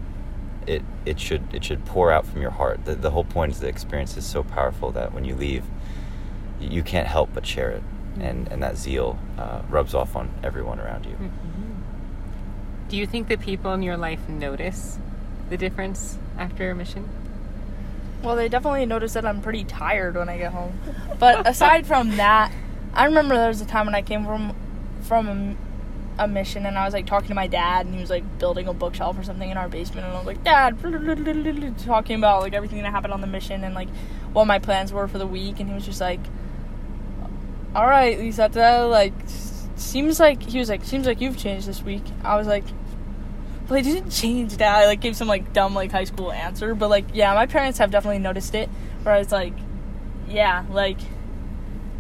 It 0.68 0.84
it 1.06 1.20
should 1.20 1.54
it 1.54 1.64
should 1.64 1.86
pour 1.86 2.12
out 2.12 2.26
from 2.26 2.42
your 2.42 2.52
heart. 2.52 2.86
The 2.86 2.96
the 2.96 3.12
whole 3.12 3.24
point 3.24 3.54
is 3.54 3.60
the 3.60 3.68
experience 3.68 4.18
is 4.18 4.26
so 4.26 4.44
powerful 4.44 4.92
that 4.92 5.14
when 5.14 5.26
you 5.26 5.36
leave, 5.36 5.64
you 6.60 6.84
can't 6.84 7.08
help 7.08 7.30
but 7.34 7.46
share 7.46 7.72
it, 7.72 7.84
and 8.20 8.48
and 8.50 8.62
that 8.64 8.78
zeal 8.78 9.18
uh, 9.38 9.62
rubs 9.70 9.94
off 9.94 10.16
on 10.16 10.32
everyone 10.44 10.80
around 10.80 11.06
you. 11.06 11.14
Mm-hmm. 11.14 11.55
Do 12.90 12.98
you 12.98 13.08
think 13.08 13.28
that 13.30 13.40
people 13.40 13.74
in 13.74 13.82
your 13.82 13.98
life 13.98 14.28
notice 14.30 15.00
the 15.50 15.58
difference 15.58 16.18
after 16.38 16.70
a 16.70 16.76
mission? 16.76 17.10
Well, 18.22 18.36
they 18.36 18.50
definitely 18.50 18.86
notice 18.86 19.14
that 19.14 19.26
I'm 19.26 19.42
pretty 19.42 19.64
tired 19.64 20.16
when 20.16 20.30
I 20.30 20.38
get 20.38 20.52
home. 20.52 20.80
But 21.20 21.48
aside 21.48 21.86
from 21.86 22.18
that, 22.18 22.52
I 22.94 23.06
remember 23.06 23.36
there 23.36 23.48
was 23.48 23.62
a 23.62 23.66
time 23.66 23.86
when 23.86 23.96
I 23.96 24.02
came 24.02 24.26
from 24.26 24.56
from 25.02 25.58
a, 26.18 26.24
a, 26.24 26.28
mission 26.28 26.66
and 26.66 26.80
I 26.80 26.86
was 26.86 26.94
like 26.96 27.06
talking 27.06 27.28
to 27.28 27.36
my 27.36 27.46
dad 27.46 27.86
and 27.86 27.94
he 27.94 28.02
was 28.02 28.10
like 28.10 28.40
building 28.40 28.68
a 28.68 28.74
bookshelf 28.74 29.20
or 29.20 29.24
something 29.24 29.52
in 29.52 29.56
our 29.56 29.70
basement 29.70 30.08
and 30.08 30.16
I 30.16 30.18
was 30.18 30.26
like, 30.26 30.44
Dad, 30.44 30.80
talking 31.86 32.16
about 32.16 32.42
like 32.42 32.54
everything 32.54 32.82
that 32.82 32.90
happened 32.90 33.14
on 33.14 33.22
the 33.22 33.28
mission 33.28 33.64
and 33.64 33.76
like 33.76 33.90
what 34.34 34.48
my 34.48 34.58
plans 34.58 34.92
were 34.92 35.08
for 35.08 35.20
the 35.20 35.28
week 35.28 35.60
and 35.60 35.70
he 35.70 35.76
was 35.76 35.86
just 35.86 36.02
like, 36.02 36.22
All 37.76 37.86
right, 37.86 38.18
Lisetta, 38.18 38.90
like 38.90 39.14
seems 39.76 40.20
like 40.20 40.42
he 40.42 40.60
was 40.60 40.70
like 40.70 40.84
seems 40.84 41.06
like 41.06 41.22
you've 41.22 41.38
changed 41.38 41.68
this 41.68 41.82
week. 41.82 42.04
I 42.24 42.38
was 42.38 42.48
like, 42.48 42.64
well, 43.68 43.80
I 43.80 43.82
didn't 43.82 44.10
change 44.10 44.58
that. 44.58 44.84
I 44.84 44.86
like 44.86 45.02
gave 45.02 45.16
some 45.16 45.28
like 45.28 45.54
dumb 45.54 45.74
like 45.74 45.92
high 45.92 46.04
school 46.06 46.32
answer, 46.32 46.76
but 46.76 46.90
like 46.90 47.06
yeah, 47.14 47.34
my 47.34 47.46
parents 47.46 47.80
have 47.80 47.92
definitely 47.92 48.20
noticed 48.20 48.56
it. 48.56 48.70
Where 49.04 49.16
I 49.16 49.20
was 49.20 49.32
like, 49.32 49.54
yeah, 50.28 50.66
like 50.72 51.00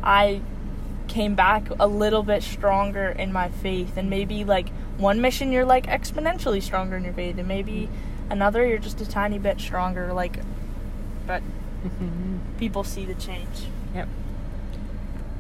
I 0.03 0.41
came 1.07 1.36
back 1.36 1.67
a 1.80 1.88
little 1.88 2.23
bit 2.23 2.43
stronger 2.43 3.07
in 3.07 3.32
my 3.32 3.49
faith, 3.49 3.97
and 3.97 4.09
maybe 4.09 4.43
like 4.43 4.69
one 4.97 5.21
mission 5.21 5.51
you're 5.51 5.65
like 5.65 5.88
exponentially 5.88 6.61
stronger 6.61 6.95
in 6.95 7.03
your 7.03 7.13
faith, 7.13 7.38
and 7.38 7.47
maybe 7.47 7.89
another 8.30 8.65
you're 8.65 8.78
just 8.78 9.01
a 9.01 9.07
tiny 9.07 9.38
bit 9.38 9.59
stronger. 9.59 10.13
Like, 10.13 10.39
but 11.28 11.43
people 12.57 12.84
see 12.84 13.05
the 13.05 13.15
change. 13.15 13.65
Yep. 13.93 14.07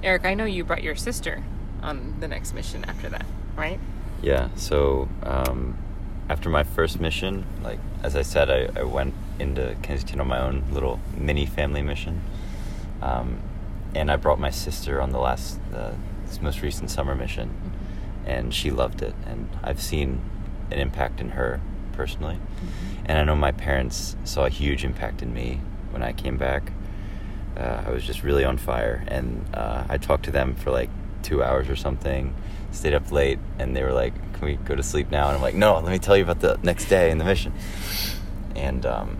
Eric, 0.03 0.25
I 0.25 0.33
know 0.33 0.45
you 0.45 0.63
brought 0.63 0.83
your 0.83 0.95
sister 0.95 1.43
on 1.85 2.15
the 2.19 2.27
next 2.27 2.53
mission 2.53 2.83
after 2.85 3.07
that, 3.09 3.25
right? 3.55 3.79
Yeah. 4.21 4.49
So 4.55 5.07
um, 5.23 5.77
after 6.29 6.49
my 6.49 6.63
first 6.63 6.99
mission, 6.99 7.45
like 7.63 7.79
as 8.03 8.15
I 8.15 8.23
said, 8.23 8.49
I, 8.49 8.79
I 8.79 8.83
went 8.83 9.13
into 9.39 9.75
Kensington 9.83 10.19
on 10.19 10.27
my 10.27 10.39
own 10.39 10.63
little 10.71 10.99
mini 11.15 11.45
family 11.45 11.81
mission, 11.81 12.21
um, 13.01 13.39
and 13.93 14.11
I 14.11 14.15
brought 14.15 14.39
my 14.39 14.49
sister 14.49 14.99
on 14.99 15.11
the 15.11 15.19
last, 15.19 15.59
uh, 15.73 15.91
this 16.25 16.41
most 16.41 16.61
recent 16.61 16.89
summer 16.89 17.15
mission, 17.15 17.49
mm-hmm. 17.49 18.29
and 18.29 18.53
she 18.53 18.71
loved 18.71 19.01
it, 19.01 19.13
and 19.25 19.47
I've 19.63 19.81
seen 19.81 20.21
an 20.71 20.79
impact 20.79 21.21
in 21.21 21.29
her 21.31 21.61
personally, 21.93 22.35
mm-hmm. 22.35 23.05
and 23.05 23.19
I 23.19 23.23
know 23.23 23.35
my 23.35 23.51
parents 23.51 24.15
saw 24.23 24.45
a 24.45 24.49
huge 24.49 24.83
impact 24.83 25.21
in 25.21 25.33
me 25.33 25.61
when 25.91 26.01
I 26.01 26.13
came 26.13 26.37
back. 26.37 26.71
Uh, 27.55 27.83
I 27.85 27.91
was 27.91 28.03
just 28.03 28.23
really 28.23 28.43
on 28.43 28.57
fire, 28.57 29.05
and 29.07 29.45
uh, 29.53 29.85
I 29.87 29.97
talked 29.97 30.25
to 30.25 30.31
them 30.31 30.55
for 30.55 30.71
like 30.71 30.89
two 31.25 31.43
hours 31.43 31.67
or 31.69 31.75
something, 31.75 32.33
stayed 32.71 32.93
up 32.93 33.11
late, 33.11 33.39
and 33.59 33.75
they 33.75 33.83
were 33.83 33.93
like, 33.93 34.13
"Can 34.33 34.45
we 34.45 34.55
go 34.55 34.75
to 34.75 34.83
sleep 34.83 35.09
now?" 35.11 35.27
And 35.27 35.35
I'm 35.35 35.41
like, 35.41 35.55
"No, 35.55 35.73
let 35.75 35.91
me 35.91 35.99
tell 35.99 36.15
you 36.15 36.23
about 36.23 36.39
the 36.39 36.57
next 36.63 36.85
day 36.85 37.11
and 37.11 37.19
the 37.19 37.25
mission." 37.25 37.51
And 38.55 38.85
um, 38.85 39.17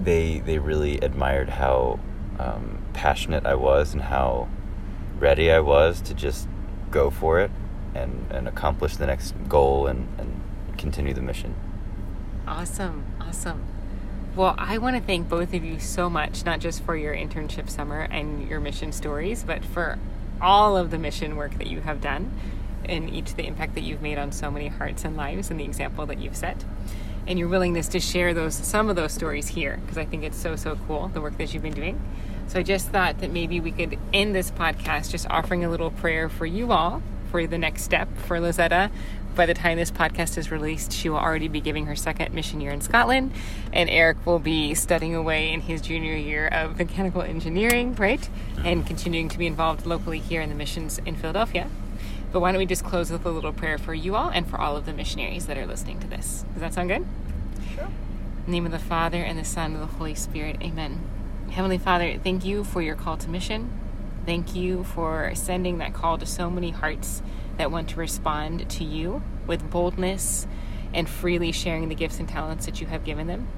they 0.00 0.40
they 0.40 0.58
really 0.58 0.98
admired 0.98 1.48
how 1.48 1.98
um, 2.38 2.84
passionate 2.92 3.46
I 3.46 3.54
was 3.54 3.92
and 3.94 4.02
how 4.02 4.48
ready 5.18 5.50
I 5.50 5.60
was 5.60 6.00
to 6.02 6.14
just 6.14 6.48
go 6.90 7.10
for 7.10 7.40
it 7.40 7.50
and 7.94 8.26
and 8.30 8.46
accomplish 8.46 8.96
the 8.96 9.06
next 9.06 9.34
goal 9.48 9.86
and 9.86 10.06
and 10.18 10.42
continue 10.76 11.14
the 11.14 11.22
mission. 11.22 11.54
Awesome, 12.46 13.04
awesome. 13.20 13.64
Well, 14.34 14.54
I 14.56 14.78
want 14.78 14.96
to 14.96 15.02
thank 15.02 15.28
both 15.28 15.52
of 15.52 15.62
you 15.62 15.78
so 15.78 16.08
much, 16.08 16.44
not 16.46 16.58
just 16.58 16.82
for 16.84 16.96
your 16.96 17.14
internship 17.14 17.68
summer 17.68 18.00
and 18.00 18.48
your 18.48 18.60
mission 18.60 18.90
stories, 18.90 19.44
but 19.44 19.62
for 19.62 19.98
all 20.42 20.76
of 20.76 20.90
the 20.90 20.98
mission 20.98 21.36
work 21.36 21.56
that 21.58 21.68
you 21.68 21.80
have 21.80 22.00
done 22.00 22.30
and 22.84 23.08
each 23.08 23.34
the 23.34 23.46
impact 23.46 23.74
that 23.74 23.82
you've 23.82 24.02
made 24.02 24.18
on 24.18 24.32
so 24.32 24.50
many 24.50 24.68
hearts 24.68 25.04
and 25.04 25.16
lives 25.16 25.50
and 25.50 25.60
the 25.60 25.64
example 25.64 26.04
that 26.06 26.18
you've 26.18 26.36
set 26.36 26.64
and 27.26 27.38
your 27.38 27.48
willingness 27.48 27.88
to 27.88 28.00
share 28.00 28.34
those 28.34 28.54
some 28.54 28.90
of 28.90 28.96
those 28.96 29.12
stories 29.12 29.48
here 29.48 29.78
because 29.82 29.98
I 29.98 30.04
think 30.04 30.24
it's 30.24 30.36
so 30.36 30.56
so 30.56 30.76
cool 30.86 31.08
the 31.08 31.20
work 31.20 31.38
that 31.38 31.54
you've 31.54 31.62
been 31.62 31.74
doing. 31.74 32.00
So 32.48 32.58
I 32.58 32.62
just 32.62 32.88
thought 32.88 33.20
that 33.20 33.30
maybe 33.30 33.60
we 33.60 33.70
could 33.70 33.98
end 34.12 34.34
this 34.34 34.50
podcast 34.50 35.10
just 35.10 35.28
offering 35.30 35.64
a 35.64 35.70
little 35.70 35.90
prayer 35.90 36.28
for 36.28 36.44
you 36.44 36.72
all 36.72 37.02
for 37.32 37.46
the 37.46 37.58
next 37.58 37.82
step 37.82 38.08
for 38.18 38.38
Lisetta. 38.38 38.90
by 39.34 39.46
the 39.46 39.54
time 39.54 39.78
this 39.78 39.90
podcast 39.90 40.36
is 40.36 40.50
released, 40.50 40.92
she 40.92 41.08
will 41.08 41.16
already 41.16 41.48
be 41.48 41.62
giving 41.62 41.86
her 41.86 41.96
second 41.96 42.34
mission 42.34 42.60
year 42.60 42.70
in 42.70 42.82
Scotland, 42.82 43.32
and 43.72 43.88
Eric 43.88 44.26
will 44.26 44.38
be 44.38 44.74
studying 44.74 45.14
away 45.14 45.50
in 45.50 45.62
his 45.62 45.80
junior 45.80 46.14
year 46.14 46.46
of 46.48 46.76
mechanical 46.76 47.22
engineering, 47.22 47.94
right? 47.94 48.28
And 48.62 48.86
continuing 48.86 49.30
to 49.30 49.38
be 49.38 49.46
involved 49.46 49.86
locally 49.86 50.18
here 50.18 50.42
in 50.42 50.50
the 50.50 50.54
missions 50.54 50.98
in 51.06 51.16
Philadelphia. 51.16 51.70
But 52.30 52.40
why 52.40 52.52
don't 52.52 52.58
we 52.58 52.66
just 52.66 52.84
close 52.84 53.10
with 53.10 53.24
a 53.24 53.30
little 53.30 53.54
prayer 53.54 53.78
for 53.78 53.94
you 53.94 54.14
all 54.14 54.28
and 54.28 54.46
for 54.46 54.60
all 54.60 54.76
of 54.76 54.84
the 54.84 54.92
missionaries 54.92 55.46
that 55.46 55.56
are 55.56 55.66
listening 55.66 56.00
to 56.00 56.06
this? 56.06 56.44
Does 56.52 56.60
that 56.60 56.74
sound 56.74 56.90
good? 56.90 57.06
Sure. 57.74 57.88
name 58.46 58.66
of 58.66 58.72
the 58.72 58.78
Father, 58.78 59.22
and 59.22 59.38
the 59.38 59.44
Son, 59.44 59.72
and 59.72 59.80
the 59.82 59.86
Holy 59.86 60.14
Spirit. 60.14 60.56
Amen. 60.60 61.00
Heavenly 61.50 61.78
Father, 61.78 62.18
thank 62.22 62.44
you 62.44 62.64
for 62.64 62.82
your 62.82 62.96
call 62.96 63.16
to 63.16 63.30
mission. 63.30 63.70
Thank 64.24 64.54
you 64.54 64.84
for 64.84 65.32
sending 65.34 65.78
that 65.78 65.94
call 65.94 66.16
to 66.18 66.26
so 66.26 66.48
many 66.48 66.70
hearts 66.70 67.22
that 67.56 67.72
want 67.72 67.88
to 67.88 67.96
respond 67.96 68.70
to 68.70 68.84
you 68.84 69.20
with 69.48 69.68
boldness 69.68 70.46
and 70.94 71.08
freely 71.08 71.50
sharing 71.50 71.88
the 71.88 71.96
gifts 71.96 72.20
and 72.20 72.28
talents 72.28 72.66
that 72.66 72.80
you 72.80 72.86
have 72.86 73.04
given 73.04 73.26
them. 73.26 73.48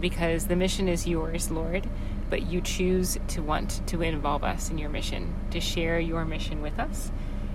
Because 0.00 0.48
the 0.48 0.56
mission 0.56 0.88
is 0.88 1.06
yours, 1.06 1.52
Lord, 1.52 1.88
but 2.30 2.42
you 2.42 2.60
choose 2.60 3.16
to 3.28 3.42
want 3.42 3.80
to 3.86 4.02
involve 4.02 4.42
us 4.42 4.70
in 4.70 4.78
your 4.78 4.90
mission, 4.90 5.34
to 5.52 5.60
share 5.60 6.00
your 6.00 6.24
mission 6.24 6.62
with 6.62 6.80
us, 6.80 7.12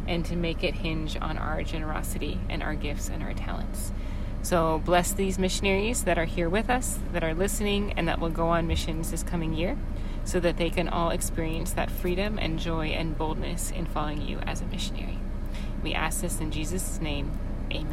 and 0.07 0.23
to 0.25 0.37
make 0.37 0.63
it 0.63 0.75
hinge 0.75 1.17
on 1.19 1.37
our 1.37 1.63
generosity 1.63 2.39
and 2.47 2.63
our 2.63 2.75
gifts 2.75 3.09
and 3.09 3.21
our 3.23 3.33
talents. 3.33 3.91
So 4.41 4.81
bless 4.85 5.11
these 5.11 5.37
missionaries 5.37 6.03
that 6.03 6.17
are 6.17 6.25
here 6.25 6.49
with 6.49 6.69
us, 6.69 6.97
that 7.11 7.25
are 7.25 7.33
listening, 7.33 7.93
and 7.97 8.07
that 8.07 8.21
will 8.21 8.29
go 8.29 8.47
on 8.47 8.67
missions 8.67 9.11
this 9.11 9.23
coming 9.23 9.53
year 9.53 9.77
so 10.25 10.39
that 10.39 10.57
they 10.57 10.69
can 10.69 10.87
all 10.87 11.09
experience 11.09 11.71
that 11.73 11.91
freedom 11.91 12.37
and 12.39 12.59
joy 12.59 12.87
and 12.87 13.17
boldness 13.17 13.71
in 13.71 13.85
following 13.85 14.21
you 14.21 14.39
as 14.39 14.61
a 14.61 14.65
missionary. 14.65 15.19
We 15.83 15.93
ask 15.93 16.21
this 16.21 16.39
in 16.39 16.51
Jesus' 16.51 17.01
name. 17.01 17.31
Amen. 17.71 17.87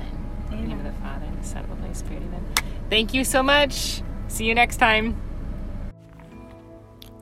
Amen. 0.47 0.59
In 0.59 0.63
the 0.63 0.69
name 0.69 0.87
of 0.87 0.95
the 0.95 1.01
Father, 1.01 1.27
and 1.27 1.41
the 1.41 1.47
Son, 1.47 1.65
and 1.65 1.73
the 1.73 1.77
Holy 1.83 1.95
Spirit. 1.95 2.23
Amen. 2.23 2.45
Thank 2.89 3.15
you 3.15 3.25
so 3.25 3.43
much. 3.43 4.03
See 4.29 4.45
you 4.45 4.55
next 4.55 4.77
time. 4.77 5.21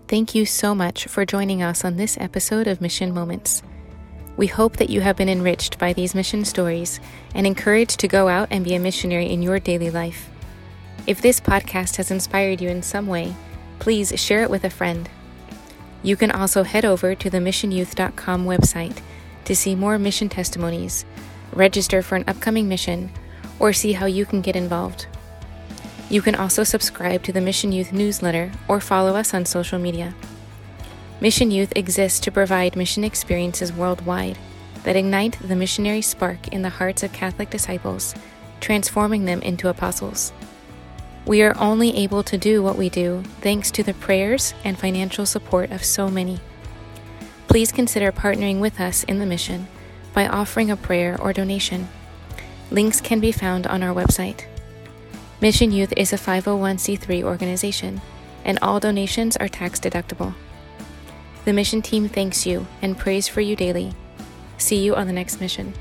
Thank 0.08 0.34
you 0.34 0.46
so 0.46 0.74
much 0.74 1.06
for 1.06 1.26
joining 1.26 1.62
us 1.62 1.84
on 1.84 1.96
this 1.96 2.16
episode 2.18 2.66
of 2.66 2.80
Mission 2.80 3.12
Moments. 3.12 3.62
We 4.38 4.46
hope 4.46 4.76
that 4.76 4.88
you 4.88 5.00
have 5.00 5.16
been 5.16 5.28
enriched 5.28 5.78
by 5.78 5.92
these 5.92 6.14
mission 6.14 6.44
stories 6.44 7.00
and 7.34 7.46
encouraged 7.46 7.98
to 8.00 8.08
go 8.08 8.28
out 8.28 8.48
and 8.50 8.64
be 8.64 8.74
a 8.74 8.78
missionary 8.78 9.26
in 9.26 9.42
your 9.42 9.58
daily 9.58 9.90
life. 9.90 10.30
If 11.06 11.20
this 11.20 11.40
podcast 11.40 11.96
has 11.96 12.10
inspired 12.10 12.60
you 12.60 12.68
in 12.68 12.82
some 12.82 13.06
way, 13.06 13.34
please 13.78 14.12
share 14.20 14.42
it 14.42 14.50
with 14.50 14.64
a 14.64 14.70
friend. 14.70 15.08
You 16.02 16.16
can 16.16 16.30
also 16.30 16.62
head 16.62 16.84
over 16.84 17.14
to 17.14 17.30
the 17.30 17.38
missionyouth.com 17.38 18.46
website 18.46 19.00
to 19.44 19.56
see 19.56 19.74
more 19.74 19.98
mission 19.98 20.28
testimonies, 20.28 21.04
register 21.52 22.02
for 22.02 22.16
an 22.16 22.24
upcoming 22.26 22.68
mission, 22.68 23.10
or 23.58 23.72
see 23.72 23.92
how 23.92 24.06
you 24.06 24.24
can 24.24 24.40
get 24.40 24.56
involved. 24.56 25.06
You 26.10 26.22
can 26.22 26.34
also 26.34 26.64
subscribe 26.64 27.22
to 27.24 27.32
the 27.32 27.40
Mission 27.40 27.72
Youth 27.72 27.92
newsletter 27.92 28.50
or 28.66 28.80
follow 28.80 29.14
us 29.16 29.34
on 29.34 29.44
social 29.44 29.78
media. 29.78 30.14
Mission 31.20 31.50
Youth 31.50 31.72
exists 31.76 32.20
to 32.20 32.30
provide 32.30 32.76
mission 32.76 33.04
experiences 33.04 33.72
worldwide 33.72 34.38
that 34.84 34.96
ignite 34.96 35.36
the 35.40 35.56
missionary 35.56 36.00
spark 36.00 36.48
in 36.48 36.62
the 36.62 36.68
hearts 36.68 37.02
of 37.02 37.12
Catholic 37.12 37.50
disciples, 37.50 38.14
transforming 38.60 39.24
them 39.24 39.42
into 39.42 39.68
apostles. 39.68 40.32
We 41.28 41.42
are 41.42 41.54
only 41.58 41.94
able 41.94 42.22
to 42.22 42.38
do 42.38 42.62
what 42.62 42.78
we 42.78 42.88
do 42.88 43.22
thanks 43.42 43.70
to 43.72 43.82
the 43.82 43.92
prayers 43.92 44.54
and 44.64 44.78
financial 44.78 45.26
support 45.26 45.70
of 45.70 45.84
so 45.84 46.08
many. 46.08 46.40
Please 47.48 47.70
consider 47.70 48.10
partnering 48.10 48.60
with 48.60 48.80
us 48.80 49.04
in 49.04 49.18
the 49.18 49.26
mission 49.26 49.68
by 50.14 50.26
offering 50.26 50.70
a 50.70 50.76
prayer 50.76 51.20
or 51.20 51.34
donation. 51.34 51.88
Links 52.70 53.02
can 53.02 53.20
be 53.20 53.30
found 53.30 53.66
on 53.66 53.82
our 53.82 53.94
website. 53.94 54.46
Mission 55.38 55.70
Youth 55.70 55.92
is 55.98 56.14
a 56.14 56.16
501c3 56.16 57.22
organization, 57.22 58.00
and 58.42 58.58
all 58.62 58.80
donations 58.80 59.36
are 59.36 59.48
tax 59.48 59.78
deductible. 59.78 60.32
The 61.44 61.52
mission 61.52 61.82
team 61.82 62.08
thanks 62.08 62.46
you 62.46 62.66
and 62.80 62.96
prays 62.96 63.28
for 63.28 63.42
you 63.42 63.54
daily. 63.54 63.92
See 64.56 64.82
you 64.82 64.96
on 64.96 65.06
the 65.06 65.12
next 65.12 65.42
mission. 65.42 65.74